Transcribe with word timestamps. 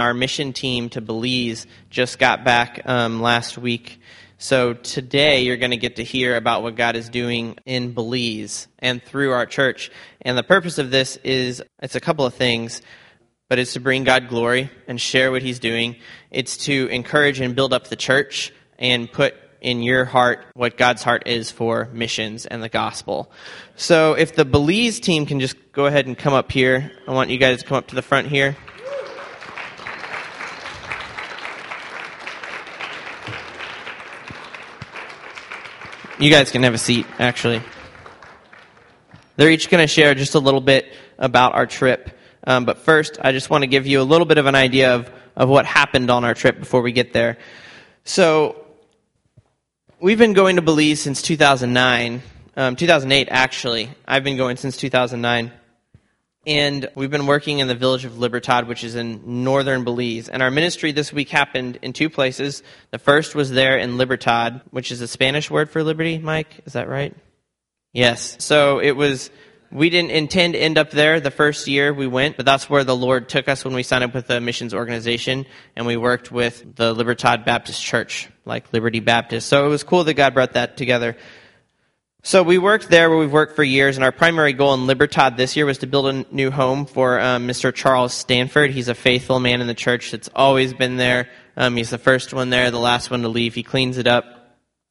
Our 0.00 0.14
mission 0.14 0.54
team 0.54 0.88
to 0.90 1.02
Belize 1.02 1.66
just 1.90 2.18
got 2.18 2.42
back 2.42 2.80
um, 2.86 3.20
last 3.20 3.58
week. 3.58 4.00
So 4.38 4.72
today 4.72 5.42
you're 5.42 5.58
going 5.58 5.72
to 5.72 5.76
get 5.76 5.96
to 5.96 6.02
hear 6.02 6.36
about 6.36 6.62
what 6.62 6.74
God 6.74 6.96
is 6.96 7.10
doing 7.10 7.58
in 7.66 7.92
Belize 7.92 8.66
and 8.78 9.02
through 9.02 9.32
our 9.32 9.44
church. 9.44 9.90
And 10.22 10.38
the 10.38 10.42
purpose 10.42 10.78
of 10.78 10.90
this 10.90 11.16
is 11.18 11.62
it's 11.82 11.96
a 11.96 12.00
couple 12.00 12.24
of 12.24 12.32
things, 12.32 12.80
but 13.50 13.58
it's 13.58 13.74
to 13.74 13.80
bring 13.80 14.04
God 14.04 14.28
glory 14.28 14.70
and 14.88 14.98
share 14.98 15.30
what 15.30 15.42
he's 15.42 15.58
doing. 15.58 15.96
It's 16.30 16.56
to 16.64 16.86
encourage 16.86 17.38
and 17.38 17.54
build 17.54 17.74
up 17.74 17.88
the 17.88 17.96
church 17.96 18.54
and 18.78 19.12
put 19.12 19.34
in 19.60 19.82
your 19.82 20.06
heart 20.06 20.46
what 20.54 20.78
God's 20.78 21.02
heart 21.02 21.24
is 21.26 21.50
for 21.50 21.90
missions 21.92 22.46
and 22.46 22.62
the 22.62 22.70
gospel. 22.70 23.30
So 23.76 24.14
if 24.14 24.34
the 24.34 24.46
Belize 24.46 25.00
team 25.00 25.26
can 25.26 25.40
just 25.40 25.56
go 25.72 25.84
ahead 25.84 26.06
and 26.06 26.16
come 26.16 26.32
up 26.32 26.50
here, 26.50 26.90
I 27.06 27.12
want 27.12 27.28
you 27.28 27.36
guys 27.36 27.60
to 27.60 27.66
come 27.66 27.76
up 27.76 27.88
to 27.88 27.94
the 27.94 28.00
front 28.00 28.28
here. 28.28 28.56
You 36.20 36.30
guys 36.30 36.52
can 36.52 36.62
have 36.62 36.74
a 36.74 36.78
seat, 36.78 37.06
actually. 37.18 37.62
They're 39.36 39.50
each 39.50 39.70
going 39.70 39.82
to 39.82 39.88
share 39.88 40.14
just 40.14 40.34
a 40.34 40.38
little 40.38 40.60
bit 40.60 40.92
about 41.18 41.54
our 41.54 41.66
trip. 41.66 42.16
Um, 42.44 42.64
but 42.64 42.78
first, 42.78 43.18
I 43.22 43.32
just 43.32 43.50
want 43.50 43.62
to 43.62 43.66
give 43.66 43.86
you 43.86 44.00
a 44.00 44.04
little 44.04 44.26
bit 44.26 44.38
of 44.38 44.46
an 44.46 44.54
idea 44.54 44.94
of, 44.94 45.10
of 45.34 45.48
what 45.48 45.66
happened 45.66 46.10
on 46.10 46.24
our 46.24 46.34
trip 46.34 46.58
before 46.58 46.82
we 46.82 46.92
get 46.92 47.12
there. 47.12 47.38
So, 48.04 48.60
We've 50.02 50.16
been 50.16 50.32
going 50.32 50.56
to 50.56 50.62
Belize 50.62 50.98
since 50.98 51.20
2009, 51.20 52.22
um, 52.56 52.74
2008 52.74 53.28
actually. 53.30 53.90
I've 54.08 54.24
been 54.24 54.38
going 54.38 54.56
since 54.56 54.78
2009. 54.78 55.52
And 56.50 56.90
we've 56.96 57.12
been 57.12 57.28
working 57.28 57.60
in 57.60 57.68
the 57.68 57.76
village 57.76 58.04
of 58.04 58.18
Libertad, 58.18 58.66
which 58.66 58.82
is 58.82 58.96
in 58.96 59.44
northern 59.44 59.84
Belize. 59.84 60.28
And 60.28 60.42
our 60.42 60.50
ministry 60.50 60.90
this 60.90 61.12
week 61.12 61.28
happened 61.28 61.78
in 61.80 61.92
two 61.92 62.10
places. 62.10 62.64
The 62.90 62.98
first 62.98 63.36
was 63.36 63.52
there 63.52 63.78
in 63.78 63.96
Libertad, 63.96 64.60
which 64.72 64.90
is 64.90 65.00
a 65.00 65.06
Spanish 65.06 65.48
word 65.48 65.70
for 65.70 65.84
liberty, 65.84 66.18
Mike. 66.18 66.62
Is 66.66 66.72
that 66.72 66.88
right? 66.88 67.14
Yes. 67.92 68.34
So 68.40 68.80
it 68.80 68.96
was 68.96 69.30
we 69.70 69.90
didn't 69.90 70.10
intend 70.10 70.54
to 70.54 70.58
end 70.58 70.76
up 70.76 70.90
there 70.90 71.20
the 71.20 71.30
first 71.30 71.68
year 71.68 71.94
we 71.94 72.08
went, 72.08 72.36
but 72.36 72.46
that's 72.46 72.68
where 72.68 72.82
the 72.82 72.96
Lord 72.96 73.28
took 73.28 73.46
us 73.46 73.64
when 73.64 73.74
we 73.74 73.84
signed 73.84 74.02
up 74.02 74.12
with 74.12 74.26
the 74.26 74.40
missions 74.40 74.74
organization 74.74 75.46
and 75.76 75.86
we 75.86 75.96
worked 75.96 76.32
with 76.32 76.74
the 76.74 76.92
Libertad 76.92 77.44
Baptist 77.44 77.80
Church, 77.80 78.28
like 78.44 78.72
Liberty 78.72 78.98
Baptist. 78.98 79.48
So 79.48 79.66
it 79.66 79.68
was 79.68 79.84
cool 79.84 80.02
that 80.02 80.14
God 80.14 80.34
brought 80.34 80.54
that 80.54 80.76
together. 80.76 81.16
So 82.22 82.42
we 82.42 82.58
worked 82.58 82.90
there 82.90 83.08
where 83.08 83.18
we've 83.18 83.32
worked 83.32 83.56
for 83.56 83.64
years, 83.64 83.96
and 83.96 84.04
our 84.04 84.12
primary 84.12 84.52
goal 84.52 84.74
in 84.74 84.86
Libertad 84.86 85.38
this 85.38 85.56
year 85.56 85.64
was 85.64 85.78
to 85.78 85.86
build 85.86 86.06
a 86.06 86.26
new 86.30 86.50
home 86.50 86.84
for 86.84 87.18
um, 87.18 87.48
Mr. 87.48 87.74
Charles 87.74 88.12
Stanford. 88.12 88.70
He's 88.70 88.88
a 88.88 88.94
faithful 88.94 89.40
man 89.40 89.62
in 89.62 89.66
the 89.66 89.74
church 89.74 90.10
that's 90.10 90.28
always 90.36 90.74
been 90.74 90.98
there. 90.98 91.30
Um, 91.56 91.76
he's 91.76 91.88
the 91.88 91.96
first 91.96 92.34
one 92.34 92.50
there, 92.50 92.70
the 92.70 92.78
last 92.78 93.10
one 93.10 93.22
to 93.22 93.28
leave. 93.28 93.54
He 93.54 93.62
cleans 93.62 93.96
it 93.96 94.06
up 94.06 94.39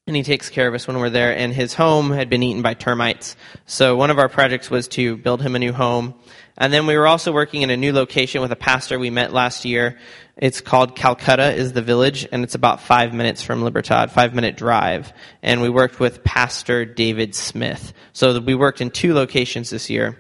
and 0.10 0.16
he 0.18 0.24
takes 0.24 0.50
care 0.50 0.68
of 0.68 0.74
us 0.74 0.88
when 0.88 1.00
we're 1.00 1.10
there. 1.10 1.38
And 1.38 1.54
his 1.54 1.76
home 1.76 2.12
had 2.12 2.30
been 2.30 2.44
eaten 2.44 2.62
by 2.62 2.74
termites. 2.74 3.38
So 3.66 3.96
one 3.96 4.10
of 4.10 4.18
our 4.18 4.28
projects 4.28 4.70
was 4.70 4.88
to 4.90 5.16
build 5.16 5.42
him 5.42 5.56
a 5.56 5.60
new 5.60 5.72
home. 5.72 6.16
And 6.58 6.74
then 6.74 6.88
we 6.88 6.98
were 6.98 7.08
also 7.08 7.32
working 7.32 7.62
in 7.62 7.70
a 7.70 7.78
new 7.78 7.94
location 7.94 8.42
with 8.42 8.52
a 8.52 8.58
pastor 8.58 9.00
we 9.00 9.12
met 9.12 9.32
last 9.32 9.64
year. 9.64 9.98
It's 10.36 10.62
called 10.62 10.96
Calcutta 10.96 11.54
is 11.54 11.74
the 11.74 11.82
village, 11.82 12.28
and 12.32 12.44
it's 12.44 12.56
about 12.56 12.82
five 12.82 13.14
minutes 13.14 13.42
from 13.44 13.62
Libertad, 13.62 14.12
five 14.12 14.34
minute 14.34 14.58
drive. 14.58 15.14
And 15.42 15.62
we 15.62 15.70
worked 15.70 16.00
with 16.00 16.24
Pastor 16.24 16.86
David 16.86 17.36
Smith. 17.36 17.94
So 18.12 18.40
we 18.40 18.56
worked 18.56 18.82
in 18.82 18.90
two 18.90 19.14
locations 19.14 19.70
this 19.70 19.90
year. 19.90 20.18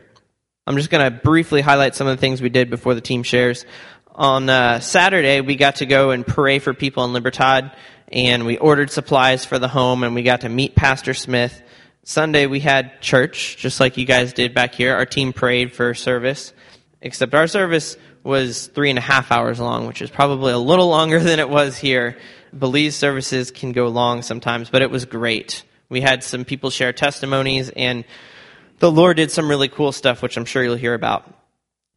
I'm 0.67 0.77
just 0.77 0.91
going 0.91 1.11
to 1.11 1.19
briefly 1.19 1.61
highlight 1.61 1.95
some 1.95 2.05
of 2.05 2.15
the 2.15 2.21
things 2.21 2.43
we 2.43 2.49
did 2.49 2.69
before 2.69 2.93
the 2.93 3.01
team 3.01 3.23
shares. 3.23 3.65
On 4.19 4.49
uh, 4.49 4.81
Saturday, 4.81 5.39
we 5.39 5.55
got 5.55 5.77
to 5.77 5.85
go 5.85 6.11
and 6.11 6.27
pray 6.27 6.59
for 6.59 6.73
people 6.73 7.05
in 7.05 7.13
Libertad 7.13 7.73
and 8.11 8.45
we 8.45 8.57
ordered 8.57 8.91
supplies 8.91 9.45
for 9.45 9.59
the 9.59 9.69
home 9.69 10.03
and 10.03 10.13
we 10.13 10.23
got 10.23 10.41
to 10.41 10.49
meet 10.49 10.75
Pastor 10.75 11.13
Smith. 11.13 11.61
Sunday 12.03 12.45
we 12.45 12.59
had 12.59 12.99
church, 12.99 13.55
just 13.55 13.79
like 13.79 13.95
you 13.95 14.03
guys 14.03 14.33
did 14.33 14.53
back 14.53 14.75
here. 14.75 14.93
Our 14.93 15.05
team 15.05 15.31
prayed 15.31 15.71
for 15.71 15.93
service, 15.93 16.51
except 16.99 17.33
our 17.33 17.47
service 17.47 17.95
was 18.21 18.67
three 18.67 18.89
and 18.89 18.99
a 18.99 19.01
half 19.01 19.31
hours 19.31 19.57
long, 19.57 19.87
which 19.87 20.01
is 20.01 20.09
probably 20.09 20.51
a 20.51 20.57
little 20.57 20.89
longer 20.89 21.19
than 21.21 21.39
it 21.39 21.49
was 21.49 21.77
here. 21.77 22.17
Belize 22.51 22.97
services 22.97 23.51
can 23.51 23.71
go 23.71 23.87
long 23.87 24.21
sometimes, 24.21 24.69
but 24.69 24.81
it 24.81 24.91
was 24.91 25.05
great. 25.05 25.63
We 25.87 26.01
had 26.01 26.25
some 26.25 26.43
people 26.43 26.71
share 26.71 26.91
testimonies 26.91 27.69
and 27.69 28.03
the 28.79 28.91
Lord 28.91 29.15
did 29.15 29.31
some 29.31 29.49
really 29.49 29.69
cool 29.69 29.93
stuff, 29.93 30.21
which 30.21 30.35
I'm 30.35 30.43
sure 30.43 30.61
you'll 30.61 30.75
hear 30.75 30.93
about 30.93 31.38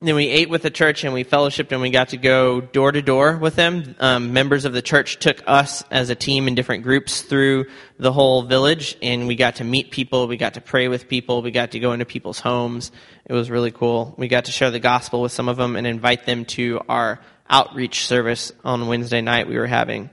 then 0.03 0.17
we 0.17 0.29
ate 0.29 0.51
with 0.51 0.63
the 0.63 0.71
church 0.71 1.05
and 1.05 1.15
we 1.15 1.25
fellowshipped 1.25 1.71
and 1.71 1.81
we 1.81 1.91
got 1.91 2.09
to 2.09 2.17
go 2.17 2.61
door 2.61 2.91
to 2.91 3.01
door 3.01 3.37
with 3.37 3.55
them. 3.55 3.95
Um, 4.01 4.33
members 4.33 4.65
of 4.65 4.73
the 4.73 4.83
church 4.83 5.19
took 5.19 5.43
us 5.47 5.85
as 5.91 6.11
a 6.11 6.15
team 6.17 6.49
in 6.49 6.57
different 6.57 6.83
groups 6.83 7.23
through 7.23 7.67
the 7.99 8.13
whole 8.13 8.43
village 8.43 8.97
and 9.01 9.29
we 9.29 9.37
got 9.37 9.57
to 9.57 9.65
meet 9.65 9.93
people. 9.93 10.27
We 10.27 10.37
got 10.37 10.55
to 10.55 10.61
pray 10.61 10.89
with 10.89 11.09
people. 11.09 11.41
We 11.41 11.53
got 11.53 11.71
to 11.73 11.79
go 11.79 11.93
into 11.93 12.05
people's 12.05 12.41
homes. 12.41 12.91
It 13.27 13.33
was 13.33 13.49
really 13.49 13.71
cool. 13.71 14.15
We 14.19 14.27
got 14.27 14.47
to 14.47 14.53
share 14.53 14.73
the 14.73 14.81
gospel 14.81 15.23
with 15.23 15.33
some 15.33 15.49
of 15.49 15.57
them 15.57 15.77
and 15.77 15.87
invite 15.87 16.27
them 16.27 16.47
to 16.47 16.81
our 16.89 17.21
outreach 17.49 18.07
service 18.07 18.53
on 18.65 18.89
Wednesday 18.89 19.21
night 19.21 19.47
we 19.47 19.57
were 19.57 19.67
having. 19.67 20.11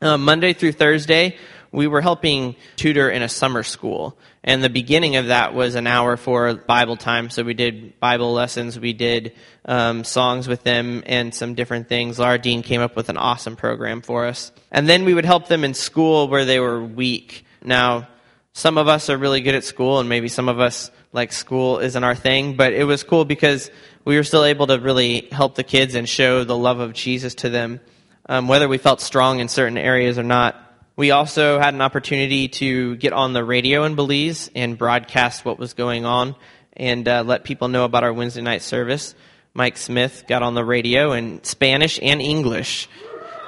Um, 0.00 0.24
Monday 0.24 0.52
through 0.54 0.72
Thursday, 0.72 1.36
we 1.70 1.86
were 1.86 2.00
helping 2.00 2.56
tutor 2.76 3.10
in 3.10 3.22
a 3.22 3.28
summer 3.28 3.62
school. 3.62 4.18
And 4.44 4.62
the 4.62 4.70
beginning 4.70 5.16
of 5.16 5.26
that 5.26 5.54
was 5.54 5.76
an 5.76 5.86
hour 5.86 6.16
for 6.16 6.54
Bible 6.54 6.96
time. 6.96 7.30
So 7.30 7.44
we 7.44 7.54
did 7.54 7.98
Bible 8.00 8.32
lessons, 8.32 8.78
we 8.78 8.92
did 8.92 9.34
um, 9.64 10.02
songs 10.02 10.48
with 10.48 10.64
them, 10.64 11.04
and 11.06 11.32
some 11.32 11.54
different 11.54 11.88
things. 11.88 12.18
Laura 12.18 12.38
Dean 12.38 12.62
came 12.62 12.80
up 12.80 12.96
with 12.96 13.08
an 13.08 13.16
awesome 13.16 13.54
program 13.54 14.02
for 14.02 14.26
us. 14.26 14.50
And 14.72 14.88
then 14.88 15.04
we 15.04 15.14
would 15.14 15.24
help 15.24 15.46
them 15.46 15.62
in 15.62 15.74
school 15.74 16.26
where 16.26 16.44
they 16.44 16.58
were 16.58 16.82
weak. 16.82 17.44
Now, 17.62 18.08
some 18.52 18.78
of 18.78 18.88
us 18.88 19.08
are 19.08 19.16
really 19.16 19.40
good 19.40 19.54
at 19.54 19.64
school, 19.64 20.00
and 20.00 20.08
maybe 20.08 20.28
some 20.28 20.48
of 20.48 20.58
us 20.58 20.90
like 21.12 21.32
school 21.32 21.78
isn't 21.78 22.04
our 22.04 22.14
thing, 22.14 22.56
but 22.56 22.72
it 22.72 22.84
was 22.84 23.02
cool 23.02 23.24
because 23.24 23.70
we 24.04 24.16
were 24.16 24.24
still 24.24 24.44
able 24.44 24.66
to 24.66 24.78
really 24.78 25.28
help 25.30 25.54
the 25.54 25.62
kids 25.62 25.94
and 25.94 26.08
show 26.08 26.44
the 26.44 26.56
love 26.56 26.80
of 26.80 26.92
Jesus 26.92 27.36
to 27.36 27.48
them, 27.48 27.80
um, 28.28 28.48
whether 28.48 28.68
we 28.68 28.78
felt 28.78 29.00
strong 29.00 29.40
in 29.40 29.48
certain 29.48 29.78
areas 29.78 30.18
or 30.18 30.22
not. 30.22 30.56
We 30.94 31.10
also 31.10 31.58
had 31.58 31.72
an 31.72 31.80
opportunity 31.80 32.48
to 32.48 32.96
get 32.96 33.14
on 33.14 33.32
the 33.32 33.42
radio 33.42 33.84
in 33.84 33.94
Belize 33.94 34.50
and 34.54 34.76
broadcast 34.76 35.42
what 35.42 35.58
was 35.58 35.72
going 35.72 36.04
on 36.04 36.36
and 36.74 37.08
uh, 37.08 37.22
let 37.22 37.44
people 37.44 37.68
know 37.68 37.86
about 37.86 38.04
our 38.04 38.12
Wednesday 38.12 38.42
night 38.42 38.60
service. 38.60 39.14
Mike 39.54 39.78
Smith 39.78 40.24
got 40.28 40.42
on 40.42 40.54
the 40.54 40.64
radio 40.64 41.12
in 41.12 41.42
Spanish 41.44 41.98
and 42.02 42.20
English, 42.20 42.90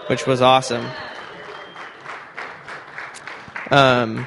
which 0.07 0.27
was 0.27 0.41
awesome. 0.41 0.87
Um, 3.71 4.27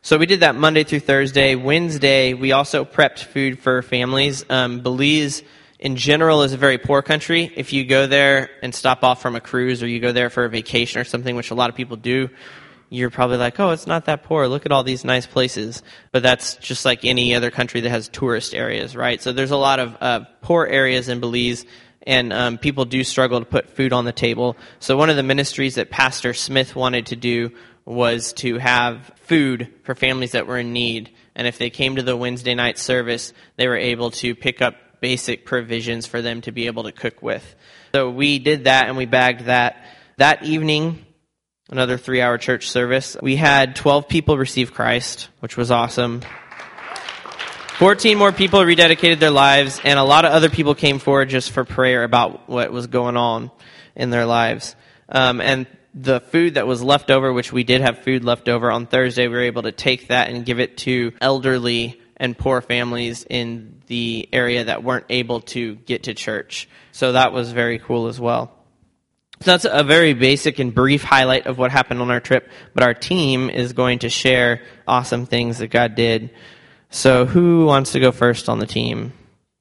so 0.00 0.16
we 0.16 0.24
did 0.24 0.40
that 0.40 0.54
Monday 0.54 0.84
through 0.84 1.00
Thursday. 1.00 1.56
Wednesday, 1.56 2.32
we 2.32 2.52
also 2.52 2.86
prepped 2.86 3.24
food 3.24 3.58
for 3.58 3.82
families. 3.82 4.42
Um, 4.48 4.80
Belize, 4.80 5.42
in 5.84 5.96
general, 5.96 6.42
is 6.42 6.54
a 6.54 6.56
very 6.56 6.78
poor 6.78 7.02
country. 7.02 7.52
If 7.54 7.74
you 7.74 7.84
go 7.84 8.06
there 8.06 8.48
and 8.62 8.74
stop 8.74 9.04
off 9.04 9.20
from 9.20 9.36
a 9.36 9.40
cruise 9.40 9.82
or 9.82 9.86
you 9.86 10.00
go 10.00 10.12
there 10.12 10.30
for 10.30 10.46
a 10.46 10.48
vacation 10.48 10.98
or 10.98 11.04
something, 11.04 11.36
which 11.36 11.50
a 11.50 11.54
lot 11.54 11.68
of 11.68 11.76
people 11.76 11.98
do, 11.98 12.30
you're 12.88 13.10
probably 13.10 13.36
like, 13.36 13.60
oh, 13.60 13.70
it's 13.70 13.86
not 13.86 14.06
that 14.06 14.22
poor. 14.22 14.48
Look 14.48 14.64
at 14.64 14.72
all 14.72 14.82
these 14.82 15.04
nice 15.04 15.26
places. 15.26 15.82
But 16.10 16.22
that's 16.22 16.56
just 16.56 16.86
like 16.86 17.04
any 17.04 17.34
other 17.34 17.50
country 17.50 17.82
that 17.82 17.90
has 17.90 18.08
tourist 18.08 18.54
areas, 18.54 18.96
right? 18.96 19.20
So 19.20 19.34
there's 19.34 19.50
a 19.50 19.58
lot 19.58 19.78
of 19.78 19.96
uh, 20.00 20.20
poor 20.40 20.64
areas 20.64 21.10
in 21.10 21.20
Belize, 21.20 21.66
and 22.06 22.32
um, 22.32 22.56
people 22.56 22.86
do 22.86 23.04
struggle 23.04 23.40
to 23.40 23.44
put 23.44 23.68
food 23.68 23.92
on 23.92 24.06
the 24.06 24.12
table. 24.12 24.56
So 24.78 24.96
one 24.96 25.10
of 25.10 25.16
the 25.16 25.22
ministries 25.22 25.74
that 25.74 25.90
Pastor 25.90 26.32
Smith 26.32 26.74
wanted 26.74 27.06
to 27.06 27.16
do 27.16 27.50
was 27.84 28.32
to 28.34 28.56
have 28.56 29.12
food 29.16 29.70
for 29.82 29.94
families 29.94 30.32
that 30.32 30.46
were 30.46 30.56
in 30.56 30.72
need. 30.72 31.10
And 31.34 31.46
if 31.46 31.58
they 31.58 31.68
came 31.68 31.96
to 31.96 32.02
the 32.02 32.16
Wednesday 32.16 32.54
night 32.54 32.78
service, 32.78 33.34
they 33.56 33.68
were 33.68 33.76
able 33.76 34.12
to 34.12 34.34
pick 34.34 34.62
up 34.62 34.76
basic 35.04 35.44
provisions 35.44 36.06
for 36.06 36.22
them 36.22 36.40
to 36.40 36.50
be 36.50 36.64
able 36.64 36.84
to 36.84 36.90
cook 36.90 37.20
with. 37.20 37.44
So 37.92 38.08
we 38.08 38.38
did 38.38 38.64
that 38.64 38.88
and 38.88 38.96
we 38.96 39.04
bagged 39.04 39.42
that. 39.42 39.84
That 40.16 40.44
evening, 40.44 41.04
another 41.68 41.98
three 41.98 42.22
hour 42.22 42.38
church 42.38 42.70
service. 42.70 43.14
We 43.20 43.36
had 43.36 43.76
12 43.76 44.08
people 44.08 44.38
receive 44.38 44.72
Christ, 44.72 45.28
which 45.40 45.58
was 45.58 45.70
awesome. 45.70 46.22
14 47.76 48.16
more 48.16 48.32
people 48.32 48.60
rededicated 48.60 49.18
their 49.18 49.30
lives, 49.30 49.78
and 49.84 49.98
a 49.98 50.04
lot 50.04 50.24
of 50.24 50.32
other 50.32 50.48
people 50.48 50.74
came 50.74 50.98
forward 50.98 51.28
just 51.28 51.50
for 51.50 51.66
prayer 51.66 52.02
about 52.02 52.48
what 52.48 52.72
was 52.72 52.86
going 52.86 53.18
on 53.18 53.50
in 53.94 54.08
their 54.08 54.24
lives. 54.24 54.74
Um, 55.10 55.42
and 55.42 55.66
the 55.92 56.20
food 56.20 56.54
that 56.54 56.66
was 56.66 56.82
left 56.82 57.10
over, 57.10 57.30
which 57.30 57.52
we 57.52 57.62
did 57.62 57.82
have 57.82 57.98
food 57.98 58.24
left 58.24 58.48
over 58.48 58.72
on 58.72 58.86
Thursday, 58.86 59.28
we 59.28 59.34
were 59.34 59.42
able 59.42 59.64
to 59.64 59.72
take 59.72 60.08
that 60.08 60.30
and 60.30 60.46
give 60.46 60.60
it 60.60 60.78
to 60.78 61.12
elderly 61.20 62.00
and 62.16 62.36
poor 62.36 62.60
families 62.60 63.26
in 63.28 63.82
the 63.86 64.28
area 64.32 64.64
that 64.64 64.84
weren't 64.84 65.06
able 65.08 65.40
to 65.40 65.74
get 65.76 66.04
to 66.04 66.14
church. 66.14 66.68
So 66.92 67.12
that 67.12 67.32
was 67.32 67.52
very 67.52 67.78
cool 67.78 68.06
as 68.06 68.20
well. 68.20 68.52
So 69.40 69.50
that's 69.50 69.66
a 69.68 69.82
very 69.82 70.14
basic 70.14 70.58
and 70.58 70.72
brief 70.74 71.02
highlight 71.02 71.46
of 71.46 71.58
what 71.58 71.70
happened 71.70 72.00
on 72.00 72.10
our 72.10 72.20
trip, 72.20 72.48
but 72.72 72.84
our 72.84 72.94
team 72.94 73.50
is 73.50 73.72
going 73.72 74.00
to 74.00 74.08
share 74.08 74.62
awesome 74.86 75.26
things 75.26 75.58
that 75.58 75.68
God 75.68 75.96
did. 75.96 76.30
So 76.90 77.26
who 77.26 77.66
wants 77.66 77.92
to 77.92 78.00
go 78.00 78.12
first 78.12 78.48
on 78.48 78.60
the 78.60 78.66
team? 78.66 79.12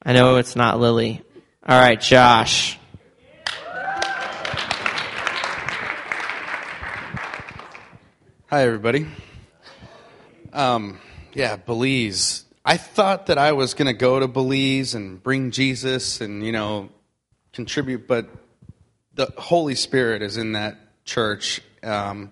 I 0.06 0.14
know 0.14 0.36
it's 0.36 0.56
not 0.56 0.80
Lily. 0.80 1.22
All 1.68 1.80
right, 1.80 2.00
Josh. 2.00 2.78
Hi, 8.50 8.62
everybody. 8.62 9.08
Um, 10.54 11.00
yeah, 11.34 11.56
Belize. 11.56 12.46
I 12.66 12.78
thought 12.78 13.28
that 13.28 13.38
I 13.38 13.52
was 13.52 13.74
going 13.74 13.88
to 13.88 13.94
go 13.94 14.20
to 14.20 14.28
Belize 14.28 14.96
and 14.96 15.22
bring 15.22 15.52
Jesus 15.52 16.22
and, 16.22 16.46
you 16.46 16.52
know, 16.52 16.90
contribute, 17.52 18.08
but 18.08 18.28
the 19.14 19.32
Holy 19.38 19.76
Spirit 19.76 20.22
is 20.22 20.38
in 20.38 20.54
that 20.54 20.78
church. 21.06 21.62
Um, 21.82 22.32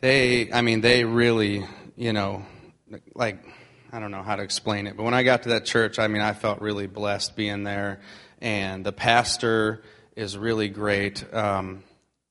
they, 0.00 0.52
I 0.52 0.62
mean, 0.62 0.80
they 0.80 1.04
really, 1.04 1.64
you 1.96 2.12
know, 2.12 2.44
like, 3.14 3.44
I 3.92 4.00
don't 4.00 4.10
know 4.10 4.22
how 4.22 4.36
to 4.36 4.42
explain 4.42 4.86
it, 4.86 4.96
but 4.96 5.02
when 5.02 5.14
I 5.14 5.22
got 5.22 5.42
to 5.42 5.50
that 5.50 5.64
church, 5.64 5.98
I 5.98 6.08
mean, 6.08 6.22
I 6.22 6.32
felt 6.32 6.60
really 6.60 6.86
blessed 6.86 7.36
being 7.36 7.64
there. 7.64 8.00
And 8.40 8.84
the 8.84 8.92
pastor 8.92 9.82
is 10.16 10.38
really 10.38 10.68
great. 10.68 11.24
Um, 11.34 11.82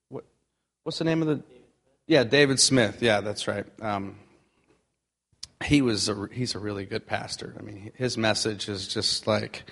what, 0.10 0.24
what's 0.84 0.98
the 0.98 1.04
name 1.04 1.22
of 1.22 1.28
the 1.28 1.44
yeah, 2.08 2.24
David 2.24 2.60
Smith. 2.62 3.02
Yeah, 3.02 3.20
that's 3.20 3.50
right. 3.50 3.66
Um, 3.82 4.16
he 5.64 5.82
was 5.82 6.10
a, 6.10 6.28
he's 6.32 6.56
a 6.56 6.60
really 6.60 6.86
good 6.86 7.06
pastor. 7.08 7.56
I 7.60 7.64
mean, 7.64 7.92
his 7.96 8.18
message 8.18 8.70
is 8.70 8.88
just 8.88 9.28
like 9.28 9.64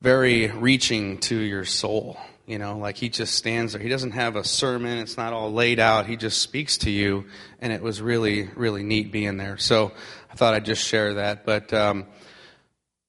very 0.00 0.48
reaching 0.48 1.18
to 1.18 1.36
your 1.36 1.64
soul. 1.64 2.18
You 2.46 2.58
know, 2.58 2.78
like 2.78 2.96
he 2.96 3.08
just 3.08 3.36
stands 3.36 3.74
there. 3.74 3.82
He 3.82 3.88
doesn't 3.88 4.10
have 4.12 4.34
a 4.34 4.42
sermon. 4.42 4.98
It's 4.98 5.16
not 5.16 5.32
all 5.32 5.52
laid 5.52 5.78
out. 5.78 6.06
He 6.06 6.16
just 6.16 6.42
speaks 6.42 6.78
to 6.78 6.90
you, 6.90 7.26
and 7.60 7.72
it 7.72 7.80
was 7.80 8.02
really, 8.02 8.48
really 8.56 8.82
neat 8.82 9.12
being 9.12 9.36
there. 9.36 9.56
So 9.56 9.92
I 10.30 10.34
thought 10.34 10.54
I'd 10.54 10.64
just 10.64 10.84
share 10.84 11.14
that. 11.14 11.46
But 11.46 11.72
um, 11.72 12.06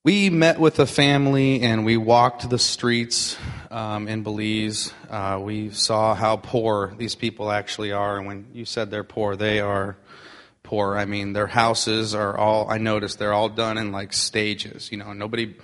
we 0.04 0.30
met 0.30 0.60
with 0.60 0.80
a 0.80 0.88
family 0.88 1.62
and 1.62 1.86
we 1.86 1.96
walked 1.96 2.50
the 2.50 2.58
streets 2.58 3.38
um, 3.70 4.08
in 4.08 4.24
Belize. 4.24 4.94
Uh, 5.10 5.40
we 5.42 5.70
saw 5.70 6.16
how 6.16 6.38
poor 6.38 6.94
these 6.98 7.14
people 7.14 7.52
actually 7.52 7.92
are. 7.92 8.18
And 8.18 8.26
when 8.26 8.48
you 8.54 8.66
said 8.66 8.90
they're 8.90 9.04
poor, 9.04 9.36
they 9.36 9.60
are 9.60 9.98
poor. 10.72 10.98
I 10.98 11.04
mean, 11.04 11.34
their 11.34 11.48
houses 11.48 12.16
are 12.16 12.38
all, 12.38 12.72
I 12.72 12.78
noticed 12.78 13.20
they're 13.20 13.34
all 13.34 13.50
done 13.50 13.78
in 13.78 13.92
like 13.92 14.14
stages. 14.14 14.90
You 14.90 15.00
know, 15.00 15.12
nobody 15.12 15.58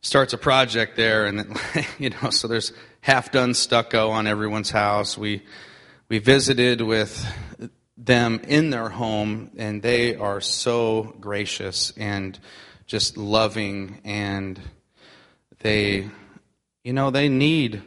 starts 0.00 0.32
a 0.32 0.38
project 0.38 0.96
there 0.96 1.26
and 1.26 1.40
then, 1.40 1.54
you 1.98 2.08
know, 2.08 2.30
so 2.30 2.48
there's 2.48 2.72
half 3.02 3.30
done 3.30 3.52
stucco 3.52 4.08
on 4.08 4.26
everyone's 4.26 4.70
house. 4.70 5.18
We, 5.18 5.42
we 6.08 6.20
visited 6.20 6.80
with 6.80 7.22
them 7.98 8.40
in 8.48 8.70
their 8.70 8.88
home 8.88 9.50
and 9.58 9.82
they 9.82 10.16
are 10.16 10.40
so 10.40 11.14
gracious 11.20 11.92
and 11.98 12.38
just 12.86 13.18
loving 13.18 14.00
and 14.04 14.58
they 15.60 16.08
you 16.82 16.92
know 16.94 17.10
they 17.10 17.28
need 17.28 17.82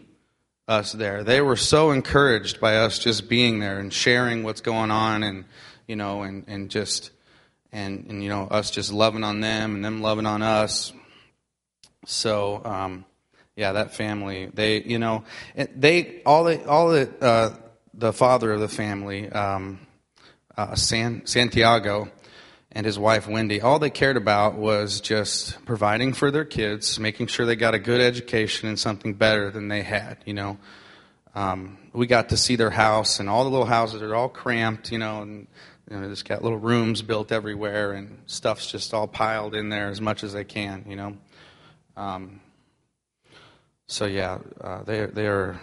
us 0.68 0.92
there 0.94 1.24
they 1.24 1.39
were 1.39 1.56
so 1.56 1.92
encouraged 1.92 2.60
by 2.60 2.78
us 2.78 2.98
just 2.98 3.30
being 3.30 3.60
there 3.60 3.80
and 3.80 3.94
sharing 3.94 4.44
what's 4.44 4.62
going 4.62 4.89
on 4.89 5.22
and 5.24 5.45
you 5.88 5.95
know 5.95 6.24
and 6.24 6.45
and 6.48 6.69
just 6.69 7.12
and 7.72 8.06
and 8.10 8.24
you 8.24 8.30
know 8.30 8.48
us 8.48 8.72
just 8.72 8.92
loving 8.92 9.24
on 9.24 9.39
them 9.39 9.75
and 9.75 9.86
them 9.86 10.01
loving 10.01 10.25
on 10.25 10.42
us 10.42 10.94
so 12.06 12.62
um 12.63 13.06
yeah 13.56 13.74
that 13.74 13.95
family 13.95 14.50
they 14.54 14.81
you 14.84 15.00
know 15.00 15.24
they 15.75 16.22
all 16.25 16.44
the 16.44 16.68
all 16.68 16.89
the 16.89 17.10
uh 17.22 17.56
the 17.94 18.13
father 18.13 18.54
of 18.54 18.60
the 18.60 18.68
family 18.69 19.30
um 19.30 19.80
uh, 20.57 20.75
San, 20.75 21.25
Santiago 21.25 22.10
and 22.72 22.86
his 22.86 23.00
wife 23.00 23.28
Wendy, 23.28 23.62
all 23.62 23.80
they 23.80 23.89
cared 23.89 24.18
about 24.18 24.56
was 24.56 25.01
just 25.01 25.63
providing 25.66 26.13
for 26.13 26.31
their 26.31 26.45
kids, 26.45 27.00
making 27.00 27.28
sure 27.28 27.45
they 27.45 27.56
got 27.56 27.74
a 27.74 27.80
good 27.80 28.01
education 28.01 28.68
and 28.68 28.80
something 28.80 29.13
better 29.13 29.51
than 29.51 29.68
they 29.68 29.84
had. 29.84 30.18
You 30.25 30.34
know, 30.34 30.57
um, 31.34 31.78
we 31.94 32.07
got 32.07 32.30
to 32.30 32.38
see 32.38 32.56
their 32.56 32.69
house, 32.69 33.19
and 33.19 33.30
all 33.30 33.44
the 33.44 33.50
little 33.50 33.66
houses 33.66 34.01
are 34.01 34.16
all 34.16 34.30
cramped. 34.30 34.92
You 34.92 34.98
know, 34.98 35.22
and 35.22 35.48
you 35.89 35.98
know, 35.98 36.10
just 36.10 36.28
got 36.28 36.44
little 36.44 36.57
rooms 36.57 37.01
built 37.01 37.31
everywhere, 37.31 37.94
and 37.94 38.19
stuff's 38.25 38.69
just 38.69 38.94
all 38.94 39.07
piled 39.07 39.56
in 39.56 39.69
there 39.69 39.88
as 39.88 40.01
much 40.01 40.24
as 40.24 40.34
they 40.34 40.44
can. 40.44 40.86
You 40.88 40.95
know, 40.95 41.18
um, 41.95 42.42
so 43.88 44.06
yeah, 44.06 44.39
uh, 44.60 44.84
they 44.84 45.06
they 45.06 45.28
are 45.28 45.60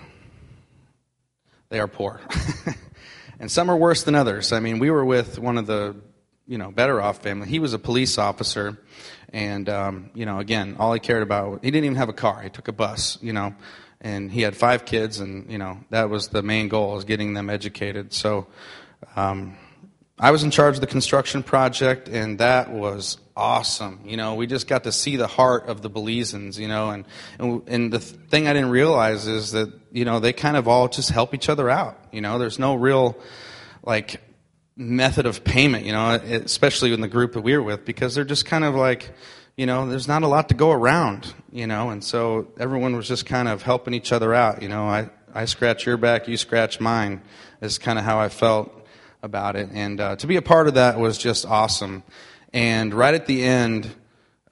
they 1.69 1.79
are 1.79 1.88
poor. 1.88 2.21
and 3.38 3.50
some 3.50 3.71
are 3.71 3.76
worse 3.76 4.05
than 4.05 4.15
others. 4.15 4.53
I 4.53 4.61
mean, 4.61 4.79
we 4.79 4.91
were 4.91 5.05
with 5.05 5.38
one 5.38 5.59
of 5.59 5.67
the 5.67 5.97
you 6.47 6.56
know 6.56 6.71
better 6.71 7.03
off 7.03 7.23
family. 7.23 7.49
He 7.49 7.59
was 7.59 7.75
a 7.75 7.79
police 7.79 8.17
officer, 8.17 8.79
and 9.31 9.69
um, 9.69 10.11
you 10.15 10.25
know 10.25 10.38
again, 10.38 10.76
all 10.79 10.94
he 10.94 11.00
cared 11.00 11.23
about 11.23 11.62
he 11.62 11.71
didn't 11.71 11.85
even 11.85 11.97
have 11.97 12.09
a 12.09 12.15
car. 12.15 12.41
He 12.43 12.49
took 12.49 12.69
a 12.69 12.73
bus. 12.73 13.19
You 13.21 13.35
know, 13.35 13.55
and 14.00 14.32
he 14.32 14.41
had 14.41 14.56
five 14.56 14.87
kids, 14.87 15.21
and 15.21 15.50
you 15.50 15.59
know 15.59 15.81
that 15.91 16.09
was 16.09 16.29
the 16.29 16.43
main 16.43 16.69
goal 16.69 16.97
is 16.97 17.05
getting 17.05 17.35
them 17.35 17.50
educated. 17.50 18.15
So. 18.15 18.47
Um, 19.17 19.59
I 20.19 20.31
was 20.31 20.44
in 20.44 20.50
charge 20.50 20.76
of 20.76 20.81
the 20.81 20.87
construction 20.87 21.43
project, 21.43 22.08
and 22.08 22.38
that 22.38 22.70
was 22.70 23.19
awesome. 23.37 24.00
You 24.05 24.16
know, 24.16 24.37
we 24.37 24.46
just 24.46 24.69
got 24.69 24.84
to 24.84 24.93
see 24.93 25.16
the 25.16 25.26
heart 25.26 25.66
of 25.69 25.82
the 25.82 25.90
Belizeans, 25.90 26.56
you 26.56 26.69
know, 26.69 26.90
and, 26.90 27.05
and, 27.38 27.62
and 27.66 27.93
the 27.93 27.99
thing 27.99 28.46
I 28.46 28.52
didn't 28.52 28.70
realize 28.70 29.26
is 29.26 29.52
that, 29.52 29.72
you 29.90 30.05
know, 30.05 30.20
they 30.20 30.32
kind 30.32 30.56
of 30.56 30.69
all 30.69 30.87
just 30.88 31.11
help 31.11 31.34
each 31.34 31.49
other 31.49 31.69
out. 31.69 31.99
You 32.12 32.20
know, 32.20 32.38
there's 32.38 32.61
no 32.61 32.76
real, 32.76 33.19
like, 33.82 34.20
method 34.76 35.26
of 35.26 35.43
payment, 35.43 35.84
you 35.84 35.93
know, 35.93 36.11
especially 36.11 36.93
in 36.93 37.00
the 37.00 37.08
group 37.08 37.32
that 37.32 37.40
we 37.43 37.56
were 37.56 37.62
with, 37.62 37.84
because 37.84 38.14
they're 38.14 38.25
just 38.25 38.46
kind 38.46 38.64
of 38.64 38.76
like, 38.76 39.11
you 39.56 39.66
know, 39.66 39.88
there's 39.88 40.08
not 40.08 40.22
a 40.22 40.28
lot 40.28 40.49
to 40.49 40.55
go 40.55 40.70
around, 40.70 41.32
you 41.52 41.66
know, 41.66 41.90
and 41.90 42.02
so 42.02 42.49
everyone 42.58 42.96
was 42.96 43.06
just 43.08 43.26
kind 43.26 43.49
of 43.49 43.62
helping 43.62 43.94
each 43.94 44.12
other 44.12 44.32
out, 44.32 44.62
you 44.62 44.69
know. 44.69 44.88
I, 44.88 45.11
I 45.32 45.44
scratch 45.46 45.87
your 45.87 45.96
back, 45.96 46.28
you 46.28 46.37
scratch 46.37 46.81
mine, 46.81 47.22
is 47.61 47.78
kind 47.78 47.99
of 47.99 48.05
how 48.05 48.19
I 48.19 48.28
felt 48.28 48.83
about 49.25 49.56
it. 49.56 49.71
And 49.73 50.00
uh, 50.00 50.17
to 50.17 50.26
be 50.26 50.37
a 50.37 50.43
part 50.43 50.69
of 50.69 50.75
that 50.75 50.99
was 50.99 51.17
just 51.17 51.47
awesome. 51.47 52.03
And 52.53 52.93
right 52.93 53.15
at 53.15 53.26
the 53.26 53.43
end, 53.43 53.91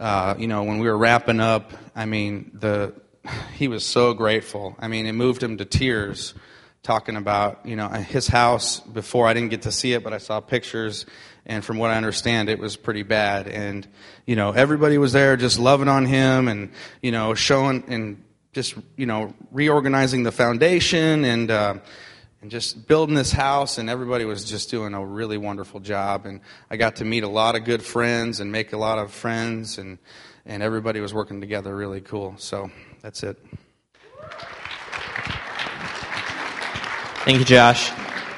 uh, 0.01 0.35
you 0.39 0.49
know, 0.49 0.65
when 0.65 0.79
we 0.79 0.89
were 0.89 0.97
wrapping 0.97 1.41
up, 1.41 1.73
I 1.95 2.07
mean, 2.07 2.51
the 2.55 2.95
he 3.55 3.69
was 3.69 3.85
so 3.85 4.15
grateful. 4.15 4.75
I 4.81 4.89
mean, 4.89 5.07
it 5.07 5.13
moved 5.13 5.43
him 5.43 5.59
to 5.59 5.65
tears 5.65 6.35
talking 6.83 7.15
about 7.15 7.65
you 7.65 7.77
know 7.77 7.87
his 7.87 8.27
house 8.27 8.81
before 8.81 9.29
I 9.29 9.35
didn't 9.35 9.51
get 9.51 9.63
to 9.63 9.73
see 9.73 9.93
it, 9.93 10.03
but 10.03 10.13
I 10.13 10.19
saw 10.19 10.41
pictures, 10.41 11.07
and 11.47 11.65
from 11.65 11.77
what 11.77 11.91
I 11.91 11.97
understand, 11.97 12.49
it 12.49 12.59
was 12.59 12.75
pretty 12.75 13.05
bad. 13.05 13.47
And 13.47 13.87
you 14.27 14.35
know 14.35 14.53
everybody 14.53 14.97
was 14.99 15.13
there 15.13 15.37
just 15.37 15.59
loving 15.59 15.89
on 15.89 16.07
him, 16.07 16.49
and 16.49 16.71
you 17.03 17.13
know 17.13 17.35
showing 17.35 17.85
and 17.89 18.25
just 18.53 18.75
you 18.97 19.07
know 19.07 19.35
reorganizing 19.51 20.23
the 20.23 20.33
foundation 20.33 21.25
and. 21.27 21.51
Uh, 21.51 21.75
and 22.43 22.51
just 22.51 22.89
building 22.89 23.15
this 23.15 23.33
house, 23.33 23.79
and 23.79 23.89
everybody 23.89 24.25
was 24.25 24.45
just 24.45 24.69
doing 24.69 24.95
a 24.95 25.07
really 25.07 25.39
wonderful 25.39 25.79
job. 25.79 26.27
And 26.27 26.41
I 26.69 26.77
got 26.77 26.97
to 26.97 27.05
meet 27.05 27.23
a 27.23 27.29
lot 27.29 27.55
of 27.55 27.65
good 27.65 27.83
friends 27.83 28.41
and 28.41 28.51
make 28.51 28.73
a 28.73 28.77
lot 28.77 28.99
of 28.99 29.13
friends, 29.13 29.79
and 29.79 29.99
and 30.45 30.63
everybody 30.63 31.01
was 31.01 31.15
working 31.15 31.41
together 31.41 31.75
really 31.75 32.01
cool. 32.01 32.35
So 32.37 32.71
that's 33.01 33.23
it. 33.23 33.39
Thank 37.25 37.39
you, 37.39 37.45
Josh. 37.45 37.93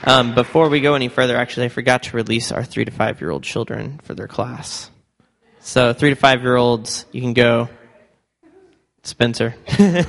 Um, 0.07 0.35
before 0.35 0.69
we 0.69 0.83
go 0.83 0.95
any 0.95 1.09
further, 1.09 1.39
actually, 1.39 1.67
I 1.67 1.69
forgot 1.71 2.03
to 2.05 2.17
release 2.17 2.53
our 2.53 2.63
three 2.63 2.85
to 2.85 2.91
five 2.91 3.23
year 3.23 3.31
old 3.31 3.43
children 3.43 4.01
for 4.05 4.15
their 4.15 4.29
class. 4.29 4.91
So, 5.61 5.95
three 5.95 6.11
to 6.11 6.17
five 6.17 6.43
year 6.43 6.57
olds, 6.57 7.07
you 7.11 7.23
can 7.23 7.33
go. 7.33 7.71
Spencer. 9.03 9.55
All 9.81 10.05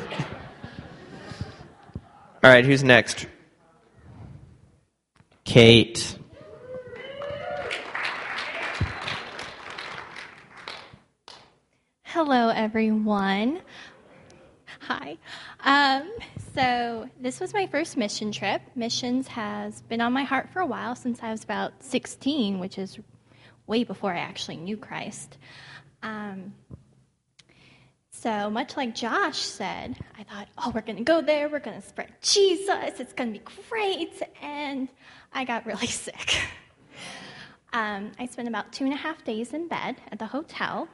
right, 2.44 2.66
who's 2.66 2.84
next? 2.84 3.28
Kate. 5.46 6.18
Hello, 12.04 12.50
everyone. 12.50 13.62
Hi. 14.82 15.18
Um, 15.64 16.12
so, 16.56 17.08
this 17.22 17.40
was 17.40 17.54
my 17.54 17.68
first 17.68 17.96
mission 17.96 18.32
trip. 18.32 18.62
Missions 18.76 19.28
has 19.28 19.84
been 19.84 20.02
on 20.02 20.12
my 20.12 20.24
heart 20.24 20.50
for 20.52 20.62
a 20.62 20.66
while 20.66 20.96
since 20.96 21.22
I 21.22 21.32
was 21.32 21.44
about 21.44 21.84
16, 21.84 22.60
which 22.60 22.80
is 22.80 22.98
way 23.68 23.84
before 23.84 24.14
I 24.14 24.20
actually 24.20 24.58
knew 24.58 24.78
Christ. 24.78 25.38
Um, 26.02 26.56
so, 28.10 28.50
much 28.50 28.76
like 28.76 28.96
Josh 28.96 29.38
said, 29.38 29.98
I 30.18 30.24
thought, 30.24 30.48
oh, 30.58 30.72
we're 30.74 30.82
going 30.82 30.98
to 30.98 31.04
go 31.04 31.22
there, 31.22 31.48
we're 31.50 31.60
going 31.60 31.80
to 31.80 31.88
spread 31.88 32.12
Jesus, 32.22 33.00
it's 33.00 33.14
going 33.14 33.32
to 33.34 33.40
be 33.40 33.46
great. 33.70 34.20
And 34.42 34.90
I 35.36 35.44
got 35.44 35.66
really 35.66 35.88
sick. 36.06 36.38
Um, 37.74 38.14
I 38.18 38.26
spent 38.26 38.48
about 38.48 38.72
two 38.72 38.86
and 38.86 38.94
a 38.94 38.98
half 38.98 39.24
days 39.26 39.54
in 39.54 39.68
bed 39.68 39.98
at 40.12 40.18
the 40.18 40.26
hotel. 40.26 40.88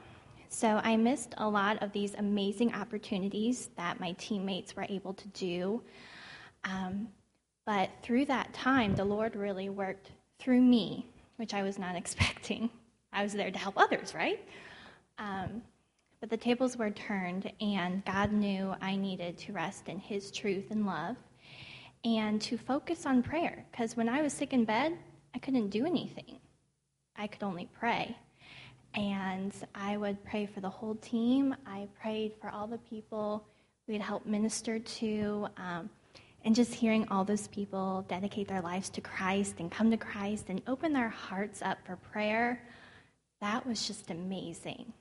So 0.48 0.80
I 0.82 0.96
missed 0.96 1.32
a 1.38 1.48
lot 1.48 1.80
of 1.80 1.92
these 1.92 2.14
amazing 2.14 2.74
opportunities 2.74 3.70
that 3.76 4.00
my 4.00 4.12
teammates 4.18 4.74
were 4.74 4.84
able 4.88 5.14
to 5.14 5.28
do. 5.28 5.82
Um, 6.64 7.08
but 7.64 7.90
through 8.02 8.26
that 8.26 8.52
time, 8.52 8.96
the 8.96 9.04
Lord 9.04 9.36
really 9.36 9.68
worked 9.70 10.10
through 10.40 10.60
me, 10.60 11.06
which 11.36 11.54
I 11.54 11.62
was 11.62 11.78
not 11.78 11.94
expecting. 12.02 12.68
I 13.12 13.22
was 13.22 13.32
there 13.32 13.50
to 13.50 13.58
help 13.58 13.78
others, 13.78 14.12
right? 14.12 14.46
Um, 15.18 15.62
but 16.20 16.30
the 16.30 16.36
tables 16.36 16.76
were 16.76 16.90
turned, 16.90 17.50
and 17.60 18.04
God 18.04 18.32
knew 18.32 18.74
I 18.80 18.96
needed 18.96 19.38
to 19.38 19.52
rest 19.52 19.88
in 19.88 19.98
His 19.98 20.30
truth 20.30 20.70
and 20.70 20.84
love. 20.84 21.16
And 22.04 22.40
to 22.42 22.56
focus 22.56 23.06
on 23.06 23.22
prayer. 23.22 23.64
Because 23.70 23.96
when 23.96 24.08
I 24.08 24.22
was 24.22 24.32
sick 24.32 24.52
in 24.52 24.64
bed, 24.64 24.96
I 25.34 25.38
couldn't 25.38 25.70
do 25.70 25.86
anything, 25.86 26.38
I 27.16 27.26
could 27.26 27.42
only 27.42 27.68
pray. 27.78 28.16
And 28.94 29.52
I 29.74 29.96
would 29.96 30.22
pray 30.22 30.44
for 30.44 30.60
the 30.60 30.68
whole 30.68 30.96
team. 30.96 31.56
I 31.66 31.88
prayed 32.00 32.34
for 32.40 32.50
all 32.50 32.66
the 32.66 32.78
people 32.78 33.46
we'd 33.88 34.02
help 34.02 34.26
minister 34.26 34.78
to. 34.78 35.48
Um, 35.56 35.88
and 36.44 36.54
just 36.54 36.74
hearing 36.74 37.06
all 37.08 37.24
those 37.24 37.48
people 37.48 38.04
dedicate 38.08 38.48
their 38.48 38.60
lives 38.60 38.88
to 38.90 39.00
Christ 39.00 39.56
and 39.60 39.70
come 39.70 39.90
to 39.90 39.96
Christ 39.96 40.46
and 40.48 40.60
open 40.66 40.92
their 40.92 41.08
hearts 41.08 41.62
up 41.62 41.78
for 41.86 41.96
prayer, 41.96 42.62
that 43.40 43.66
was 43.66 43.86
just 43.86 44.10
amazing. 44.10 44.92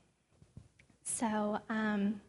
So 1.04 1.28
um, 1.28 1.62
I'm 1.70 2.22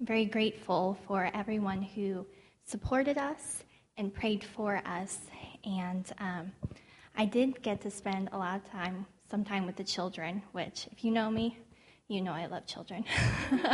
very 0.00 0.24
grateful 0.24 0.98
for 1.06 1.30
everyone 1.32 1.80
who 1.80 2.26
supported 2.64 3.18
us 3.18 3.62
and 3.96 4.12
prayed 4.12 4.44
for 4.44 4.82
us. 4.84 5.18
And 5.64 6.10
um, 6.18 6.52
I 7.16 7.24
did 7.24 7.62
get 7.62 7.80
to 7.82 7.90
spend 7.90 8.28
a 8.32 8.38
lot 8.38 8.56
of 8.56 8.70
time, 8.70 9.06
some 9.30 9.44
time 9.44 9.66
with 9.66 9.76
the 9.76 9.84
children, 9.84 10.42
which, 10.52 10.88
if 10.92 11.04
you 11.04 11.10
know 11.10 11.30
me, 11.30 11.58
you 12.08 12.20
know 12.20 12.32
I 12.32 12.46
love 12.46 12.66
children. 12.66 13.04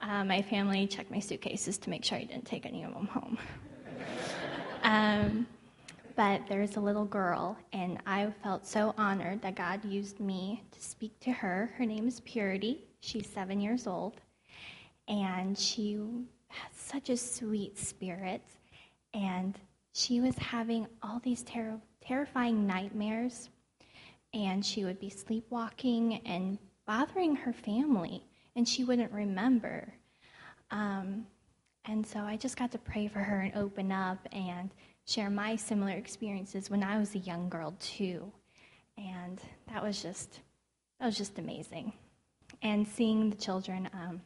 uh, 0.00 0.24
my 0.24 0.42
family 0.42 0.86
checked 0.86 1.10
my 1.10 1.20
suitcases 1.20 1.78
to 1.78 1.90
make 1.90 2.04
sure 2.04 2.18
I 2.18 2.24
didn't 2.24 2.46
take 2.46 2.64
any 2.64 2.84
of 2.84 2.92
them 2.94 3.06
home. 3.06 3.38
Um, 4.84 5.46
but 6.16 6.42
there's 6.48 6.76
a 6.76 6.80
little 6.80 7.04
girl, 7.04 7.56
and 7.72 7.98
I 8.06 8.32
felt 8.42 8.66
so 8.66 8.94
honored 8.96 9.42
that 9.42 9.54
God 9.54 9.84
used 9.84 10.18
me 10.18 10.62
to 10.72 10.82
speak 10.82 11.18
to 11.20 11.30
her. 11.30 11.70
Her 11.76 11.84
name 11.84 12.08
is 12.08 12.20
Purity. 12.20 12.84
She's 13.00 13.28
seven 13.28 13.60
years 13.60 13.86
old, 13.86 14.20
and 15.06 15.58
she 15.58 15.98
has 16.48 16.72
such 16.74 17.10
a 17.10 17.16
sweet 17.16 17.78
spirit. 17.78 18.42
And 19.14 19.58
she 19.92 20.20
was 20.20 20.36
having 20.38 20.86
all 21.02 21.20
these 21.20 21.42
ter- 21.42 21.80
terrifying 22.00 22.66
nightmares, 22.66 23.48
and 24.32 24.64
she 24.64 24.84
would 24.84 25.00
be 25.00 25.10
sleepwalking 25.10 26.20
and 26.26 26.58
bothering 26.86 27.36
her 27.36 27.52
family, 27.52 28.22
and 28.56 28.68
she 28.68 28.84
wouldn't 28.84 29.12
remember. 29.12 29.92
Um, 30.70 31.26
and 31.84 32.06
so 32.06 32.20
I 32.20 32.36
just 32.36 32.56
got 32.56 32.70
to 32.72 32.78
pray 32.78 33.08
for 33.08 33.20
her 33.20 33.40
and 33.40 33.54
open 33.54 33.90
up 33.90 34.18
and 34.32 34.70
share 35.06 35.30
my 35.30 35.56
similar 35.56 35.92
experiences 35.92 36.70
when 36.70 36.82
I 36.82 36.98
was 36.98 37.14
a 37.14 37.18
young 37.18 37.48
girl 37.48 37.74
too. 37.80 38.30
And 38.98 39.40
that 39.72 39.82
was 39.82 40.02
just 40.02 40.40
that 41.00 41.06
was 41.06 41.16
just 41.16 41.38
amazing. 41.38 41.92
And 42.62 42.86
seeing 42.86 43.30
the 43.30 43.36
children 43.36 43.88
um, 43.92 44.20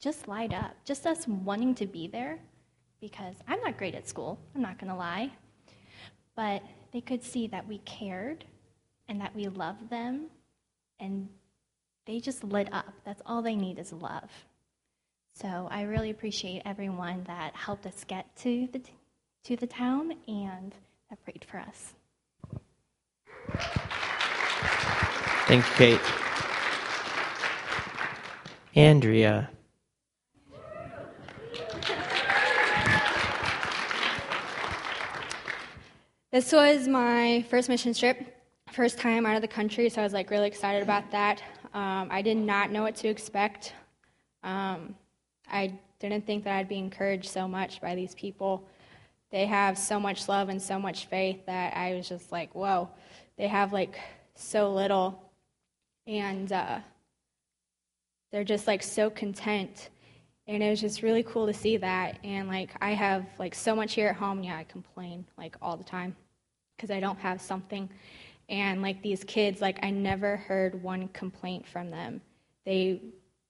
just 0.00 0.28
light 0.28 0.54
up, 0.54 0.74
just 0.84 1.06
us 1.06 1.26
wanting 1.26 1.74
to 1.76 1.86
be 1.86 2.06
there, 2.06 2.38
because 3.02 3.34
I'm 3.48 3.60
not 3.60 3.76
great 3.76 3.94
at 3.94 4.08
school. 4.08 4.38
I'm 4.54 4.62
not 4.62 4.78
going 4.78 4.90
to 4.90 4.96
lie, 4.96 5.30
but 6.34 6.62
they 6.92 7.02
could 7.02 7.22
see 7.22 7.48
that 7.48 7.68
we 7.68 7.78
cared 7.78 8.44
and 9.08 9.20
that 9.20 9.34
we 9.34 9.48
loved 9.48 9.90
them, 9.90 10.26
and 11.00 11.28
they 12.06 12.20
just 12.20 12.44
lit 12.44 12.72
up. 12.72 12.94
That's 13.04 13.20
all 13.26 13.42
they 13.42 13.56
need 13.56 13.78
is 13.78 13.92
love. 13.92 14.30
So 15.34 15.68
I 15.70 15.82
really 15.82 16.10
appreciate 16.10 16.62
everyone 16.64 17.24
that 17.24 17.54
helped 17.54 17.86
us 17.86 18.04
get 18.06 18.34
to 18.36 18.68
the, 18.72 18.80
to 19.44 19.56
the 19.56 19.66
town 19.66 20.12
and 20.28 20.74
that 21.10 21.22
prayed 21.24 21.44
for 21.50 21.58
us. 21.58 21.94
Thank 25.46 25.66
you, 25.66 25.74
Kate. 25.74 26.00
Andrea. 28.76 29.50
This 36.32 36.50
was 36.50 36.88
my 36.88 37.44
first 37.50 37.68
mission 37.68 37.92
trip, 37.92 38.16
first 38.72 38.98
time 38.98 39.26
out 39.26 39.36
of 39.36 39.42
the 39.42 39.48
country, 39.48 39.90
so 39.90 40.00
I 40.00 40.04
was 40.04 40.14
like 40.14 40.30
really 40.30 40.46
excited 40.46 40.82
about 40.82 41.10
that. 41.10 41.42
Um, 41.74 42.08
I 42.10 42.22
did 42.22 42.38
not 42.38 42.70
know 42.70 42.80
what 42.80 42.96
to 42.96 43.08
expect. 43.08 43.74
Um, 44.42 44.94
I 45.46 45.74
didn't 45.98 46.24
think 46.24 46.44
that 46.44 46.56
I'd 46.56 46.70
be 46.70 46.78
encouraged 46.78 47.28
so 47.28 47.46
much 47.46 47.82
by 47.82 47.94
these 47.94 48.14
people. 48.14 48.66
They 49.30 49.44
have 49.44 49.76
so 49.76 50.00
much 50.00 50.26
love 50.26 50.48
and 50.48 50.62
so 50.62 50.78
much 50.78 51.04
faith 51.04 51.44
that 51.44 51.76
I 51.76 51.96
was 51.96 52.08
just 52.08 52.32
like, 52.32 52.54
whoa, 52.54 52.88
they 53.36 53.48
have 53.48 53.74
like 53.74 54.00
so 54.34 54.72
little. 54.72 55.22
And 56.06 56.50
uh, 56.50 56.78
they're 58.30 58.42
just 58.42 58.66
like 58.66 58.82
so 58.82 59.10
content. 59.10 59.90
And 60.48 60.62
it 60.62 60.70
was 60.70 60.80
just 60.80 61.02
really 61.02 61.22
cool 61.22 61.46
to 61.46 61.54
see 61.54 61.76
that. 61.76 62.18
And 62.24 62.48
like, 62.48 62.70
I 62.80 62.90
have 62.90 63.26
like 63.38 63.54
so 63.54 63.76
much 63.76 63.94
here 63.94 64.08
at 64.08 64.16
home. 64.16 64.42
Yeah, 64.42 64.56
I 64.56 64.64
complain 64.64 65.24
like 65.38 65.56
all 65.62 65.76
the 65.76 65.84
time 65.84 66.16
because 66.76 66.90
I 66.90 67.00
don't 67.00 67.18
have 67.18 67.40
something. 67.40 67.88
And 68.48 68.82
like 68.82 69.02
these 69.02 69.24
kids, 69.24 69.60
like, 69.60 69.78
I 69.82 69.90
never 69.90 70.36
heard 70.36 70.82
one 70.82 71.08
complaint 71.08 71.66
from 71.66 71.90
them. 71.90 72.20
They 72.64 73.00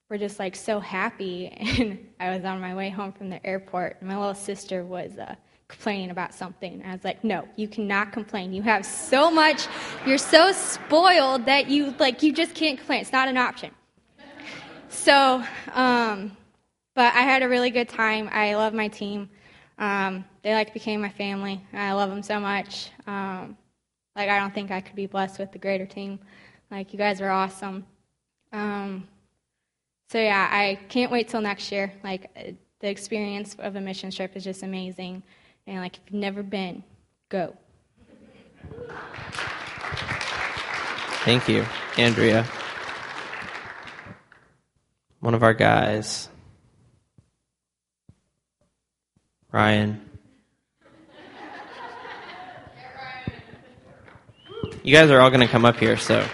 were 0.09 0.19
just 0.19 0.39
like 0.39 0.55
so 0.55 0.79
happy. 0.79 1.49
And 1.81 2.07
I 2.21 2.37
was 2.37 2.45
on 2.45 2.61
my 2.61 2.75
way 2.75 2.91
home 2.91 3.13
from 3.13 3.31
the 3.31 3.45
airport, 3.45 3.97
and 4.01 4.09
my 4.09 4.17
little 4.17 4.35
sister 4.35 4.85
was 4.85 5.17
uh, 5.19 5.35
complaining 5.69 6.11
about 6.11 6.35
something. 6.35 6.83
I 6.85 6.93
was 6.93 7.03
like, 7.03 7.25
no, 7.25 7.49
you 7.57 7.67
cannot 7.67 8.13
complain. 8.13 8.53
You 8.53 8.63
have 8.63 8.85
so 8.85 9.31
much, 9.31 9.67
you're 10.07 10.19
so 10.19 10.53
spoiled 10.53 11.47
that 11.47 11.69
you 11.69 11.95
like 11.99 12.23
you 12.23 12.33
just 12.33 12.55
can't 12.55 12.77
complain. 12.79 13.01
It's 13.01 13.13
not 13.13 13.29
an 13.29 13.39
option. 13.39 13.71
So, 14.91 15.43
um, 15.73 16.37
but 16.95 17.15
I 17.15 17.21
had 17.21 17.43
a 17.43 17.49
really 17.49 17.71
good 17.71 17.89
time. 17.89 18.29
I 18.33 18.55
love 18.55 18.75
my 18.75 18.89
team. 18.89 19.31
Um, 19.79 20.25
they 20.43 20.55
like 20.55 20.73
became 20.73 21.01
my 21.01 21.09
family. 21.09 21.65
I 21.73 21.93
love 21.93 22.11
them 22.11 22.23
so 22.23 22.39
much. 22.39 22.91
Um, 23.07 23.57
like 24.15 24.29
I 24.29 24.39
don't 24.39 24.55
think 24.55 24.71
I 24.71 24.81
could 24.81 24.97
be 24.97 25.07
blessed 25.07 25.39
with 25.39 25.55
a 25.55 25.59
greater 25.59 25.87
team. 25.87 26.19
Like 26.71 26.93
you 26.93 26.99
guys 26.99 27.21
are 27.21 27.31
awesome. 27.31 27.87
Um, 28.53 29.09
so 30.11 30.19
yeah, 30.19 30.49
I 30.51 30.79
can't 30.89 31.11
wait 31.11 31.29
till 31.29 31.41
next 31.41 31.73
year. 31.73 31.93
Like 32.05 32.59
the 32.81 32.89
experience 32.89 33.57
of 33.59 33.77
a 33.77 33.81
mission 33.81 34.11
trip 34.11 34.37
is 34.37 34.45
just 34.45 34.63
amazing, 34.63 35.23
and 35.67 35.79
like 35.79 35.97
if 35.97 36.03
you've 36.07 36.21
never 36.21 36.43
been, 36.43 36.83
go. 37.29 37.57
Thank 41.25 41.49
you, 41.49 41.65
Andrea. 41.97 42.45
One 45.21 45.35
of 45.35 45.43
our 45.43 45.55
guys, 45.55 46.29
Ryan. 49.53 50.01
You 54.83 54.95
guys 54.95 55.11
are 55.11 55.21
all 55.21 55.29
going 55.29 55.43
to 55.43 55.47
come 55.47 55.67
up 55.67 55.77
here, 55.77 55.99
so. 55.99 56.27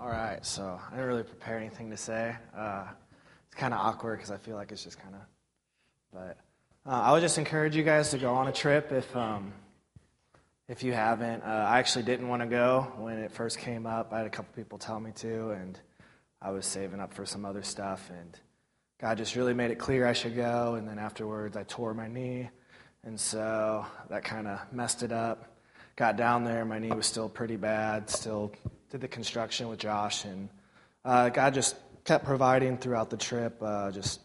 All 0.00 0.08
right, 0.08 0.44
so 0.44 0.80
I 0.86 0.90
didn't 0.92 1.06
really 1.06 1.22
prepare 1.24 1.58
anything 1.58 1.90
to 1.90 1.96
say. 1.98 2.34
Uh, 2.56 2.86
it's 3.46 3.54
kind 3.54 3.74
of 3.74 3.80
awkward 3.80 4.16
because 4.16 4.30
I 4.30 4.38
feel 4.38 4.56
like 4.56 4.72
it's 4.72 4.82
just 4.82 4.98
kind 4.98 5.14
of. 5.14 5.20
But 6.14 6.38
uh, 6.90 7.02
I 7.02 7.12
would 7.12 7.20
just 7.20 7.36
encourage 7.36 7.76
you 7.76 7.82
guys 7.82 8.12
to 8.12 8.18
go 8.18 8.34
on 8.34 8.48
a 8.48 8.52
trip 8.52 8.92
if 8.92 9.14
um, 9.14 9.52
if 10.68 10.82
you 10.82 10.94
haven't. 10.94 11.42
Uh, 11.42 11.66
I 11.68 11.78
actually 11.78 12.04
didn't 12.04 12.28
want 12.28 12.40
to 12.40 12.48
go 12.48 12.94
when 12.96 13.18
it 13.18 13.30
first 13.30 13.58
came 13.58 13.84
up. 13.84 14.14
I 14.14 14.18
had 14.18 14.26
a 14.26 14.30
couple 14.30 14.54
people 14.56 14.78
tell 14.78 14.98
me 14.98 15.12
to, 15.16 15.50
and 15.50 15.78
I 16.40 16.50
was 16.50 16.66
saving 16.66 17.00
up 17.00 17.14
for 17.14 17.26
some 17.26 17.44
other 17.44 17.62
stuff, 17.62 18.10
and 18.10 18.38
God 19.00 19.18
just 19.18 19.36
really 19.36 19.54
made 19.54 19.70
it 19.70 19.78
clear 19.78 20.06
I 20.06 20.12
should 20.12 20.36
go. 20.36 20.74
And 20.74 20.88
then 20.88 20.98
afterwards, 20.98 21.56
I 21.56 21.64
tore 21.64 21.94
my 21.94 22.08
knee, 22.08 22.48
and 23.04 23.18
so 23.18 23.84
that 24.08 24.24
kind 24.24 24.46
of 24.46 24.60
messed 24.72 25.02
it 25.02 25.12
up. 25.12 25.56
Got 25.96 26.16
down 26.16 26.44
there, 26.44 26.64
my 26.64 26.78
knee 26.78 26.92
was 26.92 27.06
still 27.06 27.28
pretty 27.28 27.56
bad. 27.56 28.08
Still 28.08 28.52
did 28.90 29.00
the 29.00 29.08
construction 29.08 29.68
with 29.68 29.80
Josh, 29.80 30.24
and 30.24 30.48
uh, 31.04 31.28
God 31.28 31.54
just 31.54 31.76
kept 32.04 32.24
providing 32.24 32.78
throughout 32.78 33.10
the 33.10 33.16
trip. 33.16 33.60
Uh, 33.60 33.90
just 33.90 34.20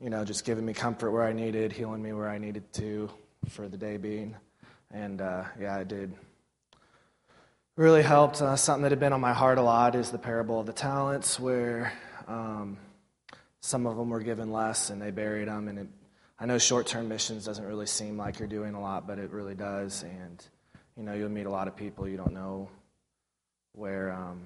you 0.00 0.10
know, 0.10 0.24
just 0.24 0.44
giving 0.44 0.64
me 0.64 0.72
comfort 0.72 1.10
where 1.10 1.24
I 1.24 1.32
needed, 1.32 1.72
healing 1.72 2.02
me 2.02 2.12
where 2.12 2.28
I 2.28 2.38
needed 2.38 2.72
to 2.74 3.10
for 3.48 3.68
the 3.68 3.76
day 3.76 3.96
being. 3.96 4.36
And 4.92 5.20
uh, 5.20 5.44
yeah, 5.60 5.76
I 5.76 5.84
did. 5.84 6.14
Really 7.78 8.02
helped. 8.02 8.42
Uh, 8.42 8.56
something 8.56 8.82
that 8.82 8.90
had 8.90 8.98
been 8.98 9.12
on 9.12 9.20
my 9.20 9.32
heart 9.32 9.56
a 9.56 9.62
lot 9.62 9.94
is 9.94 10.10
the 10.10 10.18
parable 10.18 10.58
of 10.58 10.66
the 10.66 10.72
talents, 10.72 11.38
where 11.38 11.92
um, 12.26 12.76
some 13.60 13.86
of 13.86 13.96
them 13.96 14.10
were 14.10 14.18
given 14.18 14.50
less 14.50 14.90
and 14.90 15.00
they 15.00 15.12
buried 15.12 15.46
them. 15.46 15.68
And 15.68 15.78
it, 15.78 15.86
I 16.40 16.46
know 16.46 16.58
short 16.58 16.88
term 16.88 17.06
missions 17.06 17.44
doesn't 17.44 17.64
really 17.64 17.86
seem 17.86 18.16
like 18.16 18.40
you're 18.40 18.48
doing 18.48 18.74
a 18.74 18.80
lot, 18.80 19.06
but 19.06 19.20
it 19.20 19.30
really 19.30 19.54
does. 19.54 20.02
And, 20.02 20.44
you 20.96 21.04
know, 21.04 21.14
you'll 21.14 21.28
meet 21.28 21.46
a 21.46 21.50
lot 21.50 21.68
of 21.68 21.76
people 21.76 22.08
you 22.08 22.16
don't 22.16 22.32
know 22.32 22.68
where. 23.74 24.12
Um, 24.12 24.40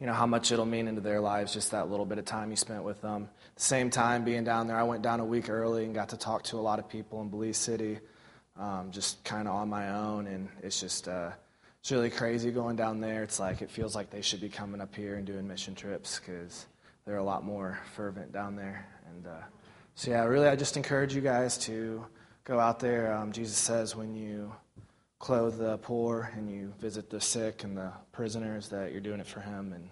you 0.00 0.06
know 0.06 0.14
how 0.14 0.24
much 0.24 0.50
it'll 0.50 0.64
mean 0.64 0.88
into 0.88 1.02
their 1.02 1.20
lives 1.20 1.52
just 1.52 1.72
that 1.72 1.90
little 1.90 2.06
bit 2.06 2.16
of 2.16 2.24
time 2.24 2.48
you 2.48 2.56
spent 2.56 2.84
with 2.84 3.02
them 3.02 3.28
the 3.54 3.62
same 3.62 3.90
time 3.90 4.24
being 4.24 4.44
down 4.44 4.66
there 4.66 4.78
i 4.78 4.82
went 4.82 5.02
down 5.02 5.20
a 5.20 5.24
week 5.26 5.50
early 5.50 5.84
and 5.84 5.94
got 5.94 6.08
to 6.08 6.16
talk 6.16 6.42
to 6.42 6.56
a 6.56 6.62
lot 6.62 6.78
of 6.78 6.88
people 6.88 7.20
in 7.20 7.28
belize 7.28 7.58
city 7.58 7.98
um, 8.58 8.92
just 8.92 9.22
kind 9.24 9.46
of 9.46 9.54
on 9.54 9.68
my 9.68 9.90
own 9.90 10.26
and 10.26 10.48
it's 10.62 10.80
just 10.80 11.06
uh, 11.06 11.32
it's 11.80 11.90
really 11.90 12.10
crazy 12.10 12.50
going 12.50 12.76
down 12.76 13.00
there. 13.00 13.22
It's 13.22 13.40
like 13.40 13.62
it 13.62 13.70
feels 13.70 13.94
like 13.94 14.10
they 14.10 14.20
should 14.20 14.40
be 14.40 14.50
coming 14.50 14.80
up 14.80 14.94
here 14.94 15.14
and 15.14 15.26
doing 15.26 15.48
mission 15.48 15.74
trips 15.74 16.20
because 16.20 16.66
they're 17.06 17.16
a 17.16 17.24
lot 17.24 17.42
more 17.44 17.80
fervent 17.94 18.32
down 18.32 18.54
there. 18.54 18.86
And 19.08 19.26
uh, 19.26 19.40
so, 19.94 20.10
yeah, 20.10 20.24
really, 20.24 20.48
I 20.48 20.56
just 20.56 20.76
encourage 20.76 21.14
you 21.14 21.22
guys 21.22 21.56
to 21.58 22.04
go 22.44 22.60
out 22.60 22.80
there. 22.80 23.14
Um, 23.14 23.32
Jesus 23.32 23.56
says 23.56 23.96
when 23.96 24.14
you 24.14 24.52
clothe 25.18 25.58
the 25.58 25.78
poor 25.78 26.30
and 26.36 26.50
you 26.50 26.72
visit 26.80 27.08
the 27.08 27.20
sick 27.20 27.64
and 27.64 27.76
the 27.76 27.92
prisoners 28.12 28.68
that 28.68 28.92
you're 28.92 29.00
doing 29.00 29.20
it 29.20 29.26
for 29.26 29.40
Him. 29.40 29.72
And 29.72 29.88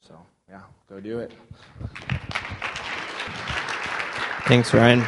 so, 0.00 0.18
yeah, 0.50 0.60
go 0.88 1.00
do 1.00 1.18
it. 1.18 1.32
Thanks, 4.46 4.74
Ryan. 4.74 5.02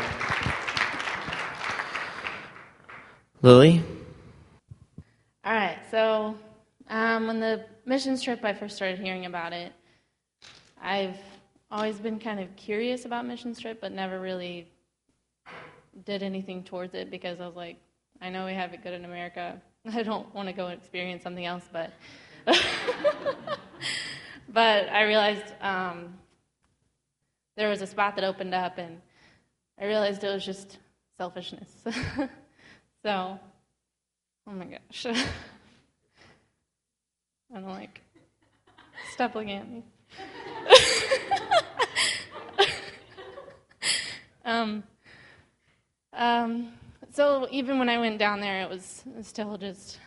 Lily? 3.43 3.83
All 5.47 5.53
right, 5.53 5.79
so 5.91 6.35
um, 6.89 7.27
when 7.27 7.39
the 7.39 7.67
missions 7.85 8.23
trip, 8.23 8.43
I 8.43 8.55
first 8.55 8.77
started 8.77 8.99
hearing 8.99 9.27
about 9.27 9.53
it, 9.53 9.75
I've 10.81 11.19
always 11.71 11.99
been 11.99 12.19
kind 12.19 12.41
of 12.41 12.57
curious 12.57 13.05
about 13.05 13.27
missions 13.27 13.61
trip, 13.61 13.79
but 13.79 13.93
never 13.93 14.21
really 14.21 14.71
did 16.07 16.23
anything 16.23 16.65
towards 16.65 16.95
it 16.95 17.11
because 17.11 17.43
I 17.43 17.47
was 17.47 17.57
like, 17.57 17.77
I 18.23 18.31
know 18.31 18.47
we 18.47 18.55
have 18.55 18.73
it 18.73 18.83
good 18.83 18.95
in 18.95 19.05
America. 19.05 19.61
I 19.93 20.03
don't 20.03 20.35
want 20.35 20.49
to 20.49 20.55
go 20.55 20.69
experience 20.69 21.23
something 21.23 21.45
else, 21.45 21.69
but 21.71 21.93
but 24.49 24.89
I 24.89 25.03
realized 25.03 25.53
um, 25.61 26.15
there 27.59 27.69
was 27.69 27.83
a 27.83 27.87
spot 27.87 28.17
that 28.17 28.25
opened 28.25 28.55
up, 28.55 28.79
and 28.79 28.99
I 29.79 29.85
realized 29.85 30.25
it 30.25 30.33
was 30.33 30.47
just 30.47 30.79
selfishness. 31.19 31.69
so, 33.03 33.39
oh 34.47 34.53
my 34.53 34.65
gosh, 34.65 35.07
I 35.07 35.15
don't 37.61 37.69
like 37.69 38.01
stop 39.13 39.35
looking 39.35 39.53
at 39.53 39.71
me. 39.71 39.83
um, 44.45 44.83
um, 46.13 46.73
so 47.13 47.49
even 47.51 47.79
when 47.79 47.89
I 47.89 47.99
went 47.99 48.19
down 48.19 48.41
there, 48.41 48.63
it 48.63 48.69
was 48.69 49.05
still 49.23 49.57
just. 49.57 49.99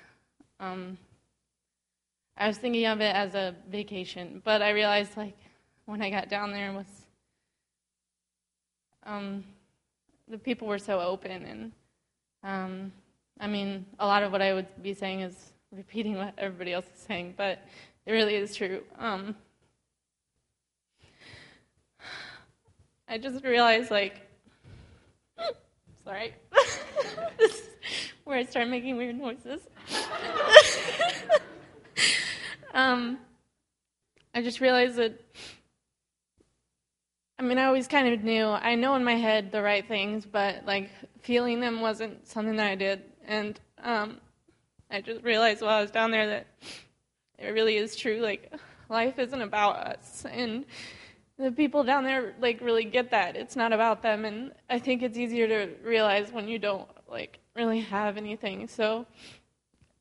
Um, 0.59 0.97
I 2.35 2.47
was 2.47 2.57
thinking 2.57 2.85
of 2.85 3.01
it 3.01 3.15
as 3.15 3.33
a 3.33 3.55
vacation, 3.69 4.41
but 4.43 4.61
I 4.61 4.69
realized 4.69 5.17
like 5.17 5.37
when 5.85 6.01
I 6.01 6.09
got 6.09 6.29
down 6.29 6.51
there 6.51 6.71
was 6.71 6.85
um, 9.07 9.43
the 10.27 10.37
people 10.37 10.67
were 10.67 10.77
so 10.77 10.99
open, 10.99 11.43
and 11.43 11.71
um, 12.43 12.91
I 13.39 13.47
mean, 13.47 13.85
a 13.99 14.05
lot 14.05 14.23
of 14.23 14.31
what 14.31 14.41
I 14.41 14.53
would 14.53 14.67
be 14.81 14.93
saying 14.93 15.21
is 15.21 15.51
repeating 15.71 16.15
what 16.17 16.33
everybody 16.37 16.73
else 16.73 16.85
is 16.85 17.01
saying, 17.01 17.35
but 17.37 17.59
it 18.05 18.11
really 18.11 18.35
is 18.35 18.55
true. 18.55 18.83
Um, 18.97 19.35
I 23.07 23.17
just 23.17 23.43
realized 23.43 23.91
like 23.91 24.27
Sorry. 26.03 26.33
this 27.37 27.55
is 27.55 27.69
where 28.23 28.37
I 28.37 28.45
start 28.45 28.67
making 28.67 28.97
weird 28.97 29.17
noises. 29.17 29.61
um, 32.73 33.19
I 34.33 34.41
just 34.41 34.61
realized 34.61 34.95
that. 34.95 35.19
I 37.39 37.43
mean, 37.43 37.59
I 37.59 37.65
always 37.65 37.87
kind 37.87 38.11
of 38.11 38.23
knew. 38.23 38.45
I 38.47 38.75
know 38.75 38.95
in 38.95 39.03
my 39.03 39.15
head 39.15 39.51
the 39.51 39.61
right 39.61 39.87
things, 39.87 40.25
but 40.25 40.65
like 40.65 40.89
feeling 41.21 41.59
them 41.59 41.81
wasn't 41.81 42.27
something 42.27 42.55
that 42.55 42.67
I 42.67 42.75
did. 42.75 43.03
And 43.27 43.59
um, 43.83 44.17
I 44.89 45.01
just 45.01 45.23
realized 45.23 45.61
while 45.61 45.77
I 45.77 45.81
was 45.81 45.91
down 45.91 46.11
there 46.11 46.27
that 46.27 46.47
it 47.37 47.49
really 47.49 47.77
is 47.77 47.95
true. 47.95 48.19
Like, 48.21 48.51
life 48.89 49.19
isn't 49.19 49.41
about 49.41 49.75
us. 49.75 50.25
And 50.31 50.65
the 51.37 51.51
people 51.51 51.83
down 51.83 52.03
there 52.03 52.33
like 52.39 52.61
really 52.61 52.83
get 52.83 53.11
that. 53.11 53.35
It's 53.35 53.55
not 53.55 53.73
about 53.73 54.01
them. 54.01 54.25
And 54.25 54.51
i 54.69 54.79
think 54.79 55.03
it's 55.03 55.17
easier 55.17 55.47
to 55.47 55.73
realize 55.83 56.31
when 56.31 56.47
you 56.47 56.59
don't 56.59 56.87
like 57.07 57.39
really 57.55 57.81
have 57.81 58.17
anything. 58.17 58.67
So 58.67 59.05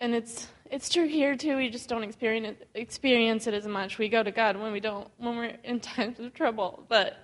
and 0.01 0.15
it's 0.15 0.49
it's 0.71 0.89
true 0.89 1.07
here 1.07 1.37
too. 1.37 1.57
We 1.57 1.69
just 1.69 1.89
don't 1.89 2.03
experience 2.03 2.59
it, 2.61 2.69
experience 2.75 3.47
it 3.47 3.55
as 3.55 3.67
much. 3.67 3.99
We 3.99 4.09
go 4.09 4.23
to 4.23 4.31
god 4.31 4.57
when 4.57 4.73
we 4.73 4.81
don't 4.81 5.09
when 5.19 5.37
we're 5.37 5.57
in 5.65 5.81
times 5.81 6.19
of 6.21 6.33
trouble. 6.33 6.85
But 6.89 7.19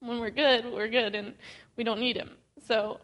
when 0.00 0.20
we're 0.20 0.30
good 0.30 0.64
we're 0.72 0.88
good 0.88 1.14
and 1.14 1.34
we 1.76 1.84
don't 1.84 2.00
need 2.00 2.16
him. 2.16 2.30
So 2.66 3.00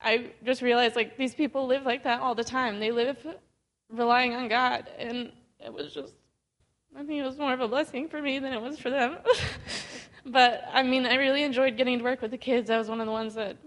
i 0.00 0.30
just 0.44 0.62
realized 0.62 0.96
like 0.96 1.16
these 1.16 1.34
people 1.34 1.66
live 1.66 1.84
like 1.84 2.04
that 2.04 2.20
all 2.20 2.34
the 2.34 2.44
time 2.44 2.80
they 2.80 2.90
live 2.90 3.16
relying 3.90 4.34
on 4.34 4.48
god 4.48 4.88
and 4.98 5.32
it 5.60 5.72
was 5.72 5.92
just 5.92 6.14
I 6.98 7.04
think 7.04 7.20
it 7.20 7.24
was 7.24 7.36
more 7.36 7.52
of 7.52 7.60
a 7.60 7.68
blessing 7.68 8.08
for 8.08 8.22
me 8.22 8.38
than 8.38 8.54
it 8.54 8.60
was 8.60 8.78
for 8.78 8.88
them. 8.88 9.18
but 10.24 10.62
I 10.72 10.82
mean, 10.82 11.04
I 11.04 11.16
really 11.16 11.42
enjoyed 11.42 11.76
getting 11.76 11.98
to 11.98 12.04
work 12.04 12.22
with 12.22 12.30
the 12.30 12.38
kids. 12.38 12.70
I 12.70 12.78
was 12.78 12.88
one 12.88 13.00
of 13.00 13.06
the 13.06 13.12
ones 13.12 13.34
that 13.34 13.58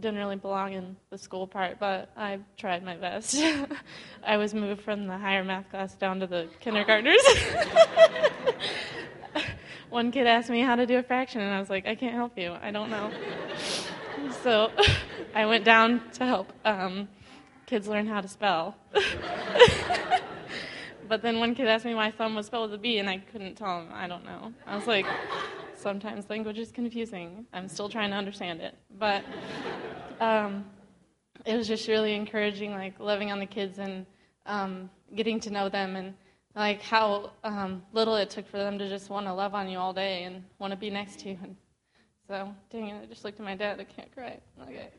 didn't 0.00 0.18
really 0.18 0.36
belong 0.36 0.72
in 0.72 0.96
the 1.10 1.18
school 1.18 1.46
part, 1.46 1.78
but 1.78 2.10
I 2.16 2.38
tried 2.56 2.82
my 2.82 2.96
best. 2.96 3.36
I 4.26 4.38
was 4.38 4.54
moved 4.54 4.80
from 4.80 5.06
the 5.06 5.18
higher 5.18 5.44
math 5.44 5.68
class 5.68 5.94
down 5.96 6.20
to 6.20 6.26
the 6.26 6.48
kindergartners. 6.60 7.22
One 9.90 10.10
kid 10.10 10.26
asked 10.26 10.48
me 10.48 10.60
how 10.60 10.76
to 10.76 10.86
do 10.86 10.96
a 10.98 11.02
fraction, 11.02 11.42
and 11.42 11.52
I 11.52 11.60
was 11.60 11.68
like, 11.68 11.86
I 11.86 11.94
can't 11.94 12.14
help 12.14 12.38
you. 12.38 12.56
I 12.62 12.70
don't 12.70 12.90
know. 12.90 13.10
So 14.42 14.70
I 15.34 15.46
went 15.46 15.64
down 15.64 16.02
to 16.14 16.26
help 16.26 16.52
um, 16.64 17.08
kids 17.66 17.88
learn 17.88 18.06
how 18.06 18.20
to 18.20 18.28
spell. 18.28 18.76
But 21.08 21.22
then 21.22 21.40
one 21.40 21.54
kid 21.54 21.66
asked 21.66 21.86
me 21.86 21.94
why 21.94 22.10
thumb 22.10 22.34
was 22.34 22.46
spelled 22.46 22.70
with 22.70 22.78
a 22.78 22.82
B, 22.82 22.98
and 22.98 23.08
I 23.08 23.18
couldn't 23.18 23.54
tell 23.54 23.80
him. 23.80 23.88
I 23.92 24.06
don't 24.06 24.24
know. 24.24 24.52
I 24.66 24.76
was 24.76 24.86
like, 24.86 25.06
sometimes 25.74 26.28
language 26.28 26.58
is 26.58 26.70
confusing. 26.70 27.46
I'm 27.52 27.66
still 27.68 27.88
trying 27.88 28.10
to 28.10 28.16
understand 28.16 28.60
it. 28.60 28.74
But 28.98 29.24
um, 30.20 30.66
it 31.46 31.56
was 31.56 31.66
just 31.66 31.88
really 31.88 32.14
encouraging, 32.14 32.72
like 32.72 33.00
loving 33.00 33.32
on 33.32 33.38
the 33.38 33.46
kids 33.46 33.78
and 33.78 34.04
um, 34.44 34.90
getting 35.14 35.40
to 35.40 35.50
know 35.50 35.70
them, 35.70 35.96
and 35.96 36.14
like 36.54 36.82
how 36.82 37.30
um, 37.42 37.82
little 37.94 38.16
it 38.16 38.28
took 38.28 38.46
for 38.46 38.58
them 38.58 38.78
to 38.78 38.88
just 38.88 39.08
want 39.08 39.26
to 39.26 39.32
love 39.32 39.54
on 39.54 39.68
you 39.68 39.78
all 39.78 39.94
day 39.94 40.24
and 40.24 40.44
want 40.58 40.72
to 40.72 40.76
be 40.76 40.90
next 40.90 41.20
to 41.20 41.30
you. 41.30 41.38
And 41.42 41.56
so, 42.28 42.54
dang 42.70 42.88
it, 42.88 43.02
I 43.02 43.06
just 43.06 43.24
looked 43.24 43.40
at 43.40 43.44
my 43.44 43.56
dad. 43.56 43.80
I 43.80 43.84
can't 43.84 44.12
cry. 44.14 44.38
Okay, 44.62 44.90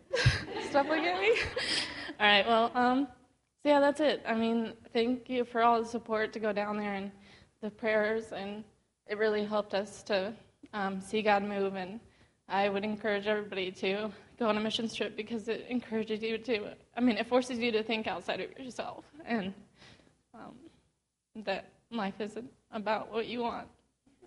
stop 0.70 0.88
looking 0.88 1.06
at 1.06 1.22
me. 1.22 1.32
all 2.20 2.26
right, 2.26 2.48
well. 2.48 2.72
Um, 2.74 3.08
so 3.62 3.70
yeah, 3.70 3.80
that's 3.80 4.00
it. 4.00 4.24
I 4.26 4.34
mean, 4.34 4.74
thank 4.94 5.30
you 5.30 5.46
for 5.46 5.62
all 5.62 5.84
the 5.84 5.88
support 5.88 6.34
to 6.34 6.40
go 6.40 6.52
down 6.52 6.78
there 6.78 6.96
and 6.96 7.12
the 7.62 7.70
prayers, 7.70 8.32
and 8.32 8.64
it 9.06 9.20
really 9.20 9.46
helped 9.46 9.76
us 9.76 10.02
to 10.04 10.34
um, 10.74 11.02
see 11.02 11.22
God 11.22 11.44
move. 11.44 11.76
And 11.76 12.00
I 12.48 12.68
would 12.68 12.84
encourage 12.84 13.28
everybody 13.28 13.72
to 13.74 14.10
go 14.40 14.48
on 14.48 14.58
a 14.58 14.60
mission 14.60 14.90
trip 14.90 15.16
because 15.16 15.48
it 15.50 15.68
encourages 15.70 16.24
you 16.24 16.40
to. 16.40 16.70
I 16.98 17.02
mean, 17.02 17.18
it 17.18 17.28
forces 17.28 17.60
you 17.60 17.72
to 17.74 17.84
think 17.84 18.08
outside 18.08 18.40
of 18.40 18.58
yourself, 18.58 19.06
and 19.24 19.54
um, 20.34 20.56
that 21.44 21.70
life 21.92 22.20
isn't 22.20 22.50
about 22.72 23.14
what 23.14 23.28
you 23.28 23.42
want; 23.42 23.68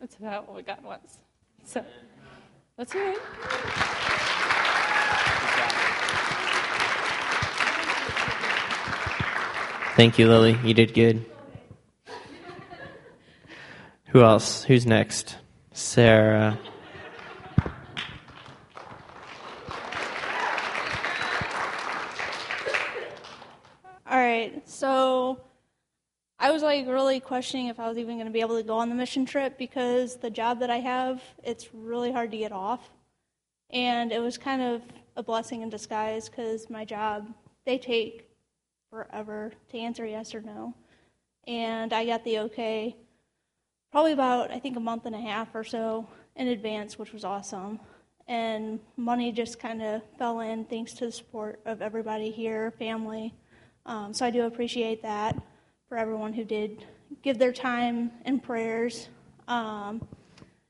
it's 0.01 0.15
about 0.17 0.53
what 0.53 0.65
God 0.65 0.85
wants. 0.85 1.19
So 1.65 1.85
that's 2.77 2.95
it. 2.95 3.19
Thank 9.95 10.19
you, 10.19 10.27
Lily. 10.27 10.59
You 10.65 10.73
did 10.73 10.95
good. 10.95 11.25
Who 14.09 14.23
else? 14.23 14.65
Who's 14.65 14.87
next? 14.87 15.37
Sarah. 15.73 16.59
All 24.07 24.19
right, 24.19 24.67
so 24.69 25.41
I 26.43 26.51
was 26.51 26.65
like 26.65 26.89
really 26.89 27.21
questioning 27.21 27.69
if 27.69 27.79
I 27.79 27.89
was 27.89 27.97
even 27.97 28.17
going 28.17 28.27
to 28.27 28.33
be 28.33 28.41
able 28.41 28.57
to 28.57 28.65
go 28.65 28.77
on 28.77 28.89
the 28.89 28.97
mission 28.97 29.25
trip 29.25 29.57
because 29.57 30.17
the 30.17 30.29
job 30.29 30.59
that 30.59 30.71
I 30.71 30.79
have, 30.79 31.23
it's 31.45 31.73
really 31.73 32.11
hard 32.11 32.33
to 32.33 32.37
get 32.37 32.51
off. 32.51 32.91
And 33.71 34.11
it 34.11 34.21
was 34.21 34.39
kind 34.39 34.61
of 34.61 34.83
a 35.15 35.23
blessing 35.23 35.63
in 35.63 35.71
disguise 35.71 36.29
because 36.29 36.69
my 36.69 36.85
job, 36.85 37.33
they 37.65 37.79
take 37.79 38.29
forever 38.91 39.53
to 39.71 39.79
answer 39.79 40.05
yes 40.05 40.35
or 40.35 40.41
no. 40.41 40.75
And 41.47 41.93
I 41.93 42.05
got 42.05 42.25
the 42.25 42.41
okay 42.41 42.97
probably 43.93 44.13
about, 44.13 44.51
I 44.51 44.59
think, 44.59 44.77
a 44.77 44.81
month 44.81 45.07
and 45.07 45.15
a 45.15 45.21
half 45.21 45.55
or 45.55 45.63
so 45.63 46.09
in 46.35 46.49
advance, 46.49 46.99
which 46.99 47.13
was 47.13 47.25
awesome. 47.25 47.79
And 48.27 48.81
money 48.97 49.31
just 49.31 49.61
kind 49.61 49.81
of 49.81 50.03
fell 50.19 50.41
in 50.41 50.65
thanks 50.65 50.93
to 50.95 51.07
the 51.07 51.13
support 51.13 51.61
of 51.67 51.83
everybody 51.83 52.33
here, 52.33 52.73
family. 52.73 53.33
Um, 53.87 54.13
so 54.13 54.27
I 54.27 54.31
do 54.31 54.47
appreciate 54.47 55.03
that 55.03 55.41
for 55.93 55.99
everyone 55.99 56.33
who 56.33 56.43
did 56.43 56.87
give 57.21 57.37
their 57.39 57.53
time 57.53 58.11
and 58.25 58.43
prayers. 58.43 59.11
Um, 59.47 60.01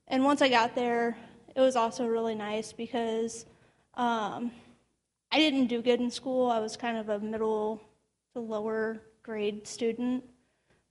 and 0.09 0.25
once 0.25 0.43
I 0.43 0.49
got 0.49 0.75
there, 0.75 1.17
it 1.55 1.61
was 1.61 1.77
also 1.77 2.09
really 2.09 2.35
nice 2.35 2.73
because 2.73 3.47
um, 3.95 4.51
I 5.31 5.39
didn't 5.39 5.69
do 5.69 5.81
good 5.81 6.01
in 6.01 6.11
school. 6.11 6.51
I 6.51 6.59
was 6.59 6.77
kind 6.77 6.97
of 6.97 7.09
a 7.09 7.21
middle 7.21 7.81
to 8.35 8.41
lower 8.41 9.01
grade 9.23 9.65
student. 9.65 10.25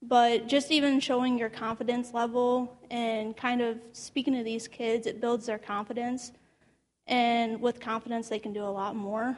But 0.01 0.47
just 0.47 0.71
even 0.71 1.01
showing 1.01 1.37
your 1.37 1.49
confidence 1.49 2.13
level 2.13 2.79
and 2.89 3.35
kind 3.35 3.61
of 3.61 3.79
speaking 3.91 4.33
to 4.35 4.43
these 4.43 4.65
kids, 4.65 5.07
it 5.07 5.19
builds 5.19 5.45
their 5.45 5.59
confidence. 5.59 6.31
And 7.05 7.59
with 7.59 7.81
confidence, 7.81 8.29
they 8.29 8.39
can 8.39 8.53
do 8.53 8.63
a 8.63 8.71
lot 8.71 8.95
more. 8.95 9.37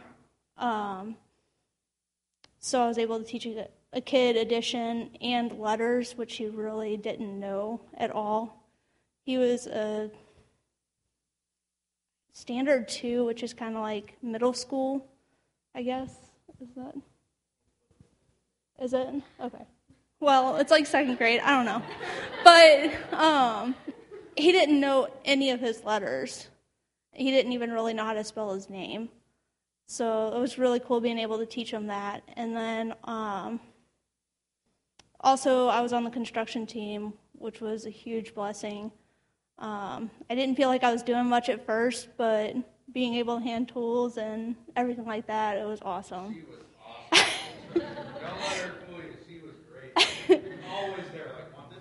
Um, 0.55 1.15
so 2.59 2.79
I 2.79 2.87
was 2.87 2.99
able 2.99 3.17
to 3.17 3.25
teach 3.25 3.47
a, 3.93 4.01
kid 4.01 4.35
edition 4.35 5.09
and 5.21 5.57
letters, 5.59 6.13
which 6.13 6.35
he 6.35 6.47
really 6.47 6.97
didn't 6.97 7.39
know 7.39 7.81
at 7.97 8.11
all. 8.11 8.63
He 9.25 9.37
was 9.37 9.67
a 9.67 10.11
standard 12.33 12.87
two, 12.87 13.25
which 13.25 13.43
is 13.43 13.53
kind 13.53 13.75
of 13.75 13.81
like 13.81 14.17
middle 14.21 14.53
school, 14.53 15.05
I 15.73 15.83
guess. 15.83 16.15
Is 16.61 16.69
that? 16.75 16.95
Is 18.81 18.93
it? 18.93 19.09
Okay. 19.41 19.65
Well, 20.19 20.57
it's 20.57 20.71
like 20.71 20.85
second 20.85 21.17
grade. 21.17 21.41
I 21.43 21.51
don't 21.51 21.65
know. 21.65 21.81
But 22.43 23.13
um, 23.13 23.75
he 24.35 24.51
didn't 24.51 24.79
know 24.79 25.07
any 25.25 25.51
of 25.51 25.59
his 25.59 25.83
letters. 25.83 26.47
He 27.11 27.31
didn't 27.31 27.51
even 27.51 27.71
really 27.71 27.93
know 27.93 28.05
how 28.05 28.13
to 28.13 28.23
spell 28.23 28.53
his 28.53 28.69
name. 28.69 29.09
So 29.85 30.33
it 30.35 30.39
was 30.39 30.57
really 30.57 30.79
cool 30.79 31.01
being 31.01 31.19
able 31.19 31.37
to 31.37 31.45
teach 31.45 31.71
him 31.71 31.87
that. 31.87 32.23
And 32.35 32.55
then 32.55 32.93
um, 33.03 33.59
also, 35.23 35.67
I 35.67 35.81
was 35.81 35.93
on 35.93 36.03
the 36.03 36.09
construction 36.09 36.65
team, 36.65 37.13
which 37.33 37.61
was 37.61 37.85
a 37.85 37.89
huge 37.89 38.35
blessing. 38.35 38.91
Um, 39.59 40.11
I 40.29 40.35
didn't 40.35 40.55
feel 40.55 40.69
like 40.69 40.83
I 40.83 40.91
was 40.91 41.03
doing 41.03 41.25
much 41.25 41.49
at 41.49 41.65
first, 41.65 42.09
but 42.17 42.55
being 42.91 43.15
able 43.15 43.37
to 43.37 43.43
hand 43.43 43.69
tools 43.69 44.17
and 44.17 44.55
everything 44.75 45.05
like 45.05 45.27
that, 45.27 45.57
it 45.57 45.65
was 45.65 45.79
awesome. 45.83 46.33
She 46.33 46.41
was 46.41 46.59
awesome. 47.11 47.25
Don't 47.73 47.83
let 47.83 48.57
her 48.57 48.75
fool 48.87 48.99
you. 48.99 49.15
She 49.27 49.39
was 49.39 49.55
great. 49.71 50.43
Always 50.71 51.05
there, 51.13 51.31
like, 51.35 51.57
want 51.57 51.69
this, 51.69 51.79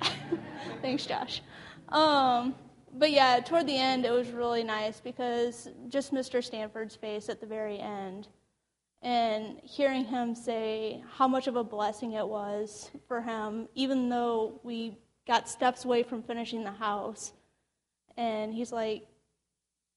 want 0.00 0.20
that. 0.30 0.82
Thanks, 0.82 1.06
Josh. 1.06 1.42
Um, 1.90 2.54
but 2.94 3.10
yeah, 3.10 3.40
toward 3.40 3.66
the 3.66 3.76
end, 3.76 4.04
it 4.04 4.10
was 4.10 4.30
really 4.30 4.64
nice 4.64 5.00
because 5.00 5.68
just 5.88 6.12
Mr. 6.12 6.42
Stanford's 6.42 6.96
face 6.96 7.28
at 7.28 7.40
the 7.40 7.46
very 7.46 7.78
end 7.78 8.28
and 9.04 9.60
hearing 9.62 10.06
him 10.06 10.34
say 10.34 11.04
how 11.12 11.28
much 11.28 11.46
of 11.46 11.56
a 11.56 11.62
blessing 11.62 12.12
it 12.12 12.26
was 12.26 12.90
for 13.06 13.20
him, 13.20 13.68
even 13.74 14.08
though 14.08 14.58
we 14.64 14.96
got 15.26 15.46
steps 15.48 15.84
away 15.84 16.02
from 16.02 16.22
finishing 16.22 16.64
the 16.64 16.72
house. 16.72 17.32
And 18.16 18.52
he's 18.54 18.72
like, 18.72 19.06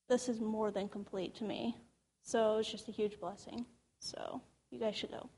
This 0.10 0.28
is 0.28 0.42
more 0.42 0.72
than 0.72 0.90
complete 0.90 1.36
to 1.38 1.46
me. 1.46 1.78
So 2.24 2.56
it 2.56 2.58
was 2.58 2.70
just 2.70 2.90
a 2.90 2.92
huge 2.92 3.20
blessing. 3.20 3.66
So 4.00 4.42
you 4.72 4.80
guys 4.80 4.96
should 4.96 5.12
go. 5.12 5.30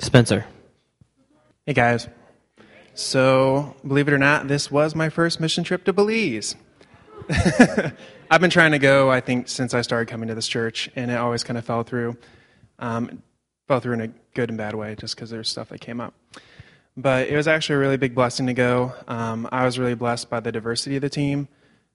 Spencer. 0.00 0.44
Hey 1.64 1.72
guys. 1.72 2.08
So, 2.96 3.74
believe 3.84 4.06
it 4.06 4.14
or 4.14 4.18
not, 4.18 4.46
this 4.46 4.70
was 4.70 4.94
my 4.94 5.08
first 5.08 5.40
mission 5.40 5.64
trip 5.64 5.82
to 5.84 5.92
Belize. 5.92 6.54
I've 8.30 8.40
been 8.40 8.50
trying 8.50 8.72
to 8.72 8.78
go, 8.78 9.10
I 9.10 9.20
think, 9.20 9.48
since 9.48 9.74
I 9.74 9.82
started 9.82 10.08
coming 10.08 10.28
to 10.28 10.34
this 10.34 10.48
church, 10.48 10.90
and 10.96 11.10
it 11.10 11.14
always 11.14 11.44
kind 11.44 11.58
of 11.58 11.64
fell 11.64 11.82
through. 11.82 12.16
Um, 12.78 13.22
fell 13.68 13.80
through 13.80 13.94
in 13.94 14.00
a 14.00 14.08
good 14.34 14.50
and 14.50 14.58
bad 14.58 14.74
way, 14.74 14.94
just 14.94 15.14
because 15.14 15.30
there's 15.30 15.48
stuff 15.48 15.68
that 15.70 15.80
came 15.80 16.00
up. 16.00 16.14
But 16.96 17.28
it 17.28 17.36
was 17.36 17.48
actually 17.48 17.76
a 17.76 17.78
really 17.78 17.96
big 17.96 18.14
blessing 18.14 18.46
to 18.46 18.54
go. 18.54 18.92
Um, 19.08 19.48
I 19.50 19.64
was 19.64 19.78
really 19.78 19.94
blessed 19.94 20.30
by 20.30 20.40
the 20.40 20.52
diversity 20.52 20.96
of 20.96 21.02
the 21.02 21.10
team. 21.10 21.48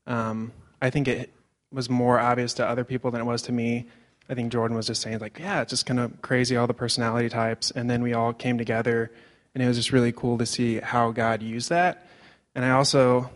Um, 0.08 0.52
I 0.82 0.90
think 0.90 1.08
it 1.08 1.32
was 1.72 1.90
more 1.90 2.20
obvious 2.20 2.54
to 2.56 2.68
other 2.68 2.84
people 2.84 3.12
than 3.12 3.22
it 3.22 3.26
was 3.26 3.44
to 3.44 3.52
me. 3.52 3.88
I 4.30 4.36
think 4.36 4.52
Jordan 4.52 4.76
was 4.76 4.88
just 4.88 5.02
saying, 5.02 5.20
like, 5.20 5.40
yeah, 5.40 5.62
it's 5.62 5.72
just 5.72 5.86
kind 5.86 6.00
of 6.00 6.22
crazy, 6.22 6.56
all 6.56 6.68
the 6.68 6.74
personality 6.74 7.30
types. 7.30 7.72
And 7.72 7.90
then 7.90 8.02
we 8.04 8.14
all 8.14 8.34
came 8.34 8.58
together 8.58 9.12
and 9.54 9.64
it 9.64 9.68
was 9.68 9.78
just 9.78 9.92
really 9.92 10.12
cool 10.12 10.38
to 10.38 10.46
see 10.46 10.80
how 10.80 11.12
God 11.12 11.42
used 11.42 11.70
that. 11.70 12.08
And 12.54 12.64
I 12.64 12.72
also 12.72 13.30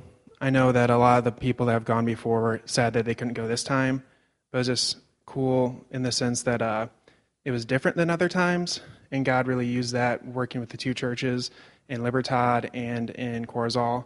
I 0.43 0.49
know 0.49 0.73
that 0.73 0.89
a 0.89 0.97
lot 0.97 1.19
of 1.19 1.23
the 1.23 1.31
people 1.31 1.67
that 1.67 1.71
have 1.71 1.85
gone 1.85 2.03
before 2.03 2.41
were 2.41 2.61
sad 2.65 2.91
that 2.93 3.05
they 3.05 3.15
couldn't 3.15 3.35
go 3.35 3.47
this 3.47 3.63
time, 3.63 4.03
but 4.51 4.57
it 4.57 4.59
was 4.59 4.67
just 4.67 4.97
cool 5.25 5.85
in 5.89 6.03
the 6.03 6.11
sense 6.11 6.43
that 6.43 6.61
uh, 6.61 6.87
it 7.45 7.51
was 7.51 7.63
different 7.63 7.95
than 7.95 8.09
other 8.09 8.27
times, 8.27 8.81
and 9.09 9.23
God 9.23 9.47
really 9.47 9.65
used 9.65 9.93
that 9.93 10.27
working 10.27 10.59
with 10.59 10.69
the 10.69 10.75
two 10.75 10.93
churches 10.93 11.49
in 11.87 12.03
Libertad 12.03 12.71
and 12.73 13.09
in 13.11 13.45
Corozal, 13.45 14.03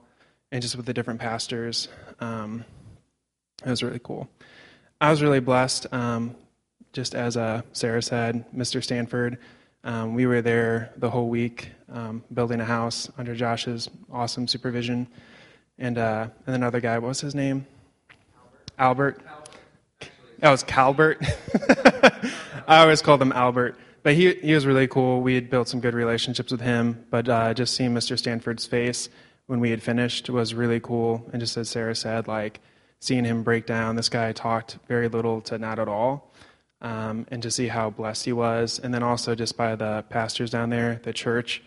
and 0.51 0.61
just 0.61 0.75
with 0.75 0.85
the 0.85 0.93
different 0.93 1.19
pastors. 1.19 1.87
Um, 2.19 2.63
it 3.65 3.69
was 3.71 3.81
really 3.81 3.99
cool. 4.03 4.29
I 5.01 5.09
was 5.09 5.23
really 5.23 5.39
blessed. 5.39 5.91
Um, 5.91 6.35
just 6.93 7.15
as 7.15 7.35
uh, 7.35 7.63
Sarah 7.73 8.03
said, 8.03 8.45
Mr. 8.55 8.83
Stanford 8.83 9.39
um, 9.87 10.15
we 10.15 10.25
were 10.25 10.41
there 10.41 10.91
the 10.97 11.09
whole 11.09 11.29
week 11.29 11.71
um, 11.89 12.21
building 12.33 12.59
a 12.59 12.65
house 12.65 13.09
under 13.17 13.33
Josh's 13.33 13.89
awesome 14.11 14.45
supervision. 14.45 15.07
And, 15.79 15.97
uh, 15.97 16.27
and 16.45 16.55
another 16.55 16.79
guy, 16.79 16.97
what 16.99 17.09
was 17.09 17.21
his 17.21 17.35
name? 17.35 17.67
Albert. 18.77 19.21
Albert. 19.27 20.11
That 20.39 20.51
was 20.51 20.63
Calbert. 20.63 21.23
I 22.67 22.81
always 22.81 23.01
called 23.01 23.21
him 23.21 23.31
Albert. 23.31 23.75
But 24.03 24.13
he, 24.13 24.35
he 24.35 24.53
was 24.53 24.65
really 24.65 24.87
cool. 24.87 25.21
We 25.21 25.35
had 25.35 25.49
built 25.49 25.67
some 25.67 25.79
good 25.79 25.93
relationships 25.93 26.51
with 26.51 26.61
him. 26.61 27.05
But 27.09 27.27
uh, 27.27 27.53
just 27.53 27.73
seeing 27.73 27.93
Mr. 27.93 28.17
Stanford's 28.17 28.65
face 28.65 29.09
when 29.47 29.59
we 29.59 29.71
had 29.71 29.81
finished 29.81 30.29
was 30.29 30.53
really 30.53 30.79
cool. 30.79 31.27
And 31.31 31.39
just 31.39 31.57
as 31.57 31.69
Sarah 31.69 31.95
said, 31.95 32.27
like 32.27 32.59
seeing 32.99 33.25
him 33.25 33.43
break 33.43 33.65
down, 33.65 33.95
this 33.95 34.09
guy 34.09 34.31
talked 34.31 34.77
very 34.87 35.07
little 35.07 35.41
to 35.41 35.57
not 35.57 35.79
at 35.79 35.87
all 35.87 36.33
um, 36.81 37.25
and 37.31 37.41
to 37.43 37.51
see 37.51 37.67
how 37.67 37.89
blessed 37.89 38.25
he 38.25 38.33
was. 38.33 38.79
And 38.79 38.93
then 38.93 39.03
also 39.03 39.35
just 39.35 39.57
by 39.57 39.75
the 39.75 40.03
pastors 40.09 40.51
down 40.51 40.69
there, 40.69 40.99
the 41.03 41.13
church. 41.13 41.63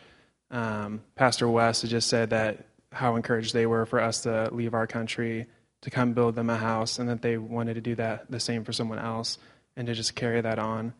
Um, 0.50 1.02
Pastor 1.14 1.48
West 1.48 1.82
had 1.82 1.90
just 1.90 2.08
said 2.08 2.30
that 2.30 2.64
how 2.92 3.16
encouraged 3.16 3.54
they 3.54 3.66
were 3.66 3.86
for 3.86 4.00
us 4.00 4.22
to 4.22 4.48
leave 4.52 4.74
our 4.74 4.86
country 4.86 5.46
to 5.82 5.90
come 5.90 6.12
build 6.12 6.34
them 6.34 6.50
a 6.50 6.56
house, 6.56 6.98
and 6.98 7.08
that 7.08 7.22
they 7.22 7.38
wanted 7.38 7.74
to 7.74 7.80
do 7.80 7.94
that 7.94 8.30
the 8.30 8.40
same 8.40 8.64
for 8.64 8.72
someone 8.72 8.98
else, 8.98 9.38
and 9.76 9.86
to 9.86 9.94
just 9.94 10.14
carry 10.14 10.40
that 10.40 10.58
on. 10.58 10.92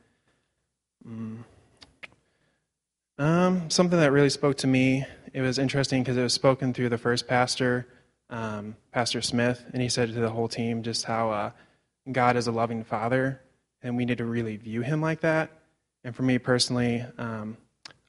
Mm. 1.06 1.38
Um, 3.18 3.68
something 3.68 3.98
that 3.98 4.12
really 4.12 4.30
spoke 4.30 4.56
to 4.58 4.66
me. 4.66 5.04
It 5.34 5.42
was 5.42 5.58
interesting 5.58 6.02
because 6.02 6.16
it 6.16 6.22
was 6.22 6.32
spoken 6.32 6.72
through 6.72 6.88
the 6.88 6.98
first 6.98 7.28
pastor, 7.28 7.86
um, 8.30 8.76
Pastor 8.92 9.20
Smith, 9.20 9.62
and 9.72 9.82
he 9.82 9.90
said 9.90 10.08
to 10.08 10.20
the 10.20 10.30
whole 10.30 10.48
team 10.48 10.82
just 10.82 11.04
how 11.04 11.30
uh, 11.30 11.50
God 12.10 12.36
is 12.36 12.46
a 12.46 12.52
loving 12.52 12.82
Father, 12.82 13.42
and 13.82 13.96
we 13.96 14.06
need 14.06 14.18
to 14.18 14.24
really 14.24 14.56
view 14.56 14.80
him 14.80 15.02
like 15.02 15.20
that. 15.20 15.50
And 16.04 16.16
for 16.16 16.22
me 16.22 16.38
personally, 16.38 17.04
um, 17.18 17.58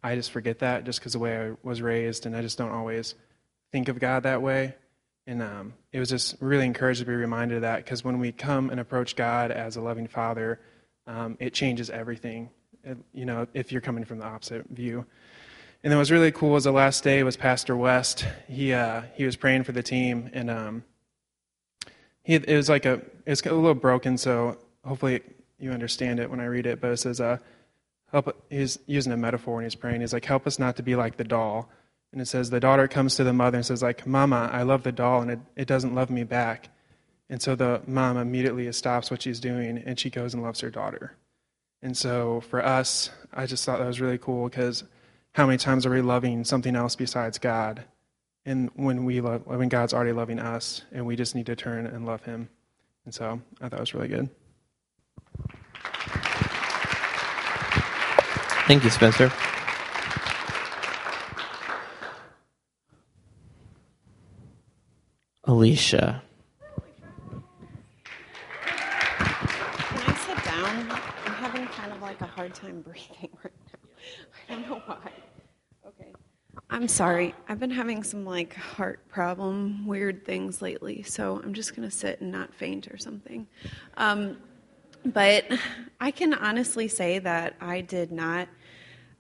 I 0.02 0.16
just 0.16 0.32
forget 0.32 0.60
that 0.60 0.86
just 0.86 1.00
because 1.00 1.14
the 1.14 1.20
way 1.20 1.38
I 1.38 1.52
was 1.64 1.82
raised, 1.82 2.26
and 2.26 2.36
I 2.36 2.42
just 2.42 2.58
don't 2.58 2.72
always 2.72 3.16
think 3.72 3.90
of 3.90 4.00
God 4.00 4.24
that 4.24 4.42
way. 4.42 4.76
And 5.28 5.42
um, 5.42 5.74
it 5.92 6.00
was 6.00 6.10
just 6.10 6.36
really 6.40 6.66
encouraged 6.66 7.00
to 7.00 7.06
be 7.06 7.14
reminded 7.14 7.58
of 7.58 7.62
that 7.62 7.78
because 7.78 8.04
when 8.04 8.20
we 8.20 8.32
come 8.32 8.70
and 8.70 8.80
approach 8.80 9.16
God 9.16 9.52
as 9.52 9.76
a 9.76 9.82
loving 9.82 10.08
Father, 10.08 10.60
um, 11.08 11.38
it 11.40 11.54
changes 11.54 11.90
everything. 11.90 12.50
It, 12.84 12.98
you 13.14 13.26
know, 13.26 13.48
if 13.54 13.72
you're 13.72 13.82
coming 13.82 14.04
from 14.04 14.20
the 14.20 14.26
opposite 14.26 14.66
view. 14.70 15.06
And 15.84 15.92
then 15.92 15.98
what 15.98 16.02
was 16.02 16.12
really 16.12 16.32
cool 16.32 16.52
was 16.52 16.64
the 16.64 16.72
last 16.72 17.04
day 17.04 17.24
was 17.24 17.38
Pastor 17.38 17.76
West. 17.76 18.26
He 18.48 18.74
uh, 18.74 19.04
he 19.16 19.26
was 19.26 19.36
praying 19.36 19.64
for 19.64 19.72
the 19.72 19.82
team, 19.82 20.30
and 20.32 20.50
um, 20.50 20.84
he 22.24 22.36
it 22.36 22.56
was 22.56 22.70
like 22.70 22.86
a 22.86 23.02
it's 23.26 23.42
a 23.42 23.54
little 23.54 23.74
broken, 23.74 24.18
so 24.18 24.58
hopefully 24.86 25.22
you 25.62 25.72
understand 25.72 26.20
it 26.20 26.30
when 26.30 26.40
I 26.40 26.46
read 26.46 26.66
it, 26.66 26.82
but 26.82 26.92
it 26.92 26.98
says, 26.98 27.22
uh, 27.22 27.38
help, 28.12 28.36
he's 28.50 28.80
using 28.88 29.12
a 29.12 29.18
metaphor 29.18 29.56
when 29.56 29.64
he's 29.64 29.76
praying. 29.76 30.02
He's 30.02 30.14
like, 30.14 30.26
help 30.26 30.48
us 30.48 30.58
not 30.58 30.76
to 30.78 30.84
be 30.84 30.96
like 30.96 31.18
the 31.18 31.24
doll. 31.24 31.70
And 32.12 32.22
it 32.22 32.26
says, 32.26 32.50
the 32.50 32.60
daughter 32.60 32.88
comes 32.88 33.16
to 33.16 33.24
the 33.24 33.34
mother 33.34 33.58
and 33.58 33.66
says, 33.66 33.82
like, 33.82 34.06
Mama, 34.06 34.50
I 34.52 34.64
love 34.64 34.84
the 34.84 34.92
doll, 34.92 35.22
and 35.22 35.32
it, 35.32 35.40
it 35.56 35.68
doesn't 35.68 35.96
love 35.96 36.10
me 36.10 36.24
back. 36.24 36.70
And 37.30 37.42
so 37.42 37.56
the 37.56 37.82
mom 37.88 38.18
immediately 38.18 38.70
stops 38.74 39.10
what 39.10 39.22
she's 39.22 39.40
doing, 39.40 39.78
and 39.86 39.98
she 39.98 40.10
goes 40.10 40.34
and 40.34 40.44
loves 40.44 40.60
her 40.60 40.70
daughter. 40.70 41.16
And 41.82 41.96
so 41.96 42.42
for 42.42 42.64
us, 42.64 43.10
I 43.34 43.46
just 43.46 43.66
thought 43.66 43.80
that 43.80 43.88
was 43.88 44.02
really 44.02 44.18
cool 44.18 44.50
because 44.50 44.84
how 45.32 45.46
many 45.46 45.58
times 45.58 45.86
are 45.86 45.90
we 45.90 46.02
loving 46.02 46.44
something 46.44 46.76
else 46.76 46.96
besides 46.96 47.38
God? 47.38 47.86
And 48.46 48.70
when 48.76 49.06
we 49.06 49.22
love, 49.22 49.46
when 49.46 49.70
God's 49.70 49.94
already 49.94 50.12
loving 50.12 50.40
us, 50.40 50.84
and 50.92 51.06
we 51.06 51.16
just 51.16 51.34
need 51.34 51.46
to 51.46 51.56
turn 51.56 51.86
and 51.88 52.06
love 52.06 52.24
Him. 52.24 52.50
And 53.06 53.14
so 53.14 53.40
I 53.62 53.70
thought 53.70 53.78
it 53.78 53.80
was 53.80 53.94
really 53.94 54.10
good. 54.10 54.30
Thank 58.68 58.84
you, 58.84 58.90
Spencer. 58.90 59.32
Alicia. 65.46 66.22
Can 68.64 68.74
I 69.98 70.14
sit 70.14 70.44
down? 70.46 70.92
I'm 71.26 71.34
having 71.34 71.66
kind 71.66 71.92
of 71.92 72.00
like 72.00 72.22
a 72.22 72.28
hard 72.28 72.54
time 72.54 72.82
breathing 72.82 73.30
right 73.44 73.54
now. 73.74 73.80
I 74.48 74.54
don't 74.54 74.70
know 74.70 74.82
why. 74.86 75.12
Okay. 75.88 76.12
I'm 76.70 76.88
sorry. 76.88 77.34
I've 77.48 77.60
been 77.60 77.72
having 77.72 78.04
some 78.04 78.24
like 78.24 78.54
heart 78.54 79.08
problem, 79.08 79.88
weird 79.88 80.26
things 80.26 80.62
lately, 80.62 81.02
so 81.02 81.42
I'm 81.44 81.56
just 81.56 81.76
going 81.76 81.90
to 81.90 81.96
sit 81.96 82.22
and 82.22 82.32
not 82.32 82.54
faint 82.54 82.88
or 82.90 83.00
something. 83.00 83.48
Um, 83.98 84.38
but 85.06 85.46
I 86.00 86.12
can 86.12 86.36
honestly 86.36 86.88
say 86.88 87.18
that 87.18 87.56
I 87.60 87.82
did 87.82 88.12
not. 88.12 88.48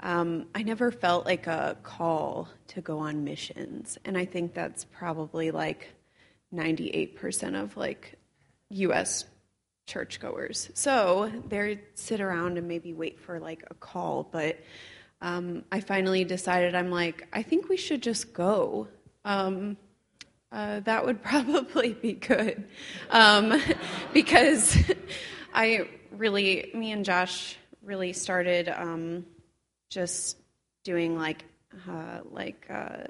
Um, 0.01 0.45
I 0.53 0.61
never 0.61 0.91
felt 0.91 1.25
like 1.25 1.47
a 1.47 1.77
call 1.81 2.47
to 2.67 2.81
go 2.81 2.99
on 2.99 3.23
missions, 3.23 3.97
and 4.05 4.15
I 4.15 4.25
think 4.25 4.53
that's 4.53 4.85
probably 4.85 5.49
like 5.49 5.95
98% 6.53 7.61
of 7.61 7.77
like 7.77 8.17
U.S. 8.69 9.25
churchgoers. 9.87 10.69
So 10.73 11.31
they 11.47 11.81
sit 11.95 12.21
around 12.21 12.57
and 12.57 12.67
maybe 12.67 12.93
wait 12.93 13.19
for 13.19 13.39
like 13.39 13.63
a 13.69 13.73
call, 13.73 14.27
but 14.31 14.59
um, 15.21 15.63
I 15.71 15.81
finally 15.81 16.23
decided 16.23 16.75
I'm 16.75 16.89
like, 16.89 17.27
I 17.31 17.43
think 17.43 17.69
we 17.69 17.77
should 17.77 18.01
just 18.01 18.33
go. 18.33 18.87
Um, 19.23 19.77
uh, 20.51 20.81
that 20.81 21.05
would 21.05 21.21
probably 21.23 21.93
be 21.93 22.13
good 22.13 22.65
um, 23.09 23.61
because 24.13 24.77
I 25.53 25.87
really, 26.11 26.71
me 26.73 26.91
and 26.91 27.05
Josh 27.05 27.57
really 27.83 28.13
started 28.13 28.69
um, 28.69 29.25
just 29.89 30.37
doing 30.83 31.17
like 31.17 31.45
uh, 31.87 32.19
like 32.29 32.65
uh, 32.69 33.03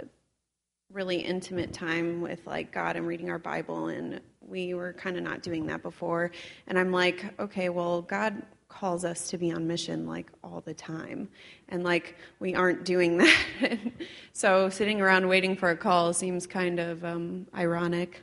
really 0.94 1.18
intimate 1.18 1.74
time 1.74 2.22
with 2.22 2.46
like 2.46 2.72
God 2.72 2.96
and 2.96 3.08
reading 3.08 3.30
our 3.30 3.40
Bible, 3.40 3.88
and 3.88 4.22
we 4.42 4.74
were 4.74 4.94
kind 4.94 5.18
of 5.18 5.24
not 5.24 5.42
doing 5.42 5.66
that 5.68 5.82
before. 5.82 6.32
And 6.68 6.78
I'm 6.78 6.92
like, 6.92 7.26
okay, 7.40 7.70
well, 7.70 8.02
God 8.02 8.42
calls 8.68 9.04
us 9.04 9.30
to 9.30 9.38
be 9.38 9.52
on 9.52 9.68
mission 9.68 10.08
like 10.08 10.32
all 10.44 10.62
the 10.62 10.74
time, 10.74 11.30
and 11.70 11.84
like 11.84 12.16
we 12.40 12.56
aren't 12.56 12.86
doing 12.86 13.18
that. 13.20 13.80
so 14.34 14.70
sitting 14.70 15.02
around 15.02 15.28
waiting 15.28 15.56
for 15.56 15.70
a 15.70 15.78
call 15.78 16.14
seems 16.14 16.48
kind 16.48 16.80
of 16.80 17.04
um, 17.04 17.48
ironic. 17.56 18.22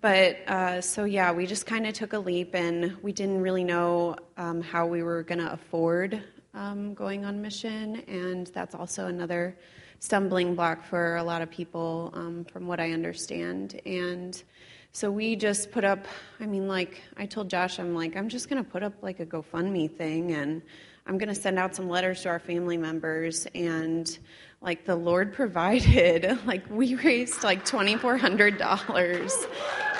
But 0.00 0.38
uh, 0.48 0.80
so 0.80 1.04
yeah, 1.04 1.30
we 1.32 1.46
just 1.46 1.64
kind 1.64 1.86
of 1.86 1.94
took 1.94 2.12
a 2.12 2.18
leap, 2.18 2.54
and 2.54 2.96
we 3.02 3.12
didn't 3.12 3.40
really 3.40 3.64
know 3.64 4.16
um, 4.36 4.60
how 4.60 4.86
we 4.86 5.02
were 5.02 5.22
going 5.22 5.38
to 5.38 5.52
afford 5.52 6.22
um, 6.54 6.94
going 6.94 7.24
on 7.24 7.40
mission, 7.40 7.96
and 8.08 8.48
that's 8.48 8.74
also 8.74 9.06
another 9.06 9.56
stumbling 10.02 10.56
block 10.56 10.84
for 10.84 11.14
a 11.14 11.22
lot 11.22 11.42
of 11.42 11.48
people, 11.48 12.10
um, 12.12 12.44
from 12.46 12.66
what 12.66 12.80
I 12.80 12.90
understand. 12.90 13.80
And 13.86 14.42
so 14.90 15.12
we 15.12 15.36
just 15.36 15.70
put 15.70 15.84
up. 15.84 16.06
I 16.40 16.46
mean, 16.46 16.66
like 16.66 17.00
I 17.16 17.24
told 17.24 17.48
Josh, 17.48 17.78
I'm 17.78 17.94
like, 17.94 18.16
I'm 18.16 18.28
just 18.28 18.50
going 18.50 18.62
to 18.62 18.68
put 18.68 18.82
up 18.82 18.94
like 19.00 19.20
a 19.20 19.26
GoFundMe 19.26 19.88
thing, 19.88 20.32
and 20.32 20.60
I'm 21.06 21.18
going 21.18 21.28
to 21.28 21.36
send 21.36 21.56
out 21.56 21.76
some 21.76 21.88
letters 21.88 22.22
to 22.22 22.30
our 22.30 22.40
family 22.40 22.76
members 22.76 23.46
and 23.54 24.18
like 24.60 24.84
the 24.84 24.96
Lord 24.96 25.32
provided. 25.40 26.36
Like 26.46 26.68
we 26.68 26.96
raised 26.96 27.44
like 27.44 27.64
$2,400 27.64 29.46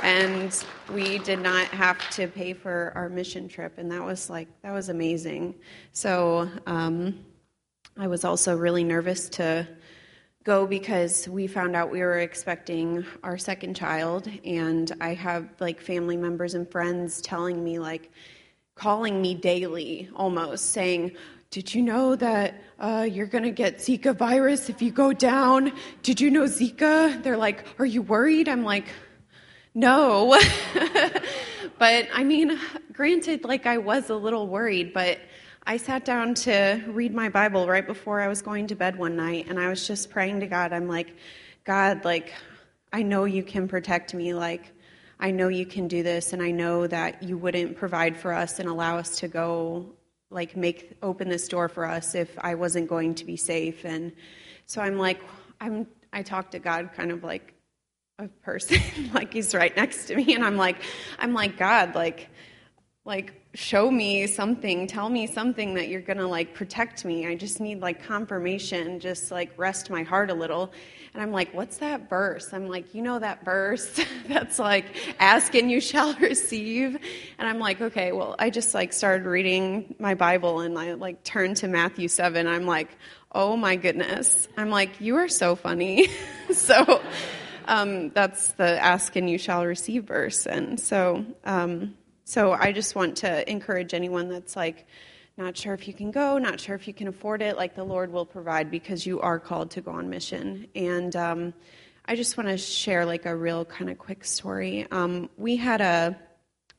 and 0.03 0.65
we 0.93 1.19
did 1.19 1.39
not 1.39 1.69
have 1.69 2.11
to 2.11 2.27
pay 2.27 2.55
for 2.55 2.91
our 2.97 3.09
mission 3.09 3.47
trip. 3.47 3.75
And 3.79 3.89
that 3.93 4.05
was 4.05 4.29
like, 4.29 4.49
that 4.63 4.73
was 4.73 4.89
amazing. 4.89 5.55
So 5.93 6.51
um, 6.67 7.21
I 7.97 8.09
was 8.09 8.25
also 8.25 8.57
really 8.57 8.83
nervous 8.83 9.29
to 9.31 9.69
go 10.45 10.67
because 10.67 11.29
we 11.29 11.47
found 11.47 11.77
out 11.77 11.91
we 11.91 12.01
were 12.01 12.19
expecting 12.19 13.05
our 13.23 13.39
second 13.39 13.75
child. 13.75 14.29
And 14.45 14.91
I 15.01 15.15
have 15.15 15.49
like 15.61 15.81
family 15.81 16.17
members 16.17 16.55
and 16.55 16.71
friends 16.71 17.21
telling 17.21 17.63
me, 17.63 17.79
like, 17.79 18.11
calling 18.75 19.21
me 19.21 19.35
daily 19.35 20.09
almost 20.17 20.71
saying, 20.71 21.13
did 21.53 21.75
you 21.75 21.83
know 21.83 22.17
that 22.17 22.63
uh, 22.81 23.07
you're 23.09 23.27
going 23.27 23.45
to 23.45 23.51
get 23.51 23.77
Zika 23.77 24.17
virus 24.17 24.71
if 24.71 24.81
you 24.81 24.91
go 24.91 25.13
down? 25.13 25.71
Did 26.03 26.19
you 26.19 26.31
know 26.31 26.45
Zika? 26.45 27.23
They're 27.23 27.37
like, 27.37 27.67
Are 27.79 27.85
you 27.85 28.01
worried? 28.01 28.49
I'm 28.49 28.65
like, 28.65 28.87
No. 29.75 30.41
but 31.79 32.09
I 32.15 32.25
mean, 32.25 32.59
granted, 32.95 33.45
like 33.45 33.67
I 33.67 33.77
was 33.77 34.09
a 34.09 34.17
little 34.17 34.47
worried, 34.47 34.95
but 34.95 35.19
I 35.65 35.77
sat 35.77 36.05
down 36.05 36.35
to 36.35 36.83
read 36.89 37.15
my 37.15 37.29
Bible 37.29 37.69
right 37.69 37.87
before 37.87 38.21
I 38.21 38.27
was 38.27 38.43
going 38.43 38.67
to 38.67 38.75
bed 38.75 38.97
one 38.97 39.15
night, 39.15 39.47
and 39.49 39.61
I 39.61 39.69
was 39.69 39.87
just 39.87 40.11
praying 40.11 40.41
to 40.41 40.47
God. 40.49 40.73
I'm 40.73 40.89
like, 40.89 41.15
God, 41.63 42.05
like, 42.05 42.33
I 42.93 43.03
know 43.03 43.25
you 43.27 43.45
can 43.45 43.69
protect 43.69 44.13
me. 44.13 44.35
Like, 44.35 44.73
I 45.21 45.31
know 45.31 45.47
you 45.47 45.65
can 45.65 45.87
do 45.87 46.03
this, 46.03 46.33
and 46.33 46.43
I 46.43 46.51
know 46.51 46.89
that 46.89 47.23
you 47.23 47.39
wouldn't 47.39 47.77
provide 47.77 48.17
for 48.17 48.33
us 48.33 48.59
and 48.59 48.69
allow 48.69 48.99
us 48.99 49.19
to 49.21 49.29
go 49.29 49.87
like 50.31 50.57
make 50.57 50.97
open 51.03 51.29
this 51.29 51.47
door 51.47 51.69
for 51.69 51.85
us 51.85 52.15
if 52.15 52.37
I 52.41 52.55
wasn't 52.55 52.89
going 52.89 53.15
to 53.17 53.25
be 53.25 53.37
safe. 53.37 53.85
And 53.85 54.13
so 54.67 54.81
I'm 54.81 54.99
like, 54.99 55.21
I'm 55.61 55.87
I 56.13 56.23
talk 56.23 56.51
to 56.53 56.59
God 56.59 56.91
kind 56.97 57.13
of 57.13 57.23
like 57.23 57.55
a 58.19 58.27
person, 58.27 58.81
like 59.15 59.33
he's 59.33 59.55
right 59.55 59.77
next 59.77 60.07
to 60.07 60.17
me, 60.17 60.35
and 60.35 60.45
I'm 60.45 60.57
like, 60.57 60.79
I'm 61.21 61.35
like 61.35 61.57
God, 61.57 61.95
like 61.95 62.29
like 63.05 63.42
show 63.55 63.91
me 63.91 64.27
something 64.27 64.87
tell 64.87 65.11
me 65.11 65.27
something 65.27 65.75
that 65.75 65.89
you're 65.89 66.01
gonna 66.01 66.27
like 66.27 66.55
protect 66.55 67.05
me. 67.05 67.27
I 67.27 67.35
just 67.35 67.61
need 67.61 67.81
like 67.81 68.03
confirmation 68.03 68.99
just 68.99 69.31
like 69.31 69.53
rest 69.59 69.91
my 69.91 70.03
heart 70.03 70.31
a 70.31 70.35
little. 70.35 70.73
And 71.13 71.23
i'm 71.23 71.33
like 71.33 71.53
what's 71.53 71.77
that 71.79 72.09
verse? 72.09 72.53
I'm 72.55 72.69
like 72.69 72.95
you 72.95 73.03
know 73.03 73.19
that 73.19 73.45
verse 73.45 74.01
that's 74.29 74.59
like 74.59 74.87
ask 75.21 75.55
and 75.55 75.71
you 75.71 75.81
shall 75.81 76.15
receive? 76.21 76.97
And 77.39 77.49
i'm 77.49 77.59
like 77.59 77.81
okay 77.81 78.13
well 78.13 78.35
i 78.39 78.49
just 78.49 78.73
like 78.75 78.93
started 78.93 79.27
reading 79.27 79.95
my 79.99 80.15
bible 80.15 80.61
and 80.61 80.79
i 80.79 80.95
like 80.95 81.23
turned 81.23 81.59
to 81.59 81.69
matthew 81.69 82.09
7 82.09 82.47
i'm 82.47 82.65
like 82.65 82.97
oh 83.35 83.57
my 83.57 83.77
goodness. 83.77 84.49
I'm 84.57 84.71
like 84.71 85.01
you 85.01 85.17
are 85.17 85.29
so 85.29 85.57
funny. 85.57 86.09
So 86.53 87.01
um, 87.65 88.11
that's 88.11 88.53
the 88.53 88.79
ask 88.79 89.17
and 89.17 89.31
you 89.31 89.39
shall 89.39 89.65
receive 89.65 90.05
verse. 90.05 90.47
And 90.47 90.79
so 90.79 91.25
um, 91.45 91.95
so 92.33 92.53
I 92.53 92.73
just 92.73 92.95
want 92.95 93.19
to 93.19 93.51
encourage 93.51 93.93
anyone 93.93 94.31
that's 94.31 94.57
like, 94.57 94.87
not 95.37 95.55
sure 95.55 95.75
if 95.75 95.87
you 95.87 95.93
can 95.93 96.11
go, 96.11 96.39
not 96.39 96.61
sure 96.61 96.75
if 96.75 96.89
you 96.89 96.95
can 96.95 97.07
afford 97.09 97.43
it, 97.43 97.59
like 97.59 97.75
the 97.75 97.85
Lord 97.85 98.11
will 98.11 98.25
provide 98.25 98.71
because 98.71 99.05
you 99.05 99.21
are 99.21 99.39
called 99.39 99.73
to 99.73 99.83
go 99.83 99.91
on 99.91 100.09
mission. 100.09 100.67
And 100.75 101.15
um, 101.15 101.53
I 102.07 102.17
just 102.17 102.39
want 102.39 102.49
to 102.49 102.57
share 102.57 103.05
like 103.05 103.27
a 103.27 103.37
real 103.37 103.67
kind 103.67 103.91
of 103.91 103.99
quick 103.99 104.25
story. 104.25 104.87
Um, 104.91 105.29
we 105.37 105.57
had 105.57 105.83
a, 105.83 106.19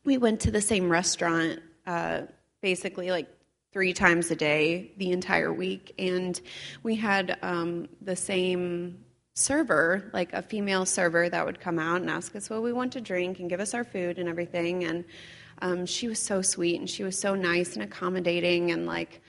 we 0.04 0.18
went 0.18 0.39
to 0.39 0.50
the 0.50 0.60
same 0.60 0.89
restaurant 0.89 1.60
uh, 1.86 2.22
basically 2.63 3.12
like 3.12 3.30
three 3.72 3.94
times 3.94 4.32
a 4.32 4.36
day 4.36 4.92
the 4.98 5.12
entire 5.12 5.54
week, 5.54 5.94
and 6.00 6.42
we 6.82 6.96
had 6.96 7.38
um, 7.44 7.89
the 8.02 8.16
same 8.16 9.04
server, 9.36 10.10
like 10.13 10.34
a 10.34 10.42
female 10.42 10.88
server 10.88 11.30
that 11.30 11.46
would 11.46 11.60
come 11.60 11.78
out 11.78 12.02
and 12.02 12.10
ask 12.10 12.36
us 12.36 12.50
what 12.50 12.63
we 12.63 12.74
want 12.74 12.94
to 12.94 13.02
drink 13.02 13.39
and 13.39 13.52
give 13.52 13.60
us 13.60 13.76
our 13.76 13.84
food 13.84 14.18
and 14.18 14.28
everything. 14.28 14.84
And 14.84 15.06
um, 15.63 15.86
she 15.86 16.10
was 16.10 16.19
so 16.19 16.41
sweet 16.41 16.78
and 16.80 16.89
she 16.89 17.04
was 17.04 17.17
so 17.17 17.36
nice 17.36 17.76
and 17.76 17.84
accommodating. 17.84 18.71
And 18.71 18.86
like, 18.86 19.21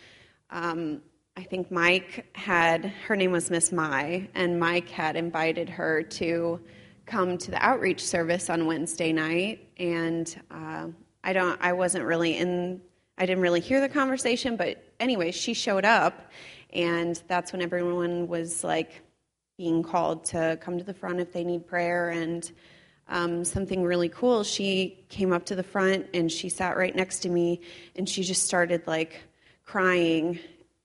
um, 0.51 1.01
I 1.37 1.45
think 1.45 1.71
Mike 1.71 2.27
had, 2.37 2.87
her 3.07 3.15
name 3.15 3.31
was 3.31 3.51
Miss 3.51 3.71
Mai, 3.71 4.29
and 4.35 4.59
Mike 4.59 4.89
had 4.89 5.15
invited 5.17 5.69
her 5.69 6.03
to 6.03 6.61
come 7.07 7.39
to 7.39 7.51
the 7.53 7.65
outreach 7.65 8.05
service 8.05 8.51
on 8.51 8.67
Wednesday 8.67 9.13
night. 9.13 9.69
And 9.79 10.35
uh, 10.51 10.89
I 11.23 11.33
don't, 11.33 11.59
I 11.63 11.73
wasn't 11.73 12.05
really 12.05 12.37
in, 12.37 12.81
I 13.17 13.27
didn't 13.27 13.43
really 13.43 13.61
hear 13.61 13.81
the 13.81 13.89
conversation, 13.89 14.57
but 14.57 14.83
anyway, 14.99 15.31
she 15.31 15.55
showed 15.55 15.85
up. 15.85 16.33
And 16.73 17.23
that's 17.29 17.53
when 17.53 17.63
everyone 17.63 18.27
was 18.27 18.65
like, 18.65 19.03
being 19.57 19.85
called 19.85 20.25
to 20.25 20.59
come 20.61 20.79
to 20.79 20.83
the 20.83 20.93
front 20.93 21.21
if 21.21 21.33
they 21.33 21.45
need 21.45 21.65
prayer. 21.65 22.11
And 22.11 22.51
um, 23.09 23.45
something 23.45 23.83
really 23.83 24.09
cool, 24.09 24.45
she 24.45 25.05
came 25.09 25.33
up 25.33 25.47
to 25.47 25.55
the 25.55 25.63
front 25.63 26.07
and 26.15 26.31
she 26.31 26.49
sat 26.49 26.77
right 26.77 26.95
next 26.95 27.21
to 27.21 27.29
me 27.29 27.61
and 27.97 28.09
she 28.09 28.23
just 28.23 28.45
started 28.45 28.87
like 28.87 29.21
crying. 29.65 30.39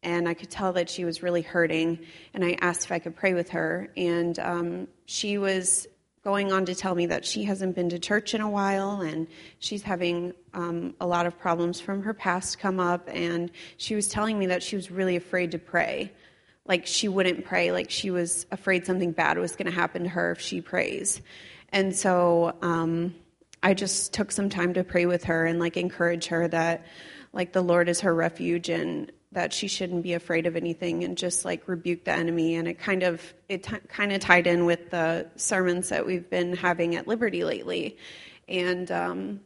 And 0.04 0.28
I 0.28 0.34
could 0.34 0.50
tell 0.50 0.74
that 0.74 0.90
she 0.90 1.06
was 1.06 1.24
really 1.24 1.42
hurting. 1.42 2.00
And 2.34 2.44
I 2.44 2.58
asked 2.62 2.86
if 2.86 2.92
I 2.92 3.00
could 3.00 3.16
pray 3.16 3.34
with 3.34 3.50
her. 3.50 3.90
And 3.98 4.38
um, 4.40 4.88
she 5.06 5.38
was 5.38 5.88
going 6.24 6.52
on 6.52 6.66
to 6.66 6.76
tell 6.76 6.96
me 6.96 7.06
that 7.08 7.26
she 7.26 7.44
hasn't 7.44 7.76
been 7.76 7.90
to 7.90 8.00
church 8.00 8.34
in 8.34 8.42
a 8.42 8.50
while 8.50 9.02
and 9.02 9.26
she's 9.60 9.82
having 9.82 10.34
um, 10.54 10.94
a 11.00 11.08
lot 11.08 11.26
of 11.26 11.40
problems 11.40 11.80
from 11.80 12.04
her 12.04 12.14
past 12.14 12.60
come 12.60 12.80
up. 12.80 13.08
And 13.12 13.52
she 13.78 13.96
was 13.96 14.10
telling 14.10 14.38
me 14.38 14.48
that 14.48 14.62
she 14.62 14.76
was 14.76 14.92
really 14.92 15.16
afraid 15.16 15.52
to 15.52 15.60
pray 15.60 16.12
like 16.70 16.86
she 16.86 17.08
wouldn't 17.08 17.44
pray, 17.46 17.72
like 17.72 17.90
she 17.90 18.12
was 18.12 18.46
afraid 18.52 18.86
something 18.86 19.12
bad 19.12 19.38
was 19.40 19.56
going 19.56 19.66
to 19.66 19.72
happen 19.72 20.04
to 20.04 20.10
her 20.10 20.32
if 20.32 20.40
she 20.40 20.62
prays. 20.62 21.20
And 21.72 21.96
so 21.96 22.56
um, 22.62 23.16
I 23.62 23.74
just 23.74 24.14
took 24.14 24.32
some 24.32 24.50
time 24.50 24.74
to 24.74 24.84
pray 24.84 25.06
with 25.06 25.26
her 25.26 25.46
and 25.46 25.60
like 25.60 25.78
encourage 25.78 26.28
her 26.28 26.48
that 26.48 26.86
like 27.34 27.54
the 27.54 27.62
Lord 27.62 27.90
is 27.90 28.02
her 28.02 28.14
refuge 28.14 28.70
and 28.70 29.12
that 29.32 29.54
she 29.54 29.68
shouldn't 29.68 30.02
be 30.02 30.14
afraid 30.14 30.48
of 30.48 30.56
anything 30.56 31.04
and 31.04 31.16
just 31.18 31.46
like 31.46 31.68
rebuke 31.68 32.04
the 32.06 32.12
enemy. 32.12 32.56
And 32.56 32.68
it 32.68 32.80
kind 32.80 33.04
of 33.04 33.22
it 33.48 33.64
t- 33.64 33.78
kind 33.88 34.12
of 34.12 34.20
tied 34.20 34.48
in 34.48 34.66
with 34.66 34.90
the 34.90 35.28
sermons 35.36 35.90
that 35.90 36.06
we've 36.06 36.30
been 36.30 36.56
having 36.56 36.96
at 36.96 37.08
liberty 37.08 37.44
lately. 37.44 37.98
And 38.48 38.92
um, 38.92 39.42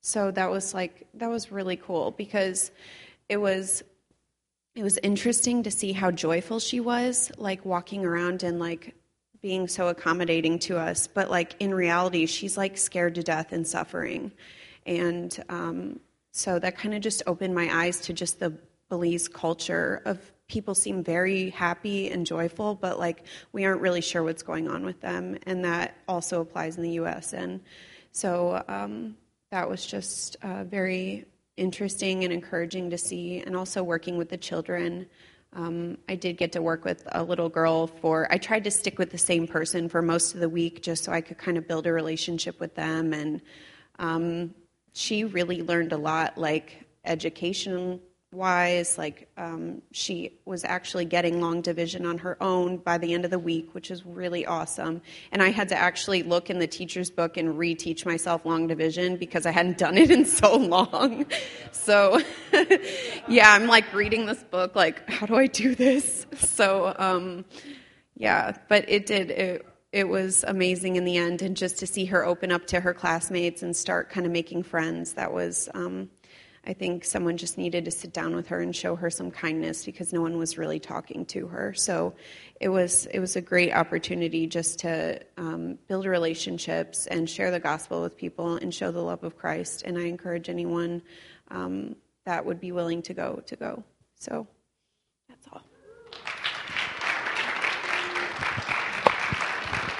so 0.00 0.30
that 0.30 0.50
was 0.50 0.72
like 0.72 1.06
that 1.14 1.28
was 1.28 1.52
really 1.52 1.76
cool 1.76 2.12
because 2.12 2.70
it 3.28 3.36
was 3.36 3.82
it 4.74 4.82
was 4.82 4.98
interesting 5.02 5.64
to 5.64 5.70
see 5.70 5.92
how 5.92 6.10
joyful 6.10 6.58
she 6.58 6.80
was, 6.80 7.30
like 7.36 7.66
walking 7.66 8.06
around 8.06 8.42
and 8.42 8.58
like 8.58 8.94
being 9.42 9.68
so 9.68 9.88
accommodating 9.88 10.58
to 10.60 10.78
us. 10.78 11.06
But 11.06 11.30
like 11.30 11.56
in 11.60 11.74
reality, 11.74 12.26
she's 12.26 12.56
like 12.56 12.78
scared 12.78 13.16
to 13.16 13.22
death 13.22 13.52
and 13.52 13.66
suffering. 13.66 14.32
And 14.86 15.36
um, 15.48 16.00
so 16.30 16.58
that 16.58 16.78
kind 16.78 16.94
of 16.94 17.02
just 17.02 17.22
opened 17.26 17.54
my 17.54 17.68
eyes 17.70 18.00
to 18.02 18.12
just 18.12 18.40
the 18.40 18.54
Belize 18.88 19.26
culture 19.26 20.02
of 20.04 20.30
people 20.48 20.74
seem 20.74 21.02
very 21.02 21.48
happy 21.48 22.10
and 22.10 22.26
joyful, 22.26 22.74
but 22.74 22.98
like 22.98 23.24
we 23.52 23.64
aren't 23.64 23.80
really 23.80 24.02
sure 24.02 24.22
what's 24.22 24.42
going 24.42 24.68
on 24.68 24.84
with 24.84 25.00
them, 25.00 25.38
and 25.46 25.64
that 25.64 25.96
also 26.06 26.42
applies 26.42 26.76
in 26.76 26.82
the 26.82 26.90
U.S. 26.90 27.32
And 27.32 27.60
so 28.12 28.62
um, 28.68 29.16
that 29.50 29.66
was 29.66 29.86
just 29.86 30.36
uh, 30.42 30.64
very 30.64 31.24
interesting 31.56 32.24
and 32.24 32.32
encouraging 32.34 32.90
to 32.90 32.98
see, 32.98 33.38
and 33.38 33.56
also 33.56 33.82
working 33.82 34.18
with 34.18 34.28
the 34.28 34.36
children. 34.36 35.06
Um, 35.54 35.98
I 36.08 36.14
did 36.14 36.38
get 36.38 36.52
to 36.52 36.62
work 36.62 36.84
with 36.84 37.06
a 37.12 37.22
little 37.22 37.48
girl 37.48 37.86
for, 37.86 38.26
I 38.30 38.38
tried 38.38 38.64
to 38.64 38.70
stick 38.70 38.98
with 38.98 39.10
the 39.10 39.18
same 39.18 39.46
person 39.46 39.88
for 39.88 40.00
most 40.00 40.34
of 40.34 40.40
the 40.40 40.48
week 40.48 40.82
just 40.82 41.04
so 41.04 41.12
I 41.12 41.20
could 41.20 41.36
kind 41.38 41.58
of 41.58 41.68
build 41.68 41.86
a 41.86 41.92
relationship 41.92 42.58
with 42.58 42.74
them. 42.74 43.12
And 43.12 43.42
um, 43.98 44.54
she 44.94 45.24
really 45.24 45.62
learned 45.62 45.92
a 45.92 45.98
lot, 45.98 46.38
like 46.38 46.86
education 47.04 48.00
wise. 48.32 48.96
Like 48.98 49.28
um, 49.36 49.82
she 49.92 50.38
was 50.44 50.64
actually 50.64 51.04
getting 51.04 51.40
long 51.40 51.60
division 51.60 52.06
on 52.06 52.18
her 52.18 52.42
own 52.42 52.78
by 52.78 52.98
the 52.98 53.12
end 53.12 53.24
of 53.24 53.30
the 53.30 53.38
week, 53.38 53.74
which 53.74 53.90
is 53.90 54.04
really 54.04 54.46
awesome. 54.46 55.02
And 55.30 55.42
I 55.42 55.50
had 55.50 55.68
to 55.68 55.76
actually 55.76 56.22
look 56.22 56.50
in 56.50 56.58
the 56.58 56.66
teacher's 56.66 57.10
book 57.10 57.36
and 57.36 57.56
reteach 57.56 58.06
myself 58.06 58.44
long 58.44 58.66
division 58.66 59.16
because 59.16 59.46
I 59.46 59.50
hadn't 59.50 59.78
done 59.82 59.98
it 59.98 60.10
in 60.10 60.24
so 60.24 60.56
long. 60.56 61.26
So, 61.72 62.20
yeah, 63.28 63.52
I'm 63.52 63.66
like 63.66 63.92
reading 63.92 64.26
this 64.26 64.42
book, 64.44 64.74
like, 64.74 65.08
how 65.08 65.26
do 65.26 65.36
I 65.36 65.46
do 65.46 65.74
this? 65.74 66.26
So, 66.52 66.94
um, 66.98 67.44
yeah, 68.16 68.56
but 68.68 68.84
it 68.88 69.06
did. 69.06 69.30
It, 69.30 69.66
it 69.90 70.08
was 70.08 70.44
amazing 70.46 70.96
in 70.96 71.04
the 71.04 71.16
end, 71.16 71.40
and 71.40 71.56
just 71.56 71.78
to 71.78 71.86
see 71.86 72.04
her 72.06 72.24
open 72.24 72.52
up 72.52 72.66
to 72.68 72.80
her 72.80 72.92
classmates 72.92 73.62
and 73.62 73.74
start 73.74 74.10
kind 74.10 74.26
of 74.26 74.32
making 74.32 74.64
friends, 74.64 75.14
that 75.14 75.32
was 75.32 75.68
um, 75.74 76.10
I 76.64 76.74
think 76.74 77.04
someone 77.04 77.36
just 77.36 77.58
needed 77.58 77.86
to 77.86 77.90
sit 77.90 78.12
down 78.12 78.36
with 78.36 78.48
her 78.48 78.60
and 78.60 78.74
show 78.74 78.94
her 78.94 79.10
some 79.10 79.32
kindness 79.32 79.84
because 79.84 80.12
no 80.12 80.20
one 80.20 80.38
was 80.38 80.56
really 80.56 80.78
talking 80.78 81.26
to 81.26 81.48
her. 81.48 81.74
So 81.74 82.14
it 82.60 82.68
was 82.68 83.06
it 83.06 83.18
was 83.18 83.34
a 83.34 83.40
great 83.40 83.72
opportunity 83.72 84.46
just 84.46 84.78
to 84.80 85.20
um, 85.36 85.78
build 85.88 86.06
relationships 86.06 87.08
and 87.08 87.28
share 87.28 87.50
the 87.50 87.58
gospel 87.58 88.00
with 88.00 88.16
people 88.16 88.56
and 88.56 88.72
show 88.72 88.92
the 88.92 89.02
love 89.02 89.24
of 89.24 89.36
Christ. 89.36 89.82
And 89.84 89.98
I 89.98 90.02
encourage 90.02 90.48
anyone 90.48 91.02
um, 91.50 91.96
that 92.26 92.46
would 92.46 92.60
be 92.60 92.70
willing 92.70 93.02
to 93.02 93.14
go 93.14 93.42
to 93.46 93.56
go. 93.56 93.82
So 94.14 94.46
that's 95.28 95.48
all. 95.52 95.62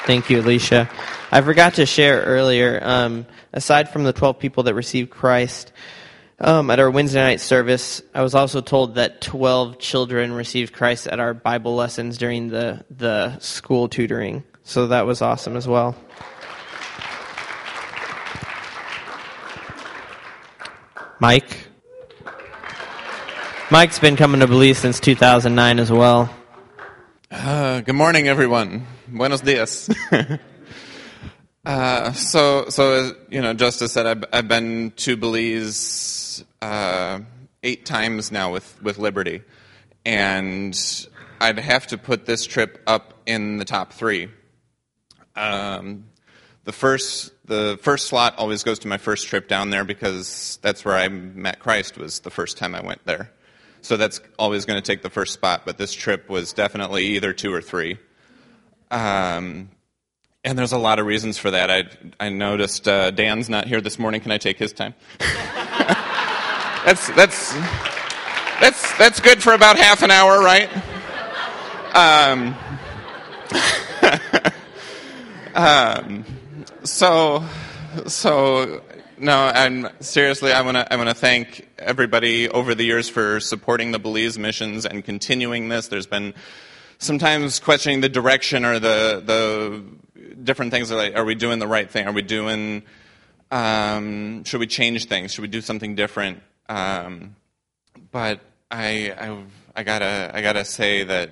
Thank 0.07 0.31
you, 0.31 0.41
Alicia. 0.41 0.89
I 1.33 1.41
forgot 1.41 1.75
to 1.75 1.87
share 1.87 2.21
earlier. 2.21 2.79
Um, 2.83 3.27
aside 3.53 3.89
from 3.89 4.05
the 4.05 4.13
twelve 4.13 4.39
people 4.39 4.63
that 4.63 4.75
received 4.75 5.11
Christ. 5.11 5.73
Um, 6.45 6.71
at 6.71 6.81
our 6.81 6.91
Wednesday 6.91 7.21
night 7.21 7.41
service, 7.41 8.03
I 8.13 8.23
was 8.23 8.35
also 8.35 8.61
told 8.61 8.97
that 8.97 9.21
12 9.21 9.79
children 9.79 10.33
received 10.33 10.73
Christ 10.73 11.07
at 11.07 11.21
our 11.21 11.35
Bible 11.35 11.77
lessons 11.77 12.19
during 12.19 12.49
the, 12.49 12.85
the 12.91 13.39
school 13.39 13.89
tutoring. 13.89 14.43
So 14.65 14.89
that 14.89 15.07
was 15.07 15.23
awesome 15.23 15.57
as 15.57 15.69
well. 15.69 15.95
Mike? 21.21 21.69
Mike's 23.71 24.01
been 24.01 24.17
coming 24.17 24.41
to 24.41 24.49
Belize 24.49 24.79
since 24.79 24.99
2009 24.99 25.79
as 25.79 25.93
well. 25.93 26.29
Uh, 27.31 27.83
good 27.83 27.95
morning, 27.95 28.27
everyone. 28.27 28.89
Buenos 29.07 29.43
dias. 29.43 29.89
uh, 31.65 32.13
so, 32.15 32.69
so 32.69 33.13
you 33.31 33.41
know, 33.41 33.55
Justice 33.55 33.93
said 33.93 34.07
I've, 34.07 34.25
I've 34.33 34.49
been 34.49 34.91
to 34.97 35.17
Belize 35.17 36.22
uh, 36.63 37.21
eight 37.63 37.85
times 37.85 38.33
now 38.33 38.53
with, 38.53 38.83
with 38.83 38.99
Liberty, 38.99 39.43
and 40.07 40.79
I'd 41.41 41.59
have 41.59 41.89
to 41.89 41.99
put 41.99 42.25
this 42.25 42.47
trip 42.47 42.81
up 42.87 43.21
in 43.27 43.59
the 43.59 43.65
top 43.65 43.93
three. 43.93 44.31
Um, 45.37 46.05
the 46.65 46.73
first 46.73 47.33
the 47.45 47.79
first 47.83 48.07
slot 48.07 48.39
always 48.39 48.63
goes 48.63 48.79
to 48.81 48.89
my 48.89 48.99
first 48.99 49.27
trip 49.27 49.49
down 49.49 49.71
there 49.71 49.85
because 49.85 50.59
that's 50.63 50.85
where 50.85 50.95
I 50.95 51.09
met 51.09 51.59
Christ 51.59 51.99
was 51.99 52.21
the 52.21 52.31
first 52.31 52.57
time 52.57 52.75
I 52.75 52.81
went 52.81 53.05
there. 53.05 53.33
So 53.81 53.97
that's 53.97 54.21
always 54.39 54.65
going 54.65 54.81
to 54.81 54.87
take 54.87 55.03
the 55.03 55.11
first 55.11 55.33
spot. 55.33 55.63
But 55.67 55.77
this 55.77 55.93
trip 55.93 56.29
was 56.29 56.53
definitely 56.53 57.05
either 57.07 57.33
two 57.33 57.53
or 57.53 57.61
three. 57.61 57.99
Um, 58.93 59.71
and 60.45 60.57
there's 60.57 60.73
a 60.73 60.79
lot 60.79 61.01
of 61.01 61.07
reasons 61.07 61.39
for 61.39 61.51
that. 61.51 61.71
I 61.71 61.85
I 62.21 62.29
noticed 62.29 62.87
uh, 62.87 63.11
Dan's 63.11 63.49
not 63.49 63.67
here 63.67 63.81
this 63.81 63.99
morning. 63.99 64.21
Can 64.21 64.31
I 64.31 64.39
take 64.39 64.59
his 64.59 64.73
time? 64.73 64.95
That's 66.85 67.09
that's 67.15 67.53
that's 68.61 68.99
that's 68.99 69.21
good 69.21 69.41
for 69.41 69.53
about 69.53 69.77
half 69.77 70.03
an 70.03 70.11
hour, 70.11 70.43
right? 70.43 70.69
Um, 71.95 72.57
um, 75.55 76.25
so 76.83 77.45
so 78.07 78.83
no, 79.17 79.53
I'm 79.55 79.89
seriously. 80.01 80.53
I 80.53 80.63
want 80.63 80.77
to. 80.77 80.93
I 80.93 80.97
want 80.97 81.09
to 81.09 81.15
thank 81.15 81.69
everybody 81.79 82.49
over 82.49 82.75
the 82.75 82.85
years 82.85 83.09
for 83.09 83.39
supporting 83.39 83.93
the 83.93 84.01
Belize 84.01 84.37
missions 84.37 84.85
and 84.85 85.05
continuing 85.05 85.69
this. 85.69 85.87
There's 85.87 86.09
been 86.09 86.35
sometimes 86.99 87.61
questioning 87.61 88.01
the 88.01 88.09
direction 88.09 88.65
or 88.65 88.81
the 88.81 89.23
the 89.25 90.35
different 90.43 90.73
things. 90.73 90.91
Like, 90.91 91.15
are 91.15 91.25
we 91.25 91.37
doing 91.37 91.61
the 91.61 91.69
right 91.69 91.89
thing? 91.89 92.09
Are 92.09 92.13
we 92.13 92.23
doing? 92.23 92.83
Um, 93.53 94.43
should 94.43 94.59
we 94.59 94.67
change 94.67 95.05
things? 95.07 95.33
Should 95.33 95.43
we 95.43 95.49
do 95.49 95.61
something 95.61 95.95
different? 95.95 96.43
Um, 96.73 97.37
but 98.13 98.41
I, 98.71 99.11
I, 99.11 99.45
I, 99.77 99.83
gotta, 99.83 100.31
I 100.33 100.41
gotta 100.41 100.65
say 100.65 101.05
that 101.05 101.29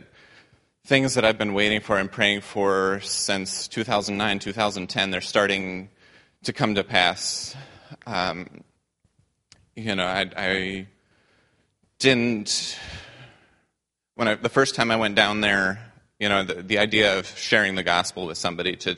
things 0.85 1.15
that 1.15 1.25
I've 1.25 1.39
been 1.39 1.55
waiting 1.55 1.81
for 1.81 1.97
and 1.97 2.13
praying 2.13 2.43
for 2.43 3.01
since 3.01 3.67
2009, 3.69 4.39
2010, 4.39 5.11
they're 5.11 5.23
starting 5.23 5.89
to 6.43 6.53
come 6.53 6.75
to 6.75 6.85
pass. 6.85 7.57
Um, 8.07 8.65
you 9.75 9.95
know, 9.95 10.05
I, 10.05 10.31
I 10.37 10.87
didn't 11.99 12.79
when 14.17 14.29
I, 14.29 14.35
the 14.35 14.51
first 14.51 14.75
time 14.75 14.91
I 14.91 14.97
went 14.97 15.15
down 15.15 15.41
there. 15.41 15.87
You 16.19 16.29
know, 16.29 16.45
the, 16.45 16.57
the 16.57 16.77
idea 16.77 17.19
of 17.19 17.27
sharing 17.27 17.77
the 17.77 17.83
gospel 17.83 18.27
with 18.27 18.37
somebody 18.37 18.77
to 18.77 18.97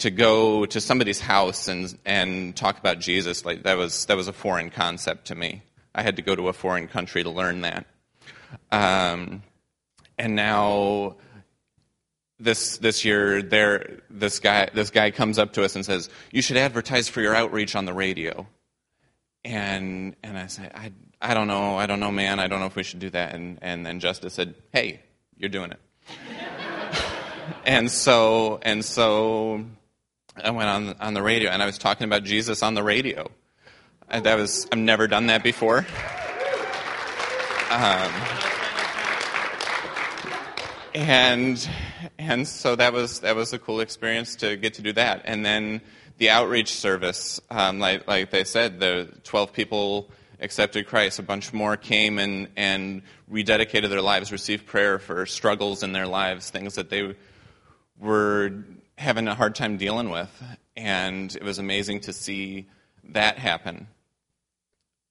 to 0.00 0.10
go 0.10 0.66
to 0.66 0.80
somebody's 0.80 1.20
house 1.20 1.68
and 1.68 1.96
and 2.04 2.56
talk 2.56 2.78
about 2.78 2.98
Jesus 2.98 3.44
like 3.44 3.62
that 3.64 3.76
was 3.76 4.06
that 4.06 4.16
was 4.16 4.28
a 4.28 4.32
foreign 4.32 4.70
concept 4.70 5.26
to 5.26 5.34
me. 5.34 5.62
I 5.94 6.02
had 6.02 6.16
to 6.16 6.22
go 6.22 6.34
to 6.34 6.48
a 6.48 6.52
foreign 6.52 6.88
country 6.88 7.22
to 7.22 7.30
learn 7.30 7.62
that. 7.62 7.86
Um, 8.70 9.42
and 10.18 10.36
now 10.36 11.16
this 12.38 12.78
this 12.78 13.04
year 13.04 13.42
there 13.42 14.00
this 14.08 14.40
guy 14.40 14.70
this 14.72 14.90
guy 14.90 15.10
comes 15.10 15.38
up 15.38 15.52
to 15.54 15.64
us 15.64 15.76
and 15.76 15.84
says, 15.84 16.08
"You 16.30 16.42
should 16.42 16.56
advertise 16.56 17.08
for 17.08 17.20
your 17.20 17.34
outreach 17.34 17.76
on 17.76 17.84
the 17.84 17.92
radio." 17.92 18.46
And 19.44 20.16
and 20.22 20.38
I 20.38 20.46
say, 20.46 20.70
"I 20.74 20.92
I 21.20 21.34
don't 21.34 21.46
know. 21.46 21.76
I 21.76 21.86
don't 21.86 22.00
know, 22.00 22.10
man. 22.10 22.40
I 22.40 22.46
don't 22.46 22.60
know 22.60 22.66
if 22.66 22.76
we 22.76 22.82
should 22.82 23.00
do 23.00 23.10
that." 23.10 23.34
And 23.34 23.58
and 23.60 23.84
then 23.84 24.00
Justice 24.00 24.34
said, 24.34 24.54
"Hey, 24.72 25.00
you're 25.36 25.50
doing 25.50 25.72
it." 25.72 25.80
and 27.66 27.90
so 27.90 28.58
and 28.62 28.84
so 28.84 29.64
I 30.36 30.50
went 30.50 30.68
on 30.68 30.94
on 31.00 31.14
the 31.14 31.22
radio 31.22 31.50
and 31.50 31.62
I 31.62 31.66
was 31.66 31.78
talking 31.78 32.04
about 32.04 32.24
Jesus 32.24 32.62
on 32.62 32.74
the 32.74 32.82
radio. 32.82 33.30
And 34.08 34.24
that 34.26 34.36
was 34.36 34.66
I've 34.72 34.78
never 34.78 35.06
done 35.06 35.26
that 35.26 35.42
before. 35.42 35.86
Um, 37.70 38.12
and 40.94 41.68
and 42.18 42.48
so 42.48 42.76
that 42.76 42.92
was 42.92 43.20
that 43.20 43.36
was 43.36 43.52
a 43.52 43.58
cool 43.58 43.80
experience 43.80 44.36
to 44.36 44.56
get 44.56 44.74
to 44.74 44.82
do 44.82 44.92
that. 44.94 45.22
And 45.24 45.44
then 45.44 45.80
the 46.18 46.30
outreach 46.30 46.72
service, 46.72 47.40
um, 47.50 47.78
like 47.78 48.06
like 48.06 48.30
they 48.30 48.44
said, 48.44 48.80
the 48.80 49.12
twelve 49.24 49.52
people 49.52 50.10
accepted 50.40 50.86
Christ. 50.86 51.18
A 51.18 51.22
bunch 51.22 51.52
more 51.52 51.76
came 51.76 52.18
and 52.18 52.48
and 52.56 53.02
rededicated 53.30 53.88
their 53.88 54.02
lives, 54.02 54.32
received 54.32 54.66
prayer 54.66 54.98
for 54.98 55.26
struggles 55.26 55.82
in 55.82 55.92
their 55.92 56.06
lives, 56.06 56.50
things 56.50 56.74
that 56.74 56.90
they 56.90 57.14
were 57.98 58.64
having 59.00 59.26
a 59.28 59.34
hard 59.34 59.54
time 59.54 59.78
dealing 59.78 60.10
with. 60.10 60.30
And 60.76 61.34
it 61.34 61.42
was 61.42 61.58
amazing 61.58 62.00
to 62.00 62.12
see 62.12 62.66
that 63.12 63.38
happen. 63.38 63.88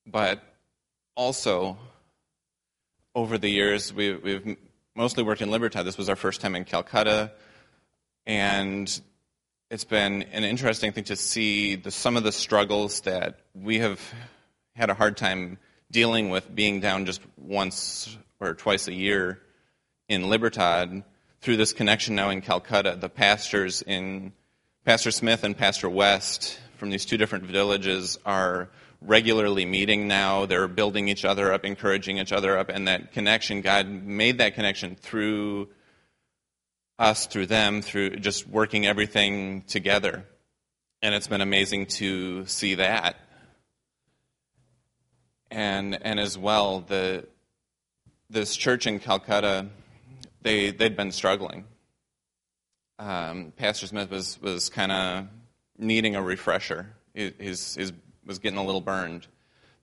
But 0.05 0.41
also, 1.15 1.77
over 3.15 3.37
the 3.37 3.49
years, 3.49 3.91
we, 3.91 4.15
we've 4.15 4.57
mostly 4.95 5.23
worked 5.23 5.41
in 5.41 5.49
Libertad. 5.49 5.85
This 5.85 5.97
was 5.97 6.07
our 6.07 6.15
first 6.15 6.39
time 6.39 6.55
in 6.55 6.65
Calcutta. 6.65 7.31
And 8.27 9.01
it's 9.71 9.85
been 9.85 10.23
an 10.31 10.43
interesting 10.43 10.91
thing 10.91 11.05
to 11.05 11.15
see 11.15 11.75
the, 11.75 11.89
some 11.89 12.15
of 12.15 12.23
the 12.23 12.31
struggles 12.31 13.01
that 13.01 13.39
we 13.55 13.79
have 13.79 13.99
had 14.75 14.91
a 14.91 14.93
hard 14.93 15.17
time 15.17 15.57
dealing 15.91 16.29
with 16.29 16.53
being 16.53 16.79
down 16.79 17.05
just 17.05 17.21
once 17.37 18.15
or 18.39 18.53
twice 18.53 18.87
a 18.87 18.93
year 18.93 19.41
in 20.07 20.29
Libertad 20.29 21.03
through 21.41 21.57
this 21.57 21.73
connection 21.73 22.15
now 22.15 22.29
in 22.29 22.41
Calcutta, 22.41 22.97
the 22.99 23.09
pastors 23.09 23.81
in 23.81 24.33
Pastor 24.85 25.11
Smith 25.11 25.43
and 25.43 25.57
Pastor 25.57 25.89
West 25.89 26.59
from 26.77 26.89
these 26.89 27.05
two 27.05 27.17
different 27.17 27.45
villages 27.45 28.17
are 28.25 28.69
regularly 29.01 29.65
meeting 29.65 30.07
now. 30.07 30.45
They're 30.45 30.67
building 30.67 31.07
each 31.07 31.23
other 31.23 31.53
up, 31.53 31.63
encouraging 31.63 32.17
each 32.17 32.33
other 32.33 32.57
up, 32.57 32.69
and 32.69 32.87
that 32.87 33.13
connection, 33.13 33.61
God 33.61 33.87
made 33.87 34.39
that 34.39 34.55
connection 34.55 34.95
through 34.95 35.69
us, 36.97 37.27
through 37.27 37.45
them, 37.45 37.81
through 37.81 38.17
just 38.17 38.47
working 38.47 38.85
everything 38.85 39.61
together. 39.63 40.25
And 41.01 41.15
it's 41.15 41.27
been 41.27 41.41
amazing 41.41 41.85
to 41.85 42.45
see 42.45 42.75
that. 42.75 43.15
And, 45.49 45.97
and 46.01 46.19
as 46.19 46.37
well, 46.37 46.81
the, 46.81 47.25
this 48.29 48.55
church 48.55 48.85
in 48.85 48.99
Calcutta, 48.99 49.67
they, 50.41 50.71
they'd 50.71 50.95
been 50.95 51.11
struggling. 51.11 51.65
Um, 52.97 53.53
Pastor 53.55 53.87
Smith 53.87 54.11
was, 54.11 54.41
was 54.41 54.69
kind 54.69 54.91
of 54.91 55.27
needing 55.77 56.15
a 56.15 56.21
refresher. 56.21 56.87
He 57.13 57.33
he's, 57.39 57.75
he's, 57.75 57.93
was 58.25 58.39
getting 58.39 58.59
a 58.59 58.65
little 58.65 58.81
burned. 58.81 59.27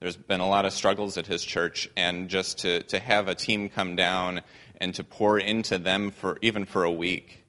There's 0.00 0.16
been 0.16 0.40
a 0.40 0.48
lot 0.48 0.66
of 0.66 0.72
struggles 0.72 1.16
at 1.16 1.26
his 1.26 1.42
church, 1.42 1.88
and 1.96 2.28
just 2.28 2.58
to, 2.58 2.82
to 2.84 2.98
have 2.98 3.28
a 3.28 3.34
team 3.34 3.70
come 3.70 3.96
down 3.96 4.42
and 4.78 4.94
to 4.94 5.04
pour 5.04 5.38
into 5.38 5.78
them 5.78 6.10
for 6.10 6.38
even 6.42 6.66
for 6.66 6.84
a 6.84 6.92
week. 6.92 7.44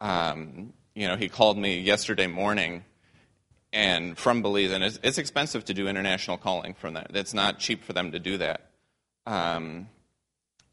Um, 0.00 0.74
you 0.94 1.08
know, 1.08 1.16
he 1.16 1.28
called 1.28 1.56
me 1.56 1.80
yesterday 1.80 2.26
morning 2.26 2.84
and 3.72 4.18
from 4.18 4.42
Belize, 4.42 4.72
and 4.72 4.82
it's, 4.82 4.98
it's, 5.02 5.18
expensive 5.18 5.64
to 5.66 5.74
do 5.74 5.88
international 5.88 6.36
calling 6.36 6.74
from 6.74 6.94
that. 6.94 7.12
It's 7.14 7.34
not 7.34 7.58
cheap 7.58 7.84
for 7.84 7.92
them 7.92 8.12
to 8.12 8.18
do 8.18 8.38
that. 8.38 8.70
Um, 9.26 9.88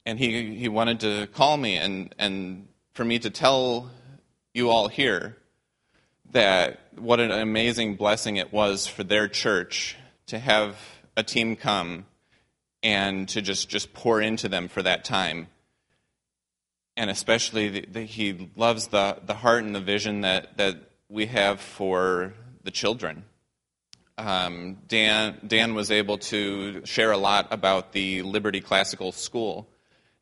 and 0.08 0.18
he, 0.18 0.56
he 0.56 0.70
wanted 0.70 1.02
to 1.02 1.28
call 1.34 1.58
me 1.58 1.76
and, 1.76 2.16
and 2.18 2.70
for 2.94 3.04
me 3.04 3.20
to 3.20 3.30
tell 3.30 3.92
you 4.54 4.70
all 4.70 4.88
here 4.88 5.36
that 6.32 6.80
what 6.98 7.20
an 7.20 7.30
amazing 7.30 7.96
blessing 7.96 8.38
it 8.38 8.54
was 8.54 8.88
for 8.88 9.04
their 9.04 9.28
church 9.28 9.98
to 10.28 10.40
have 10.40 10.78
a 11.18 11.24
team 11.24 11.58
come 11.58 12.06
and 12.82 13.28
to 13.28 13.42
just, 13.42 13.68
just 13.68 13.94
pour 13.94 14.22
into 14.22 14.48
them 14.48 14.70
for 14.70 14.82
that 14.82 15.04
time. 15.04 15.48
And 16.96 17.10
especially, 17.10 17.82
the, 17.82 18.04
he 18.04 18.50
loves 18.56 18.88
the, 18.88 19.18
the 19.26 19.34
heart 19.34 19.66
and 19.66 19.76
the 19.76 19.82
vision 19.82 20.22
that, 20.22 20.56
that 20.58 20.78
we 21.10 21.26
have 21.26 21.60
for 21.60 22.34
the 22.64 22.72
children. 22.72 23.26
Um, 24.18 24.78
Dan, 24.88 25.38
Dan 25.46 25.76
was 25.76 25.92
able 25.92 26.18
to 26.20 26.86
share 26.86 27.12
a 27.12 27.18
lot 27.18 27.50
about 27.52 27.92
the 27.92 28.22
Liberty 28.22 28.62
Classical 28.62 29.12
School, 29.12 29.68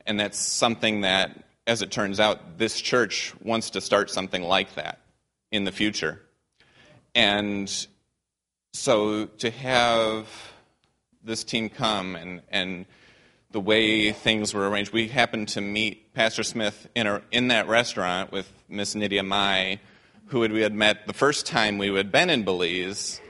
and 0.05 0.19
that's 0.19 0.37
something 0.37 1.01
that, 1.01 1.31
as 1.67 1.81
it 1.81 1.91
turns 1.91 2.19
out, 2.19 2.57
this 2.57 2.79
church 2.79 3.33
wants 3.41 3.71
to 3.71 3.81
start 3.81 4.09
something 4.09 4.43
like 4.43 4.75
that 4.75 4.99
in 5.51 5.63
the 5.63 5.71
future. 5.71 6.21
And 7.13 7.71
so 8.73 9.25
to 9.25 9.49
have 9.49 10.27
this 11.23 11.43
team 11.43 11.69
come 11.69 12.15
and, 12.15 12.41
and 12.49 12.85
the 13.51 13.59
way 13.59 14.11
things 14.11 14.53
were 14.53 14.69
arranged, 14.69 14.91
we 14.91 15.07
happened 15.07 15.47
to 15.49 15.61
meet 15.61 16.13
Pastor 16.13 16.43
Smith 16.43 16.87
in, 16.93 17.07
a, 17.07 17.21
in 17.31 17.47
that 17.47 17.67
restaurant 17.67 18.31
with 18.31 18.51
Miss 18.69 18.95
Nydia 18.95 19.23
Mai 19.23 19.79
who 20.27 20.39
we 20.39 20.61
had 20.61 20.73
met 20.73 21.05
the 21.05 21.13
first 21.13 21.45
time 21.45 21.77
we 21.77 21.93
had 21.93 22.11
been 22.11 22.29
in 22.29 22.43
Belize. 22.43 23.21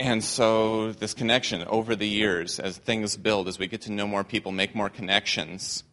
And 0.00 0.24
so, 0.24 0.92
this 0.92 1.12
connection 1.12 1.62
over 1.64 1.94
the 1.94 2.08
years, 2.08 2.58
as 2.58 2.78
things 2.78 3.18
build, 3.18 3.48
as 3.48 3.58
we 3.58 3.66
get 3.66 3.82
to 3.82 3.92
know 3.92 4.06
more 4.06 4.24
people, 4.24 4.50
make 4.50 4.74
more 4.74 4.88
connections, 4.88 5.84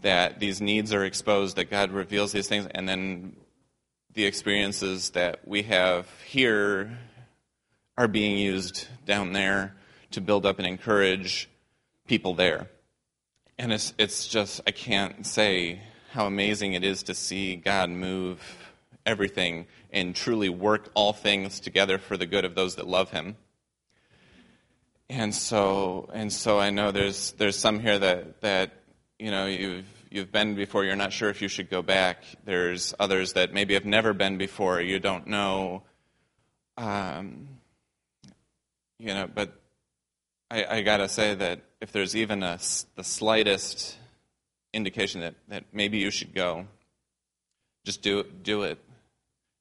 that 0.00 0.38
these 0.38 0.60
needs 0.60 0.94
are 0.94 1.04
exposed, 1.04 1.56
that 1.56 1.68
God 1.68 1.90
reveals 1.90 2.30
these 2.30 2.46
things, 2.46 2.68
and 2.70 2.88
then 2.88 3.34
the 4.14 4.26
experiences 4.26 5.10
that 5.10 5.40
we 5.44 5.62
have 5.64 6.06
here 6.24 6.96
are 7.98 8.06
being 8.06 8.38
used 8.38 8.86
down 9.06 9.32
there 9.32 9.74
to 10.12 10.20
build 10.20 10.46
up 10.46 10.58
and 10.58 10.66
encourage 10.66 11.50
people 12.06 12.34
there. 12.34 12.70
And 13.58 13.72
it's, 13.72 13.92
it's 13.98 14.28
just, 14.28 14.60
I 14.68 14.70
can't 14.70 15.26
say 15.26 15.80
how 16.12 16.26
amazing 16.26 16.74
it 16.74 16.84
is 16.84 17.02
to 17.04 17.14
see 17.14 17.56
God 17.56 17.90
move 17.90 18.61
everything 19.04 19.66
and 19.92 20.14
truly 20.14 20.48
work 20.48 20.90
all 20.94 21.12
things 21.12 21.60
together 21.60 21.98
for 21.98 22.16
the 22.16 22.26
good 22.26 22.44
of 22.44 22.54
those 22.54 22.76
that 22.76 22.86
love 22.86 23.10
him. 23.10 23.36
And 25.08 25.34
so 25.34 26.08
and 26.14 26.32
so 26.32 26.58
I 26.58 26.70
know 26.70 26.90
there's 26.90 27.32
there's 27.32 27.58
some 27.58 27.80
here 27.80 27.98
that 27.98 28.40
that 28.40 28.72
you 29.18 29.30
know 29.30 29.46
you've 29.46 29.84
you've 30.10 30.32
been 30.32 30.54
before 30.54 30.84
you're 30.84 30.96
not 30.96 31.12
sure 31.12 31.28
if 31.28 31.42
you 31.42 31.48
should 31.48 31.68
go 31.68 31.82
back. 31.82 32.24
There's 32.44 32.94
others 32.98 33.34
that 33.34 33.52
maybe 33.52 33.74
have 33.74 33.84
never 33.84 34.14
been 34.14 34.38
before 34.38 34.80
you 34.80 34.98
don't 34.98 35.26
know. 35.26 35.82
Um, 36.78 37.48
you 38.98 39.08
know, 39.08 39.28
but 39.32 39.52
I, 40.50 40.64
I 40.64 40.80
gotta 40.82 41.08
say 41.08 41.34
that 41.34 41.60
if 41.80 41.92
there's 41.92 42.16
even 42.16 42.42
a, 42.42 42.58
the 42.94 43.04
slightest 43.04 43.98
indication 44.72 45.20
that, 45.20 45.34
that 45.48 45.64
maybe 45.72 45.98
you 45.98 46.10
should 46.10 46.34
go, 46.34 46.66
just 47.84 48.00
do 48.00 48.22
do 48.22 48.62
it 48.62 48.78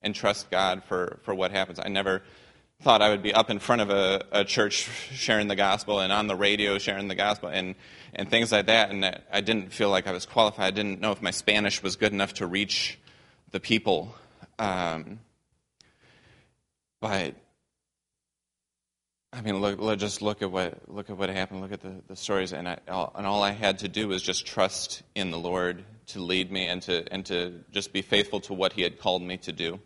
and 0.01 0.15
trust 0.15 0.49
God 0.49 0.83
for, 0.83 1.19
for 1.23 1.33
what 1.33 1.51
happens. 1.51 1.79
I 1.83 1.89
never 1.89 2.21
thought 2.81 3.01
I 3.01 3.09
would 3.09 3.21
be 3.21 3.33
up 3.33 3.49
in 3.49 3.59
front 3.59 3.81
of 3.81 3.89
a, 3.89 4.23
a 4.31 4.43
church 4.43 4.89
sharing 5.11 5.47
the 5.47 5.55
gospel 5.55 5.99
and 5.99 6.11
on 6.11 6.27
the 6.27 6.35
radio 6.35 6.79
sharing 6.79 7.07
the 7.07 7.15
gospel 7.15 7.49
and, 7.49 7.75
and 8.13 8.29
things 8.29 8.51
like 8.51 8.65
that. 8.65 8.89
And 8.89 9.05
I 9.31 9.41
didn't 9.41 9.71
feel 9.71 9.89
like 9.89 10.07
I 10.07 10.11
was 10.11 10.25
qualified. 10.25 10.65
I 10.65 10.71
didn't 10.71 10.99
know 10.99 11.11
if 11.11 11.21
my 11.21 11.31
Spanish 11.31 11.83
was 11.83 11.95
good 11.95 12.11
enough 12.11 12.33
to 12.35 12.47
reach 12.47 12.97
the 13.51 13.59
people. 13.59 14.15
Um, 14.57 15.19
but 16.99 17.35
I 19.33 19.41
mean, 19.41 19.61
look, 19.61 19.79
look, 19.79 19.97
just 19.97 20.21
look 20.21 20.41
at 20.41 20.51
what 20.51 20.89
look 20.89 21.09
at 21.09 21.17
what 21.17 21.29
happened. 21.29 21.61
Look 21.61 21.71
at 21.71 21.81
the, 21.81 22.01
the 22.07 22.15
stories, 22.15 22.51
and 22.51 22.67
I, 22.67 22.79
all, 22.89 23.13
and 23.15 23.25
all 23.25 23.41
I 23.43 23.51
had 23.51 23.79
to 23.79 23.87
do 23.87 24.09
was 24.09 24.21
just 24.21 24.45
trust 24.45 25.03
in 25.15 25.31
the 25.31 25.39
Lord 25.39 25.85
to 26.07 26.19
lead 26.19 26.51
me 26.51 26.67
and 26.67 26.81
to 26.83 27.05
and 27.13 27.25
to 27.27 27.63
just 27.71 27.93
be 27.93 28.01
faithful 28.01 28.41
to 28.41 28.53
what 28.53 28.73
He 28.73 28.81
had 28.81 28.99
called 28.99 29.21
me 29.21 29.37
to 29.37 29.53
do. 29.53 29.79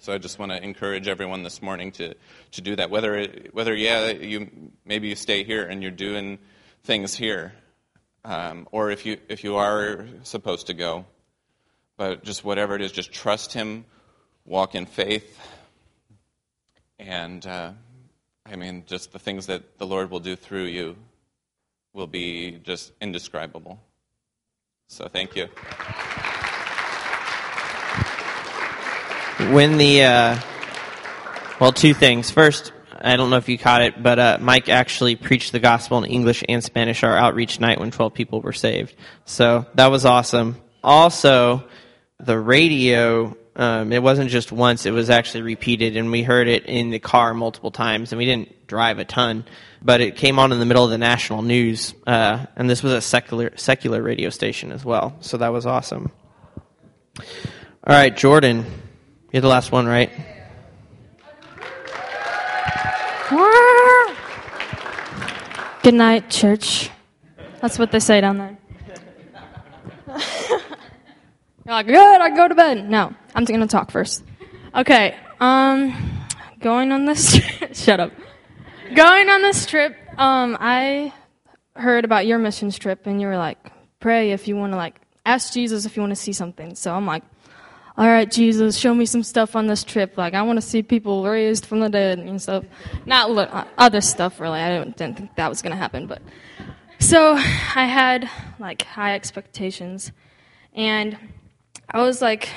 So 0.00 0.12
I 0.12 0.18
just 0.18 0.38
want 0.38 0.52
to 0.52 0.62
encourage 0.62 1.08
everyone 1.08 1.42
this 1.42 1.60
morning 1.60 1.90
to, 1.92 2.14
to 2.52 2.60
do 2.60 2.76
that. 2.76 2.88
Whether, 2.88 3.26
whether 3.50 3.74
yeah, 3.74 4.10
you, 4.10 4.48
maybe 4.84 5.08
you 5.08 5.16
stay 5.16 5.42
here 5.42 5.64
and 5.64 5.82
you're 5.82 5.90
doing 5.90 6.38
things 6.84 7.16
here, 7.16 7.52
um, 8.24 8.68
or 8.70 8.92
if 8.92 9.04
you, 9.04 9.18
if 9.28 9.42
you 9.42 9.56
are 9.56 10.06
supposed 10.22 10.68
to 10.68 10.74
go. 10.74 11.04
But 11.96 12.22
just 12.22 12.44
whatever 12.44 12.76
it 12.76 12.82
is, 12.82 12.92
just 12.92 13.12
trust 13.12 13.52
Him, 13.52 13.86
walk 14.44 14.76
in 14.76 14.86
faith, 14.86 15.40
and 17.00 17.44
uh, 17.44 17.72
I 18.46 18.54
mean, 18.54 18.84
just 18.86 19.12
the 19.12 19.18
things 19.18 19.46
that 19.46 19.78
the 19.78 19.86
Lord 19.86 20.12
will 20.12 20.20
do 20.20 20.36
through 20.36 20.66
you 20.66 20.96
will 21.92 22.06
be 22.06 22.60
just 22.62 22.92
indescribable. 23.00 23.80
So 24.86 25.08
thank 25.08 25.34
you. 25.34 25.48
When 29.38 29.78
the 29.78 30.02
uh, 30.02 30.38
well, 31.60 31.72
two 31.72 31.94
things. 31.94 32.30
First, 32.30 32.72
I 33.00 33.16
don't 33.16 33.30
know 33.30 33.36
if 33.36 33.48
you 33.48 33.58
caught 33.58 33.82
it, 33.82 34.02
but 34.02 34.18
uh, 34.18 34.38
Mike 34.40 34.68
actually 34.68 35.16
preached 35.16 35.52
the 35.52 35.60
gospel 35.60 36.02
in 36.02 36.10
English 36.10 36.44
and 36.48 36.62
Spanish 36.62 37.02
our 37.02 37.16
outreach 37.16 37.60
night 37.60 37.78
when 37.80 37.90
12 37.90 38.14
people 38.14 38.40
were 38.40 38.52
saved. 38.52 38.94
So 39.24 39.66
that 39.74 39.90
was 39.90 40.04
awesome. 40.04 40.56
Also, 40.82 41.64
the 42.18 42.38
radio, 42.38 43.36
um, 43.56 43.92
it 43.92 44.02
wasn't 44.02 44.30
just 44.30 44.52
once, 44.52 44.86
it 44.86 44.90
was 44.92 45.10
actually 45.10 45.42
repeated, 45.42 45.96
and 45.96 46.10
we 46.10 46.22
heard 46.22 46.48
it 46.48 46.66
in 46.66 46.90
the 46.90 46.98
car 46.98 47.34
multiple 47.34 47.70
times, 47.70 48.12
and 48.12 48.18
we 48.18 48.24
didn't 48.24 48.66
drive 48.66 48.98
a 48.98 49.04
ton, 49.04 49.44
but 49.82 50.00
it 50.00 50.16
came 50.16 50.38
on 50.38 50.52
in 50.52 50.58
the 50.58 50.66
middle 50.66 50.84
of 50.84 50.90
the 50.90 50.98
national 50.98 51.42
news, 51.42 51.94
uh, 52.06 52.46
and 52.56 52.68
this 52.68 52.82
was 52.82 52.92
a 52.92 53.00
secular, 53.00 53.52
secular 53.56 54.02
radio 54.02 54.30
station 54.30 54.72
as 54.72 54.84
well. 54.84 55.16
So 55.20 55.36
that 55.38 55.52
was 55.52 55.66
awesome. 55.66 56.10
All 57.18 57.94
right, 57.94 58.16
Jordan. 58.16 58.64
You're 59.32 59.42
the 59.42 59.48
last 59.48 59.72
one, 59.72 59.86
right? 59.86 60.10
Good 65.82 65.94
night, 65.94 66.30
church. 66.30 66.88
That's 67.60 67.78
what 67.78 67.92
they 67.92 68.00
say 68.00 68.22
down 68.22 68.38
there. 68.38 68.56
You're 71.66 71.66
like, 71.66 71.86
good, 71.86 72.20
I 72.20 72.34
go 72.34 72.48
to 72.48 72.54
bed. 72.54 72.88
No, 72.88 73.14
I'm 73.34 73.44
going 73.44 73.60
to 73.60 73.66
talk 73.66 73.90
first. 73.90 74.24
Okay, 74.74 75.14
um, 75.40 76.24
going 76.60 76.90
on 76.92 77.04
this, 77.04 77.38
shut 77.74 78.00
up. 78.00 78.12
Going 78.94 79.28
on 79.28 79.42
this 79.42 79.66
trip, 79.66 79.94
um, 80.16 80.56
I 80.58 81.12
heard 81.76 82.06
about 82.06 82.26
your 82.26 82.38
missions 82.38 82.78
trip 82.78 83.06
and 83.06 83.20
you 83.20 83.26
were 83.26 83.36
like, 83.36 83.58
pray 84.00 84.32
if 84.32 84.48
you 84.48 84.56
want 84.56 84.72
to 84.72 84.76
like, 84.76 84.98
ask 85.26 85.52
Jesus 85.52 85.84
if 85.84 85.94
you 85.96 86.02
want 86.02 86.12
to 86.12 86.16
see 86.16 86.32
something. 86.32 86.74
So 86.74 86.94
I'm 86.94 87.04
like, 87.04 87.22
all 87.98 88.06
right, 88.06 88.30
Jesus, 88.30 88.78
show 88.78 88.94
me 88.94 89.06
some 89.06 89.24
stuff 89.24 89.56
on 89.56 89.66
this 89.66 89.82
trip. 89.82 90.16
Like, 90.16 90.34
I 90.34 90.42
want 90.42 90.56
to 90.56 90.62
see 90.62 90.84
people 90.84 91.24
raised 91.24 91.66
from 91.66 91.80
the 91.80 91.88
dead 91.88 92.20
and 92.20 92.40
stuff. 92.40 92.64
Not 93.06 93.36
uh, 93.36 93.64
other 93.76 94.00
stuff, 94.00 94.38
really. 94.38 94.60
I 94.60 94.78
didn't, 94.78 94.96
didn't 94.96 95.16
think 95.16 95.34
that 95.34 95.48
was 95.48 95.62
going 95.62 95.72
to 95.72 95.76
happen. 95.76 96.06
But 96.06 96.22
so 97.00 97.32
I 97.34 97.86
had 97.86 98.30
like 98.60 98.82
high 98.82 99.16
expectations, 99.16 100.12
and 100.72 101.18
I 101.90 102.00
was 102.02 102.22
like 102.22 102.48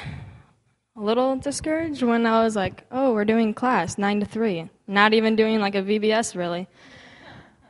a 0.96 1.02
little 1.02 1.36
discouraged 1.38 2.04
when 2.04 2.28
I 2.28 2.44
was 2.44 2.56
like, 2.56 2.86
"Oh, 2.92 3.12
we're 3.12 3.26
doing 3.26 3.56
class 3.56 3.98
nine 3.98 4.20
to 4.20 4.28
three. 4.28 4.70
not 4.86 5.16
even 5.16 5.36
doing 5.36 5.60
like 5.60 5.74
a 5.74 5.82
VBS 5.82 6.36
really. 6.36 6.68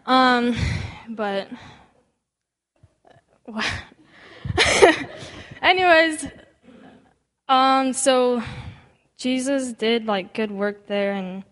Um, 0.05 0.57
but 1.07 1.47
anyways, 5.61 6.27
um, 7.51 7.91
so 7.91 8.41
Jesus 9.17 9.73
did 9.73 10.05
like 10.05 10.33
good 10.33 10.51
work 10.51 10.87
there 10.87 11.11
and 11.11 11.43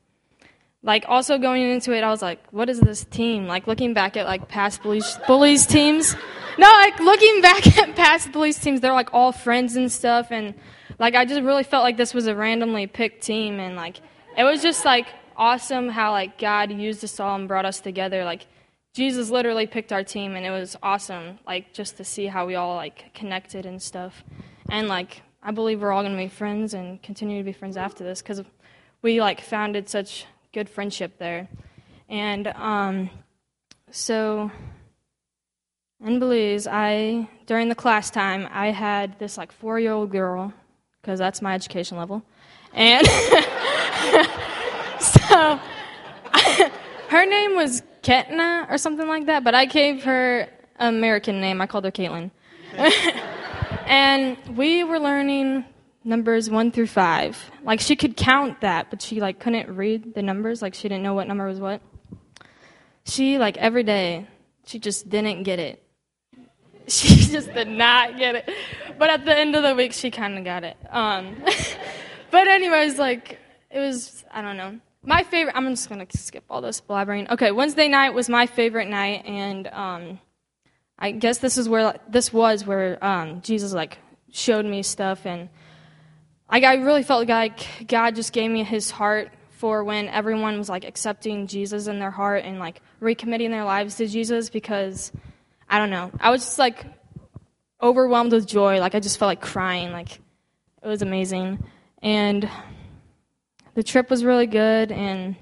like 0.82 1.04
also 1.10 1.38
going 1.38 1.62
into 1.64 1.92
it, 1.92 2.04
I 2.06 2.10
was 2.10 2.22
like, 2.22 2.40
what 2.52 2.70
is 2.70 2.80
this 2.80 3.04
team? 3.04 3.48
Like 3.48 3.68
looking 3.68 3.94
back 3.94 4.16
at 4.16 4.26
like 4.26 4.48
past 4.48 4.82
bullies, 4.82 5.20
bullies 5.28 5.66
teams. 5.66 6.16
No, 6.58 6.68
like 6.68 6.98
looking 7.00 7.42
back 7.50 7.78
at 7.78 7.96
past 7.98 8.32
bullies 8.32 8.58
teams, 8.58 8.80
they're 8.80 8.94
like 8.94 9.14
all 9.14 9.34
friends 9.34 9.76
and 9.76 9.92
stuff. 9.92 10.32
And 10.32 10.54
like, 11.00 11.16
I 11.16 11.26
just 11.26 11.42
really 11.42 11.64
felt 11.64 11.84
like 11.84 11.98
this 11.98 12.14
was 12.14 12.28
a 12.28 12.36
randomly 12.36 12.88
picked 12.88 13.24
team. 13.24 13.60
And 13.60 13.76
like, 13.76 13.98
it 14.38 14.46
was 14.46 14.62
just 14.62 14.86
like 14.86 15.08
awesome 15.36 15.90
how 15.90 16.12
like 16.12 16.38
God 16.38 16.72
used 16.72 17.04
us 17.04 17.20
all 17.20 17.36
and 17.36 17.48
brought 17.48 17.66
us 17.66 17.82
together. 17.82 18.24
Like, 18.24 18.48
Jesus 18.94 19.30
literally 19.30 19.68
picked 19.68 19.92
our 19.92 20.04
team 20.04 20.36
and 20.36 20.46
it 20.46 20.52
was 20.52 20.78
awesome. 20.82 21.40
Like, 21.46 21.74
just 21.74 21.98
to 21.98 22.06
see 22.06 22.28
how 22.28 22.46
we 22.46 22.56
all 22.56 22.76
like 22.76 23.14
connected 23.14 23.66
and 23.66 23.82
stuff. 23.82 24.24
And 24.70 24.88
like, 24.88 25.24
I 25.42 25.52
believe 25.52 25.82
we're 25.82 25.92
all 25.92 26.04
going 26.04 26.16
to 26.16 26.22
be 26.22 26.28
friends 26.30 26.74
and 26.74 27.02
continue 27.02 27.38
to 27.38 27.44
be 27.44 27.54
friends 27.54 27.78
after 27.78 28.04
this 28.04 28.22
because 28.22 28.44
we 29.02 29.22
like 29.22 29.42
founded 29.42 29.88
such 29.90 30.26
good 30.54 30.70
friendship 30.70 31.18
there. 31.18 31.48
And 32.10 32.48
um, 32.48 33.10
so 33.92 34.52
in 36.04 36.20
Belize, 36.20 36.68
I 36.68 37.30
during 37.46 37.70
the 37.70 37.76
class 37.76 38.10
time, 38.10 38.48
I 38.52 38.72
had 38.72 39.20
this 39.20 39.38
like 39.38 39.52
four 39.52 39.80
year 39.80 39.92
old 39.92 40.12
girl 40.12 40.54
because 41.02 41.20
that's 41.20 41.42
my 41.42 41.54
education 41.56 41.98
level, 41.98 42.24
and 42.74 43.06
so 45.00 45.60
her 47.10 47.26
name 47.26 47.56
was 47.56 47.82
Ketna 48.02 48.70
or 48.72 48.78
something 48.78 49.08
like 49.08 49.26
that. 49.26 49.44
But 49.44 49.56
I 49.56 49.66
gave 49.66 50.04
her 50.04 50.48
American 50.80 51.42
name. 51.42 51.62
I 51.62 51.68
called 51.68 51.84
her 51.84 51.92
Caitlin, 51.92 52.32
and 53.90 54.38
we 54.56 54.84
were 54.84 55.00
learning 55.00 55.66
numbers 56.04 56.50
one 56.50 56.72
through 56.72 56.88
five. 56.88 57.52
Like 57.64 57.80
she 57.80 57.96
could 57.96 58.16
count 58.16 58.62
that, 58.62 58.90
but 58.90 59.02
she 59.02 59.20
like 59.20 59.40
couldn't 59.40 59.76
read 59.76 60.14
the 60.14 60.22
numbers. 60.22 60.62
Like 60.62 60.76
she 60.76 60.88
didn't 60.88 61.04
know 61.04 61.16
what 61.16 61.28
number 61.28 61.48
was 61.48 61.60
what. 61.60 61.82
She 63.04 63.38
like 63.40 63.58
every 63.58 63.84
day, 63.84 64.28
she 64.66 64.80
just 64.80 65.10
didn't 65.10 65.44
get 65.44 65.60
it. 65.60 65.84
She 66.90 67.10
just 67.10 67.54
did 67.54 67.68
not 67.68 68.18
get 68.18 68.34
it. 68.34 68.50
But 68.98 69.12
at 69.12 69.24
the 69.24 69.38
end 69.38 69.56
of 69.56 69.62
the 69.62 69.76
week, 69.76 69.94
she 69.94 70.10
kind 70.10 70.40
of 70.40 70.44
got 70.44 70.64
it. 70.64 70.76
Um, 70.90 71.36
but 72.32 72.48
anyways, 72.48 72.98
like 72.98 73.38
it 73.70 73.80
was 73.80 74.26
I 74.32 74.42
don't 74.42 74.58
know. 74.58 74.80
My 75.04 75.22
favorite. 75.24 75.56
I'm 75.56 75.70
just 75.70 75.88
gonna 75.88 76.08
skip 76.16 76.44
all 76.50 76.62
this 76.62 76.82
blabbering. 76.82 77.30
Okay, 77.30 77.52
Wednesday 77.52 77.88
night 77.88 78.12
was 78.12 78.28
my 78.28 78.48
favorite 78.48 78.88
night, 78.88 79.24
and 79.26 79.68
um, 79.68 80.20
I 81.00 81.12
guess 81.12 81.38
this 81.38 81.58
is 81.58 81.70
where 81.70 81.98
this 82.10 82.32
was 82.34 82.66
where 82.66 83.04
um, 83.04 83.42
Jesus 83.42 83.74
like 83.74 83.98
showed 84.32 84.66
me 84.66 84.84
stuff 84.84 85.26
and 85.26 85.50
like 86.52 86.64
I 86.64 86.76
really 86.76 87.04
felt 87.04 87.28
like 87.28 87.88
God 87.88 88.16
just 88.16 88.34
gave 88.34 88.52
me 88.52 88.64
His 88.64 88.92
heart 88.92 89.32
for 89.52 89.84
when 89.84 90.10
everyone 90.10 90.58
was 90.58 90.70
like 90.70 90.84
accepting 90.84 91.48
Jesus 91.48 91.88
in 91.88 92.00
their 92.00 92.12
heart 92.12 92.44
and 92.44 92.60
like 92.60 92.82
recommitting 93.02 93.50
their 93.50 93.64
lives 93.64 93.96
to 93.96 94.08
Jesus 94.08 94.50
because 94.50 95.12
I 95.70 95.78
don't 95.80 95.90
know 95.90 96.12
I 96.20 96.32
was 96.32 96.44
just 96.44 96.60
like 96.60 96.86
overwhelmed 97.82 98.34
with 98.34 98.46
joy. 98.48 98.80
Like 98.80 98.96
I 98.96 99.00
just 99.00 99.18
felt 99.18 99.28
like 99.30 99.42
crying. 99.42 99.92
Like 99.92 100.20
it 100.84 100.88
was 100.88 101.02
amazing. 101.02 101.64
And 102.02 102.50
the 103.76 103.84
trip 103.84 104.10
was 104.10 104.24
really 104.24 104.48
good 104.48 104.92
and 104.92 105.36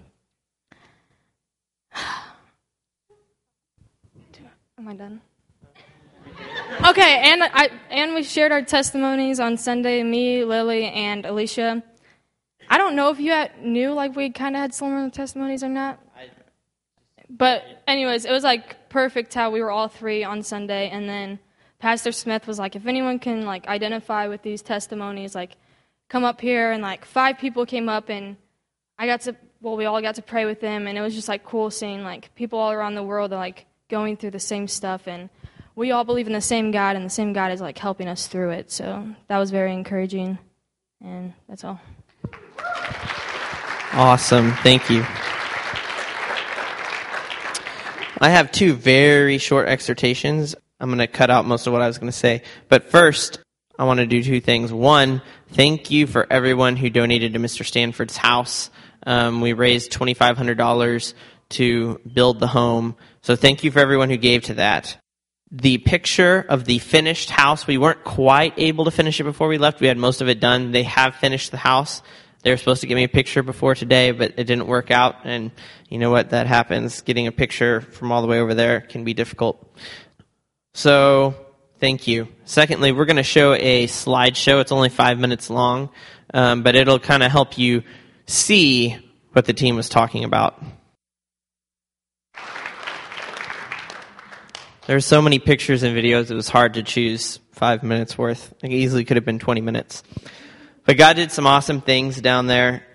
am 4.77 4.87
I 4.87 4.93
done? 4.93 5.21
Okay, 6.89 7.21
and 7.23 7.43
I 7.43 7.69
and 7.89 8.13
we 8.13 8.23
shared 8.23 8.51
our 8.51 8.61
testimonies 8.61 9.39
on 9.39 9.57
Sunday. 9.57 10.03
Me, 10.03 10.43
Lily, 10.43 10.85
and 10.85 11.25
Alicia. 11.25 11.81
I 12.69 12.77
don't 12.77 12.95
know 12.95 13.09
if 13.09 13.19
you 13.19 13.31
had, 13.31 13.63
knew 13.63 13.93
like 13.93 14.15
we 14.15 14.29
kind 14.29 14.55
of 14.55 14.61
had 14.61 14.73
similar 14.73 15.09
testimonies 15.09 15.63
or 15.63 15.69
not. 15.69 15.99
But 17.29 17.63
anyways, 17.87 18.25
it 18.25 18.31
was 18.31 18.43
like 18.43 18.89
perfect 18.89 19.33
how 19.33 19.49
we 19.49 19.61
were 19.61 19.71
all 19.71 19.87
three 19.87 20.23
on 20.23 20.43
Sunday, 20.43 20.89
and 20.89 21.07
then 21.07 21.39
Pastor 21.79 22.11
Smith 22.11 22.47
was 22.47 22.59
like, 22.59 22.75
if 22.75 22.85
anyone 22.85 23.19
can 23.19 23.45
like 23.45 23.67
identify 23.67 24.27
with 24.27 24.41
these 24.41 24.61
testimonies, 24.61 25.35
like 25.35 25.55
come 26.09 26.25
up 26.25 26.41
here, 26.41 26.71
and 26.71 26.83
like 26.83 27.05
five 27.05 27.37
people 27.37 27.65
came 27.65 27.87
up, 27.87 28.09
and 28.09 28.35
I 28.99 29.05
got 29.05 29.21
to 29.21 29.35
well, 29.61 29.77
we 29.77 29.85
all 29.85 30.01
got 30.01 30.15
to 30.15 30.21
pray 30.21 30.45
with 30.45 30.59
them, 30.59 30.85
and 30.85 30.97
it 30.97 31.01
was 31.01 31.15
just 31.15 31.27
like 31.29 31.45
cool 31.45 31.71
seeing 31.71 32.03
like 32.03 32.35
people 32.35 32.59
all 32.59 32.71
around 32.71 32.95
the 32.95 33.03
world 33.03 33.31
are 33.31 33.39
like 33.39 33.65
going 33.89 34.17
through 34.17 34.31
the 34.31 34.39
same 34.39 34.67
stuff 34.67 35.07
and 35.07 35.29
we 35.77 35.91
all 35.91 36.03
believe 36.03 36.25
in 36.25 36.33
the 36.33 36.41
same 36.41 36.71
God, 36.71 36.95
and 36.95 37.05
the 37.05 37.09
same 37.09 37.33
God 37.33 37.51
is 37.51 37.61
like 37.61 37.77
helping 37.77 38.07
us 38.07 38.25
through 38.25 38.49
it. 38.49 38.71
So 38.71 39.07
that 39.27 39.37
was 39.37 39.51
very 39.51 39.71
encouraging, 39.73 40.39
and 41.01 41.33
that's 41.47 41.63
all. 41.63 41.79
Awesome. 43.93 44.53
Thank 44.63 44.89
you. 44.89 45.05
I 48.19 48.29
have 48.29 48.51
two 48.51 48.73
very 48.73 49.37
short 49.37 49.67
exhortations. 49.67 50.55
I'm 50.79 50.89
going 50.89 50.97
to 50.97 51.07
cut 51.07 51.29
out 51.29 51.45
most 51.45 51.67
of 51.67 51.73
what 51.73 51.83
I 51.83 51.87
was 51.87 51.99
going 51.99 52.11
to 52.11 52.17
say. 52.17 52.41
But 52.69 52.89
first, 52.89 53.39
I 53.77 53.83
want 53.83 53.99
to 53.99 54.07
do 54.07 54.23
two 54.23 54.41
things. 54.41 54.73
One, 54.73 55.21
thank 55.49 55.91
you 55.91 56.07
for 56.07 56.25
everyone 56.31 56.75
who 56.75 56.89
donated 56.89 57.33
to 57.33 57.39
Mr. 57.39 57.63
Stanford's 57.63 58.17
house. 58.17 58.71
Um, 59.05 59.41
we 59.41 59.53
raised 59.53 59.91
$2,500 59.91 61.13
to 61.49 62.01
build 62.11 62.39
the 62.39 62.47
home. 62.47 62.95
So 63.21 63.35
thank 63.35 63.63
you 63.63 63.69
for 63.69 63.77
everyone 63.77 64.09
who 64.09 64.17
gave 64.17 64.45
to 64.45 64.55
that 64.55 64.97
the 65.51 65.77
picture 65.77 66.45
of 66.49 66.65
the 66.65 66.79
finished 66.79 67.29
house. 67.29 67.67
We 67.67 67.77
weren't 67.77 68.03
quite 68.03 68.53
able 68.57 68.85
to 68.85 68.91
finish 68.91 69.19
it 69.19 69.23
before 69.23 69.47
we 69.47 69.57
left. 69.57 69.79
We 69.79 69.87
had 69.87 69.97
most 69.97 70.21
of 70.21 70.27
it 70.27 70.39
done. 70.39 70.71
They 70.71 70.83
have 70.83 71.15
finished 71.15 71.51
the 71.51 71.57
house. 71.57 72.01
They 72.43 72.51
were 72.51 72.57
supposed 72.57 72.81
to 72.81 72.87
give 72.87 72.95
me 72.95 73.03
a 73.03 73.09
picture 73.09 73.43
before 73.43 73.75
today, 73.75 74.11
but 74.11 74.33
it 74.37 74.43
didn't 74.43 74.67
work 74.67 74.91
out. 74.91 75.15
And 75.23 75.51
you 75.89 75.99
know 75.99 76.11
what? 76.11 76.31
That 76.31 76.47
happens. 76.47 77.01
Getting 77.01 77.27
a 77.27 77.31
picture 77.31 77.81
from 77.81 78.11
all 78.11 78.21
the 78.21 78.27
way 78.27 78.39
over 78.39 78.53
there 78.53 78.81
can 78.81 79.03
be 79.03 79.13
difficult. 79.13 79.75
So, 80.73 81.33
thank 81.79 82.07
you. 82.07 82.27
Secondly, 82.45 82.91
we're 82.91 83.05
going 83.05 83.17
to 83.17 83.23
show 83.23 83.53
a 83.53 83.87
slideshow. 83.87 84.61
It's 84.61 84.71
only 84.71 84.89
five 84.89 85.17
minutes 85.17 85.49
long, 85.49 85.89
um, 86.33 86.61
but 86.61 86.75
it'll 86.75 86.99
kind 86.99 87.23
of 87.23 87.31
help 87.31 87.57
you 87.57 87.83
see 88.27 88.97
what 89.31 89.45
the 89.45 89.53
team 89.53 89.75
was 89.75 89.89
talking 89.89 90.23
about. 90.23 90.61
There 94.87 94.95
were 94.95 95.01
so 95.01 95.21
many 95.21 95.37
pictures 95.37 95.83
and 95.83 95.93
videos, 95.93 96.31
it 96.31 96.35
was 96.35 96.47
hard 96.47 96.75
to 96.75 96.81
choose 96.81 97.41
five 97.51 97.83
minutes 97.83 98.17
worth. 98.17 98.53
It 98.63 98.71
easily 98.71 99.03
could 99.03 99.17
have 99.17 99.25
been 99.25 99.37
20 99.37 99.59
minutes. 99.59 100.01
But 100.85 100.95
God 100.95 101.17
did 101.17 101.29
some 101.29 101.45
awesome 101.45 101.81
things 101.81 102.21
down 102.21 102.47
there. 102.47 102.85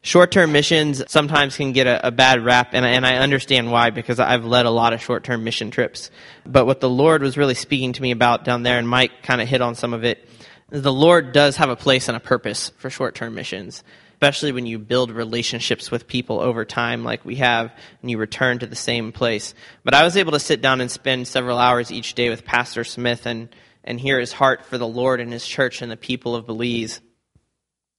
Short-term 0.00 0.50
missions 0.50 1.02
sometimes 1.08 1.54
can 1.54 1.72
get 1.72 1.86
a, 1.86 2.06
a 2.06 2.10
bad 2.10 2.42
rap, 2.42 2.70
and, 2.72 2.86
and 2.86 3.06
I 3.06 3.16
understand 3.16 3.70
why, 3.70 3.90
because 3.90 4.18
I've 4.18 4.46
led 4.46 4.64
a 4.64 4.70
lot 4.70 4.94
of 4.94 5.02
short-term 5.02 5.44
mission 5.44 5.70
trips. 5.70 6.10
But 6.46 6.64
what 6.64 6.80
the 6.80 6.88
Lord 6.88 7.20
was 7.20 7.36
really 7.36 7.54
speaking 7.54 7.92
to 7.92 8.00
me 8.00 8.12
about 8.12 8.44
down 8.44 8.62
there, 8.62 8.78
and 8.78 8.88
Mike 8.88 9.22
kind 9.22 9.42
of 9.42 9.46
hit 9.46 9.60
on 9.60 9.74
some 9.74 9.92
of 9.92 10.04
it, 10.04 10.26
is 10.70 10.80
the 10.80 10.90
Lord 10.90 11.32
does 11.32 11.56
have 11.56 11.68
a 11.68 11.76
place 11.76 12.08
and 12.08 12.16
a 12.16 12.20
purpose 12.20 12.70
for 12.78 12.88
short-term 12.88 13.34
missions 13.34 13.84
especially 14.22 14.52
when 14.52 14.66
you 14.66 14.78
build 14.78 15.10
relationships 15.10 15.90
with 15.90 16.06
people 16.06 16.38
over 16.38 16.64
time 16.64 17.02
like 17.02 17.24
we 17.24 17.34
have 17.34 17.72
and 18.00 18.08
you 18.08 18.16
return 18.16 18.56
to 18.56 18.68
the 18.68 18.76
same 18.76 19.10
place. 19.10 19.52
But 19.82 19.94
I 19.94 20.04
was 20.04 20.16
able 20.16 20.30
to 20.30 20.38
sit 20.38 20.62
down 20.62 20.80
and 20.80 20.88
spend 20.88 21.26
several 21.26 21.58
hours 21.58 21.90
each 21.90 22.14
day 22.14 22.30
with 22.30 22.44
Pastor 22.44 22.84
Smith 22.84 23.26
and, 23.26 23.48
and 23.82 23.98
hear 23.98 24.20
his 24.20 24.32
heart 24.32 24.64
for 24.64 24.78
the 24.78 24.86
Lord 24.86 25.18
and 25.18 25.32
his 25.32 25.44
church 25.44 25.82
and 25.82 25.90
the 25.90 25.96
people 25.96 26.36
of 26.36 26.46
Belize. 26.46 27.00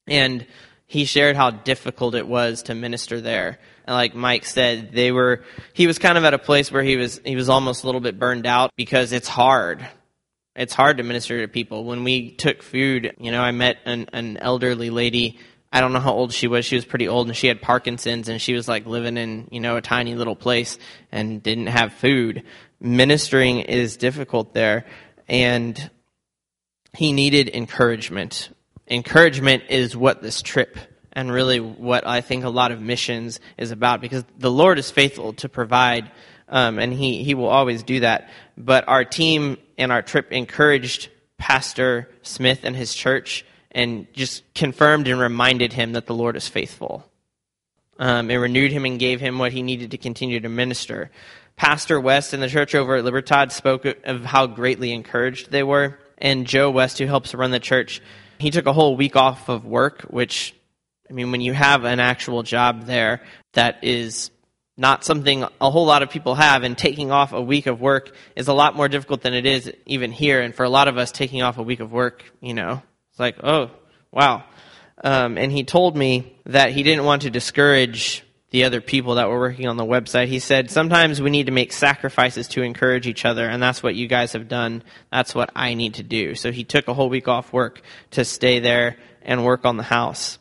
And 0.07 0.47
he 0.85 1.03
shared 1.03 1.35
how 1.35 1.49
difficult 1.51 2.15
it 2.15 2.25
was 2.25 2.63
to 2.63 2.73
minister 2.73 3.19
there. 3.19 3.59
And 3.85 3.93
like 3.93 4.15
Mike 4.15 4.45
said, 4.45 4.93
they 4.93 5.11
were 5.11 5.43
he 5.73 5.87
was 5.87 5.99
kind 5.99 6.17
of 6.17 6.23
at 6.23 6.33
a 6.33 6.39
place 6.39 6.71
where 6.71 6.83
he 6.83 6.95
was 6.95 7.19
he 7.25 7.35
was 7.35 7.49
almost 7.49 7.83
a 7.83 7.85
little 7.85 7.99
bit 7.99 8.17
burned 8.17 8.47
out 8.47 8.71
because 8.77 9.11
it's 9.11 9.27
hard. 9.27 9.85
It's 10.55 10.73
hard 10.73 10.97
to 10.97 11.03
minister 11.03 11.41
to 11.41 11.49
people. 11.49 11.83
When 11.83 12.05
we 12.05 12.31
took 12.31 12.63
food, 12.63 13.13
you 13.19 13.31
know, 13.31 13.41
I 13.41 13.51
met 13.51 13.79
an, 13.85 14.07
an 14.13 14.37
elderly 14.37 14.89
lady 14.89 15.39
I 15.73 15.81
don't 15.81 15.91
know 15.91 15.99
how 15.99 16.13
old 16.13 16.31
she 16.33 16.47
was. 16.47 16.65
She 16.65 16.75
was 16.75 16.85
pretty 16.85 17.07
old 17.07 17.27
and 17.27 17.35
she 17.35 17.47
had 17.47 17.59
Parkinson's 17.59 18.29
and 18.29 18.39
she 18.39 18.53
was 18.53 18.67
like 18.67 18.85
living 18.85 19.17
in, 19.17 19.47
you 19.51 19.59
know, 19.59 19.75
a 19.75 19.81
tiny 19.81 20.13
little 20.13 20.35
place 20.35 20.77
and 21.11 21.41
didn't 21.41 21.65
have 21.65 21.93
food. 21.93 22.43
Ministering 22.79 23.61
is 23.61 23.97
difficult 23.97 24.53
there 24.53 24.85
and 25.27 25.89
he 26.95 27.11
needed 27.11 27.49
encouragement. 27.55 28.49
Encouragement 28.87 29.63
is 29.69 29.97
what 29.97 30.21
this 30.21 30.43
trip 30.43 30.77
and 31.11 31.31
really 31.31 31.59
what 31.59 32.05
I 32.05 32.21
think 32.21 32.43
a 32.43 32.49
lot 32.49 32.71
of 32.71 32.79
missions 32.79 33.39
is 33.57 33.71
about 33.71 33.99
because 33.99 34.23
the 34.37 34.51
Lord 34.51 34.77
is 34.77 34.91
faithful 34.91 35.33
to 35.33 35.49
provide 35.49 36.11
um, 36.49 36.77
and 36.77 36.93
he, 36.93 37.23
he 37.23 37.33
will 37.33 37.47
always 37.47 37.81
do 37.81 38.01
that. 38.01 38.29
But 38.55 38.87
our 38.87 39.03
team 39.03 39.57
and 39.79 39.91
our 39.91 40.03
trip 40.03 40.31
encouraged 40.31 41.09
Pastor 41.39 42.11
Smith 42.21 42.59
and 42.61 42.75
his 42.75 42.93
church 42.93 43.43
and 43.73 44.07
just 44.13 44.43
confirmed 44.53 45.07
and 45.07 45.19
reminded 45.19 45.73
him 45.73 45.93
that 45.93 46.05
the 46.05 46.13
Lord 46.13 46.35
is 46.35 46.47
faithful. 46.47 47.09
Um, 47.99 48.29
it 48.31 48.35
renewed 48.35 48.71
him 48.71 48.85
and 48.85 48.99
gave 48.99 49.21
him 49.21 49.39
what 49.39 49.53
he 49.53 49.61
needed 49.61 49.91
to 49.91 49.97
continue 49.97 50.39
to 50.39 50.49
minister. 50.49 51.11
Pastor 51.55 51.99
West 51.99 52.33
in 52.33 52.39
the 52.39 52.49
church 52.49 52.75
over 52.75 52.95
at 52.95 53.05
Libertad 53.05 53.51
spoke 53.51 53.85
of 53.85 54.25
how 54.25 54.47
greatly 54.47 54.91
encouraged 54.91 55.51
they 55.51 55.63
were. 55.63 55.99
And 56.17 56.47
Joe 56.47 56.71
West, 56.71 56.97
who 56.97 57.05
helps 57.05 57.33
run 57.33 57.51
the 57.51 57.59
church, 57.59 58.01
he 58.39 58.51
took 58.51 58.65
a 58.65 58.73
whole 58.73 58.95
week 58.95 59.15
off 59.15 59.49
of 59.49 59.65
work, 59.65 60.01
which, 60.03 60.55
I 61.09 61.13
mean, 61.13 61.31
when 61.31 61.41
you 61.41 61.53
have 61.53 61.83
an 61.83 61.99
actual 61.99 62.43
job 62.43 62.85
there, 62.85 63.21
that 63.53 63.83
is 63.83 64.31
not 64.75 65.03
something 65.03 65.45
a 65.61 65.69
whole 65.69 65.85
lot 65.85 66.01
of 66.01 66.09
people 66.09 66.33
have, 66.35 66.63
and 66.63 66.75
taking 66.75 67.11
off 67.11 67.33
a 67.33 67.41
week 67.41 67.67
of 67.67 67.79
work 67.79 68.15
is 68.35 68.47
a 68.47 68.53
lot 68.53 68.75
more 68.75 68.87
difficult 68.87 69.21
than 69.21 69.33
it 69.33 69.45
is 69.45 69.71
even 69.85 70.11
here. 70.11 70.41
And 70.41 70.55
for 70.55 70.63
a 70.63 70.69
lot 70.69 70.87
of 70.87 70.97
us, 70.97 71.11
taking 71.11 71.43
off 71.43 71.59
a 71.59 71.63
week 71.63 71.79
of 71.79 71.91
work, 71.91 72.23
you 72.41 72.55
know, 72.55 72.81
it's 73.13 73.19
like, 73.19 73.35
oh, 73.43 73.69
wow. 74.11 74.43
Um, 75.03 75.37
and 75.37 75.51
he 75.51 75.63
told 75.63 75.95
me 75.95 76.35
that 76.47 76.71
he 76.71 76.81
didn't 76.81 77.05
want 77.05 77.21
to 77.21 77.29
discourage 77.29 78.23
the 78.49 78.63
other 78.63 78.81
people 78.81 79.15
that 79.15 79.29
were 79.29 79.37
working 79.37 79.67
on 79.67 79.77
the 79.77 79.85
website. 79.85 80.29
He 80.29 80.39
said, 80.39 80.71
sometimes 80.71 81.21
we 81.21 81.29
need 81.29 81.45
to 81.45 81.51
make 81.51 81.73
sacrifices 81.73 82.47
to 82.49 82.63
encourage 82.63 83.05
each 83.05 83.23
other, 83.23 83.47
and 83.47 83.61
that's 83.61 83.83
what 83.83 83.93
you 83.93 84.07
guys 84.07 84.33
have 84.33 84.47
done. 84.47 84.81
That's 85.11 85.35
what 85.35 85.51
I 85.55 85.75
need 85.75 85.93
to 85.95 86.03
do. 86.03 86.33
So 86.33 86.51
he 86.51 86.63
took 86.63 86.87
a 86.87 86.93
whole 86.95 87.07
week 87.07 87.27
off 87.27 87.53
work 87.53 87.83
to 88.11 88.25
stay 88.25 88.59
there 88.59 88.97
and 89.21 89.45
work 89.45 89.63
on 89.63 89.77
the 89.77 89.83
house. 89.83 90.39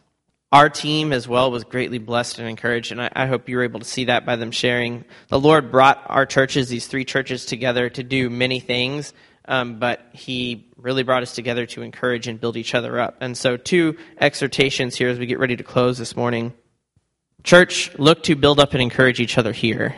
Our 0.50 0.70
team 0.70 1.12
as 1.12 1.28
well 1.28 1.50
was 1.50 1.64
greatly 1.64 1.98
blessed 1.98 2.38
and 2.38 2.48
encouraged, 2.48 2.90
and 2.90 3.02
I, 3.02 3.10
I 3.14 3.26
hope 3.26 3.50
you 3.50 3.56
were 3.58 3.64
able 3.64 3.80
to 3.80 3.86
see 3.86 4.06
that 4.06 4.24
by 4.24 4.36
them 4.36 4.50
sharing. 4.50 5.04
The 5.28 5.38
Lord 5.38 5.70
brought 5.70 6.02
our 6.06 6.24
churches, 6.24 6.70
these 6.70 6.86
three 6.86 7.04
churches, 7.04 7.44
together 7.44 7.90
to 7.90 8.02
do 8.02 8.30
many 8.30 8.60
things, 8.60 9.12
um, 9.46 9.78
but 9.78 10.00
He 10.12 10.70
really 10.76 11.02
brought 11.02 11.22
us 11.22 11.34
together 11.34 11.66
to 11.66 11.82
encourage 11.82 12.28
and 12.28 12.40
build 12.40 12.56
each 12.56 12.74
other 12.74 12.98
up. 13.00 13.18
And 13.20 13.36
so, 13.36 13.56
two 13.56 13.96
exhortations 14.20 14.96
here 14.96 15.08
as 15.08 15.18
we 15.18 15.26
get 15.26 15.38
ready 15.38 15.56
to 15.56 15.64
close 15.64 15.98
this 15.98 16.16
morning. 16.16 16.52
Church, 17.44 17.96
look 17.98 18.22
to 18.24 18.36
build 18.36 18.60
up 18.60 18.72
and 18.72 18.82
encourage 18.82 19.20
each 19.20 19.36
other 19.36 19.52
here. 19.52 19.96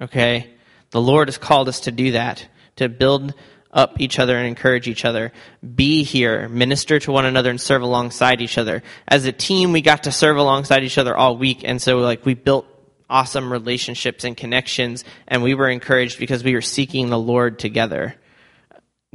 Okay? 0.00 0.50
The 0.90 1.00
Lord 1.00 1.28
has 1.28 1.38
called 1.38 1.68
us 1.68 1.80
to 1.80 1.92
do 1.92 2.12
that, 2.12 2.46
to 2.76 2.88
build 2.88 3.34
up 3.72 4.00
each 4.00 4.18
other 4.18 4.36
and 4.36 4.46
encourage 4.46 4.88
each 4.88 5.04
other. 5.04 5.32
Be 5.74 6.02
here, 6.02 6.48
minister 6.48 6.98
to 6.98 7.12
one 7.12 7.24
another 7.24 7.50
and 7.50 7.60
serve 7.60 7.82
alongside 7.82 8.40
each 8.40 8.58
other. 8.58 8.82
As 9.06 9.26
a 9.26 9.32
team, 9.32 9.72
we 9.72 9.82
got 9.82 10.04
to 10.04 10.12
serve 10.12 10.36
alongside 10.36 10.82
each 10.82 10.98
other 10.98 11.16
all 11.16 11.36
week, 11.36 11.62
and 11.64 11.80
so 11.80 11.98
like 11.98 12.24
we 12.24 12.34
built 12.34 12.66
awesome 13.08 13.52
relationships 13.52 14.24
and 14.24 14.36
connections, 14.36 15.04
and 15.28 15.42
we 15.42 15.54
were 15.54 15.68
encouraged 15.68 16.18
because 16.18 16.42
we 16.42 16.54
were 16.54 16.60
seeking 16.60 17.10
the 17.10 17.18
Lord 17.18 17.58
together. 17.58 18.14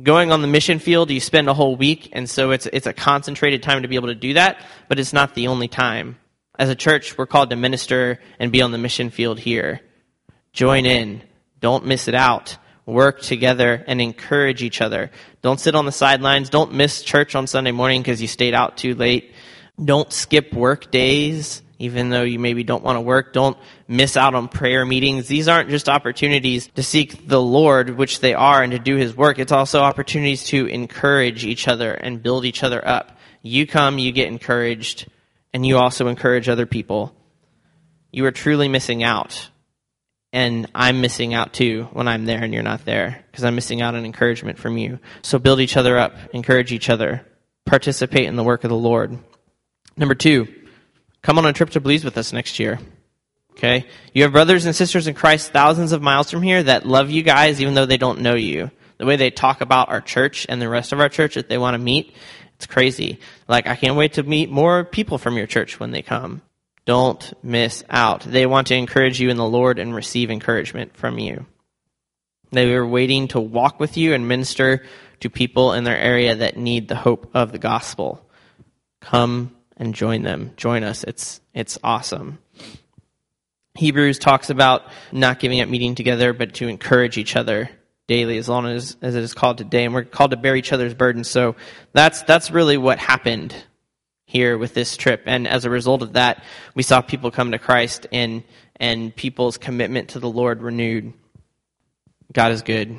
Going 0.04 0.34
on 0.34 0.42
the 0.42 0.48
mission 0.48 0.80
field, 0.80 1.10
you 1.10 1.22
spend 1.22 1.48
a 1.48 1.54
whole 1.54 1.78
week, 1.78 2.10
and 2.12 2.30
so 2.30 2.52
it's 2.52 2.66
it's 2.66 2.86
a 2.86 2.92
concentrated 2.92 3.64
time 3.64 3.82
to 3.84 3.88
be 3.88 3.96
able 3.96 4.10
to 4.10 4.16
do 4.16 4.34
that, 4.34 4.62
but 4.90 5.00
it's 5.00 5.14
not 5.14 5.36
the 5.36 5.48
only 5.48 5.70
time. 5.70 6.18
As 6.60 6.68
a 6.68 6.76
church, 6.76 7.18
we're 7.18 7.26
called 7.26 7.50
to 7.52 7.56
minister 7.56 8.20
and 8.38 8.52
be 8.52 8.62
on 8.62 8.74
the 8.74 8.78
mission 8.78 9.10
field 9.10 9.40
here. 9.40 9.80
Join 10.52 10.86
in. 10.86 11.22
Don't 11.62 11.86
miss 11.86 12.10
it 12.10 12.14
out. 12.14 12.58
Work 12.86 13.22
together 13.22 13.86
and 13.88 14.02
encourage 14.02 14.62
each 14.64 14.82
other. 14.82 15.12
Don't 15.42 15.62
sit 15.62 15.76
on 15.76 15.86
the 15.86 15.94
sidelines. 15.94 16.50
Don't 16.50 16.74
miss 16.74 17.02
church 17.02 17.34
on 17.34 17.48
Sunday 17.48 17.72
morning 17.72 18.02
because 18.02 18.22
you 18.22 18.28
stayed 18.28 18.54
out 18.54 18.76
too 18.76 18.96
late. 18.96 19.34
Don't 19.82 20.12
skip 20.12 20.54
work 20.54 20.92
days, 20.92 21.62
even 21.80 22.10
though 22.10 22.24
you 22.24 22.40
maybe 22.40 22.64
don't 22.64 22.84
want 22.84 22.98
to 22.98 23.02
work. 23.02 23.34
Don't 23.34 23.58
miss 23.88 24.18
out 24.18 24.36
on 24.36 24.48
prayer 24.48 24.86
meetings. 24.86 25.28
These 25.28 25.48
aren't 25.48 25.70
just 25.70 25.90
opportunities 25.90 26.68
to 26.76 26.84
seek 26.84 27.28
the 27.28 27.42
Lord, 27.42 27.92
which 27.92 28.20
they 28.20 28.34
are, 28.34 28.64
and 28.64 28.72
to 28.72 28.80
do 28.80 28.96
His 28.96 29.16
work. 29.16 29.40
It's 29.40 29.52
also 29.52 29.82
opportunities 29.82 30.46
to 30.46 30.68
encourage 30.68 31.46
each 31.46 31.68
other 31.68 31.94
and 31.94 32.24
build 32.24 32.46
each 32.46 32.64
other 32.64 32.86
up. 32.88 33.18
You 33.42 33.68
come, 33.68 34.00
you 34.00 34.12
get 34.12 34.28
encouraged 34.28 35.08
and 35.56 35.66
you 35.66 35.78
also 35.78 36.08
encourage 36.08 36.50
other 36.50 36.66
people, 36.66 37.16
you 38.12 38.26
are 38.26 38.32
truly 38.32 38.68
missing 38.68 39.04
out. 39.04 39.50
And 40.34 40.70
I'm 40.76 41.00
missing 41.00 41.34
out 41.34 41.54
too 41.54 41.88
when 41.94 42.10
I'm 42.10 42.26
there 42.26 42.44
and 42.44 42.54
you're 42.54 42.62
not 42.62 42.84
there 42.84 43.24
because 43.32 43.46
I'm 43.46 43.56
missing 43.56 43.82
out 43.82 43.96
on 43.96 44.04
encouragement 44.04 44.60
from 44.60 44.78
you. 44.78 45.00
So 45.22 45.40
build 45.40 45.62
each 45.62 45.78
other 45.78 45.98
up, 45.98 46.14
encourage 46.34 46.74
each 46.74 46.90
other, 46.90 47.26
participate 47.66 48.26
in 48.26 48.36
the 48.36 48.44
work 48.44 48.66
of 48.66 48.70
the 48.70 48.76
Lord. 48.76 49.18
Number 49.96 50.14
two, 50.14 50.54
come 51.26 51.38
on 51.38 51.46
a 51.46 51.54
trip 51.54 51.72
to 51.72 51.82
Belize 51.82 52.06
with 52.06 52.18
us 52.18 52.32
next 52.32 52.60
year. 52.60 52.80
Okay? 53.52 53.86
You 54.14 54.24
have 54.24 54.32
brothers 54.32 54.66
and 54.66 54.76
sisters 54.76 55.08
in 55.08 55.16
Christ 55.16 55.52
thousands 55.52 55.92
of 55.92 56.02
miles 56.02 56.30
from 56.30 56.42
here 56.42 56.62
that 56.62 56.86
love 56.86 57.10
you 57.10 57.24
guys 57.24 57.60
even 57.62 57.74
though 57.74 57.86
they 57.86 57.98
don't 57.98 58.22
know 58.22 58.36
you. 58.36 58.70
The 58.98 59.06
way 59.06 59.16
they 59.18 59.32
talk 59.32 59.60
about 59.60 59.90
our 59.90 60.02
church 60.02 60.46
and 60.48 60.62
the 60.62 60.70
rest 60.70 60.94
of 60.94 61.00
our 61.00 61.10
church 61.10 61.36
that 61.36 61.50
they 61.50 61.58
want 61.58 61.74
to 61.74 61.80
meet 61.80 62.16
it's 62.56 62.66
crazy. 62.66 63.20
Like, 63.48 63.68
I 63.68 63.76
can't 63.76 63.98
wait 63.98 64.14
to 64.14 64.24
meet 64.24 64.50
more 64.50 64.84
people 64.86 65.18
from 65.18 65.38
your 65.38 65.48
church 65.48 65.80
when 65.80 65.92
they 65.92 66.02
come. 66.02 66.42
Don't 66.86 67.34
miss 67.44 67.84
out. 67.90 68.22
They 68.22 68.46
want 68.46 68.68
to 68.68 68.76
encourage 68.76 69.20
you 69.20 69.30
in 69.30 69.38
the 69.38 69.46
Lord 69.46 69.80
and 69.80 69.94
receive 69.94 70.32
encouragement 70.32 70.96
from 70.96 71.20
you. 71.20 71.46
They 72.52 72.72
are 72.74 72.86
waiting 72.86 73.28
to 73.30 73.40
walk 73.40 73.80
with 73.80 73.98
you 73.98 74.14
and 74.14 74.28
minister 74.28 74.86
to 75.20 75.30
people 75.30 75.74
in 75.74 75.84
their 75.84 75.98
area 75.98 76.36
that 76.36 76.58
need 76.58 76.88
the 76.88 76.96
hope 76.96 77.32
of 77.34 77.52
the 77.52 77.58
gospel. 77.58 78.26
Come 79.02 79.56
and 79.78 79.94
join 79.94 80.24
them. 80.24 80.52
Join 80.58 80.84
us. 80.84 81.04
It's, 81.04 81.42
it's 81.54 81.78
awesome. 81.84 82.40
Hebrews 83.76 84.20
talks 84.20 84.50
about 84.50 84.84
not 85.12 85.40
giving 85.40 85.60
up 85.62 85.68
meeting 85.68 85.96
together, 85.96 86.34
but 86.34 86.54
to 86.56 86.68
encourage 86.68 87.18
each 87.18 87.36
other 87.36 87.70
daily 88.08 88.38
as 88.38 88.48
long 88.48 88.68
as, 88.68 88.96
as 89.02 89.16
it 89.16 89.24
is 89.24 89.34
called 89.34 89.58
today. 89.58 89.84
And 89.86 89.94
we're 89.94 90.04
called 90.04 90.32
to 90.32 90.38
bear 90.38 90.56
each 90.56 90.72
other's 90.72 90.94
burdens. 90.94 91.30
So 91.30 91.56
that's, 91.92 92.22
that's 92.24 92.52
really 92.52 92.78
what 92.78 93.00
happened 93.00 93.56
here 94.26 94.58
with 94.58 94.74
this 94.74 94.96
trip. 94.96 95.24
And 95.26 95.48
as 95.48 95.66
a 95.66 95.70
result 95.70 96.02
of 96.02 96.14
that, 96.14 96.44
we 96.74 96.84
saw 96.84 97.02
people 97.02 97.32
come 97.32 97.52
to 97.52 97.60
Christ 97.60 98.08
and, 98.12 98.44
and 98.78 99.16
people's 99.16 99.58
commitment 99.58 100.10
to 100.10 100.20
the 100.20 100.30
Lord 100.30 100.62
renewed. 100.62 101.14
God 102.32 102.52
is 102.52 102.62
good. 102.62 102.98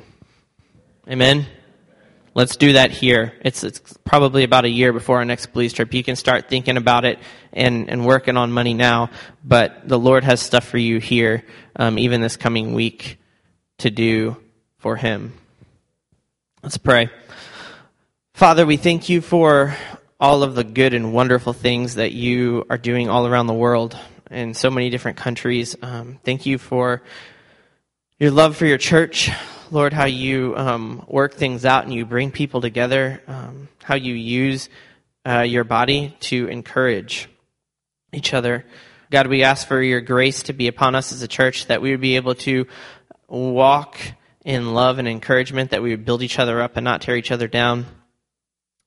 Amen. 1.09 1.47
Let's 2.37 2.55
do 2.55 2.73
that 2.73 2.91
here. 2.91 3.33
It's, 3.43 3.63
it's 3.63 3.81
probably 4.03 4.43
about 4.43 4.63
a 4.63 4.69
year 4.69 4.93
before 4.93 5.17
our 5.17 5.25
next 5.25 5.47
Belize 5.47 5.73
trip. 5.73 5.91
You 5.91 6.03
can 6.03 6.15
start 6.15 6.47
thinking 6.47 6.77
about 6.77 7.03
it 7.03 7.17
and, 7.51 7.89
and 7.89 8.05
working 8.05 8.37
on 8.37 8.51
money 8.51 8.75
now, 8.75 9.09
but 9.43 9.89
the 9.89 9.97
Lord 9.97 10.23
has 10.23 10.39
stuff 10.39 10.63
for 10.63 10.77
you 10.77 10.99
here, 10.99 11.43
um, 11.75 11.97
even 11.97 12.21
this 12.21 12.37
coming 12.37 12.75
week, 12.75 13.17
to 13.79 13.89
do 13.89 14.37
for 14.77 14.95
him. 14.95 15.33
Let's 16.61 16.77
pray. 16.77 17.09
Father, 18.35 18.67
we 18.67 18.77
thank 18.77 19.09
you 19.09 19.21
for 19.21 19.75
all 20.19 20.43
of 20.43 20.53
the 20.53 20.63
good 20.63 20.93
and 20.93 21.13
wonderful 21.13 21.53
things 21.53 21.95
that 21.95 22.11
you 22.11 22.67
are 22.69 22.77
doing 22.77 23.09
all 23.09 23.25
around 23.25 23.47
the 23.47 23.55
world 23.55 23.97
in 24.29 24.53
so 24.53 24.69
many 24.69 24.91
different 24.91 25.17
countries. 25.17 25.75
Um, 25.81 26.19
thank 26.23 26.45
you 26.45 26.59
for 26.59 27.01
your 28.19 28.29
love 28.29 28.55
for 28.55 28.67
your 28.67 28.77
church. 28.77 29.31
Lord, 29.71 29.93
how 29.93 30.05
you 30.05 30.55
um, 30.55 31.03
work 31.07 31.33
things 31.33 31.65
out 31.65 31.83
and 31.83 31.93
you 31.93 32.05
bring 32.05 32.31
people 32.31 32.61
together, 32.61 33.21
um, 33.27 33.67
how 33.83 33.95
you 33.95 34.13
use 34.13 34.69
uh, 35.27 35.41
your 35.41 35.63
body 35.63 36.15
to 36.21 36.47
encourage 36.47 37.27
each 38.13 38.33
other. 38.33 38.65
God, 39.11 39.27
we 39.27 39.43
ask 39.43 39.67
for 39.67 39.81
your 39.81 40.01
grace 40.01 40.43
to 40.43 40.53
be 40.53 40.67
upon 40.67 40.95
us 40.95 41.11
as 41.11 41.21
a 41.21 41.27
church, 41.27 41.67
that 41.67 41.81
we 41.81 41.91
would 41.91 42.01
be 42.01 42.15
able 42.15 42.35
to 42.35 42.65
walk 43.27 43.97
in 44.45 44.73
love 44.73 44.99
and 44.99 45.07
encouragement, 45.07 45.71
that 45.71 45.83
we 45.83 45.91
would 45.91 46.05
build 46.05 46.23
each 46.23 46.39
other 46.39 46.61
up 46.61 46.77
and 46.77 46.85
not 46.85 47.01
tear 47.01 47.17
each 47.17 47.31
other 47.31 47.47
down. 47.47 47.85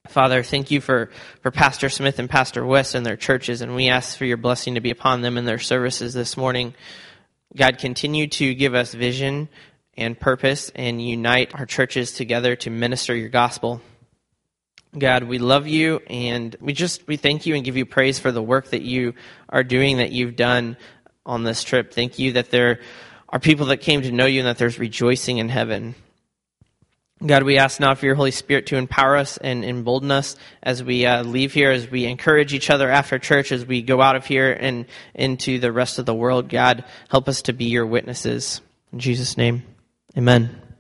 Father, 0.09 0.43
thank 0.43 0.71
you 0.71 0.81
for, 0.81 1.11
for 1.43 1.51
Pastor 1.51 1.91
Smith 1.91 2.19
and 2.19 2.29
Pastor 2.29 2.65
West 2.65 2.95
and 2.95 3.05
their 3.05 3.17
churches, 3.17 3.61
and 3.61 3.75
we 3.75 3.89
ask 3.89 4.17
for 4.17 4.25
your 4.25 4.39
blessing 4.39 4.75
to 4.75 4.81
be 4.81 4.91
upon 4.91 5.21
them 5.21 5.37
in 5.37 5.45
their 5.45 5.59
services 5.59 6.15
this 6.15 6.37
morning. 6.39 6.75
God, 7.55 7.79
continue 7.79 8.27
to 8.29 8.55
give 8.55 8.75
us 8.75 8.95
vision 8.95 9.49
and 10.01 10.19
purpose 10.19 10.71
and 10.75 11.01
unite 11.01 11.55
our 11.55 11.67
churches 11.67 12.13
together 12.13 12.57
to 12.57 12.71
minister 12.71 13.15
your 13.15 13.29
gospel. 13.29 13.81
God, 14.99 15.25
we 15.25 15.39
love 15.39 15.69
you 15.69 16.01
and 16.09 16.57
we 16.61 16.73
just 16.73 17.07
we 17.07 17.17
thank 17.17 17.47
you 17.47 17.55
and 17.55 17.65
give 17.65 17.77
you 17.77 17.87
praise 17.87 18.19
for 18.19 18.33
the 18.33 18.43
work 18.43 18.71
that 18.71 18.83
you 18.83 19.15
are 19.49 19.63
doing 19.63 19.99
that 19.99 20.11
you've 20.11 20.35
done 20.35 20.77
on 21.25 21.45
this 21.45 21.63
trip. 21.63 21.93
Thank 21.93 22.19
you 22.19 22.33
that 22.33 22.51
there 22.51 22.81
are 23.29 23.39
people 23.39 23.67
that 23.67 23.77
came 23.79 24.03
to 24.03 24.11
know 24.11 24.27
you 24.27 24.41
and 24.41 24.49
that 24.49 24.59
there's 24.59 24.81
rejoicing 24.81 25.39
in 25.39 25.49
heaven. 25.49 25.95
God, 27.25 27.43
we 27.43 27.59
ask 27.59 27.79
now 27.79 27.95
for 27.95 28.07
your 28.07 28.15
Holy 28.15 28.31
Spirit 28.31 28.67
to 28.69 28.77
empower 28.77 29.15
us 29.15 29.37
and 29.37 29.63
embolden 29.63 30.11
us 30.11 30.37
as 30.63 30.83
we 30.83 31.05
uh, 31.05 31.23
leave 31.23 31.53
here, 31.53 31.71
as 31.71 31.91
we 31.91 32.07
encourage 32.07 32.55
each 32.55 32.71
other 32.71 32.91
after 32.91 33.19
church, 33.19 33.53
as 33.53 33.67
we 33.67 33.83
go 33.83 34.01
out 34.01 34.17
of 34.17 34.25
here 34.25 34.51
and 34.51 34.87
into 35.15 35.59
the 35.59 35.71
rest 35.71 35.99
of 35.99 36.07
the 36.07 36.15
world. 36.15 36.49
God, 36.49 36.83
help 37.11 37.29
us 37.29 37.43
to 37.43 37.53
be 37.53 37.67
your 37.67 37.85
witnesses. 37.85 38.63
In 38.91 39.01
Jesus' 39.01 39.37
name, 39.37 39.65
amen. 40.17 40.61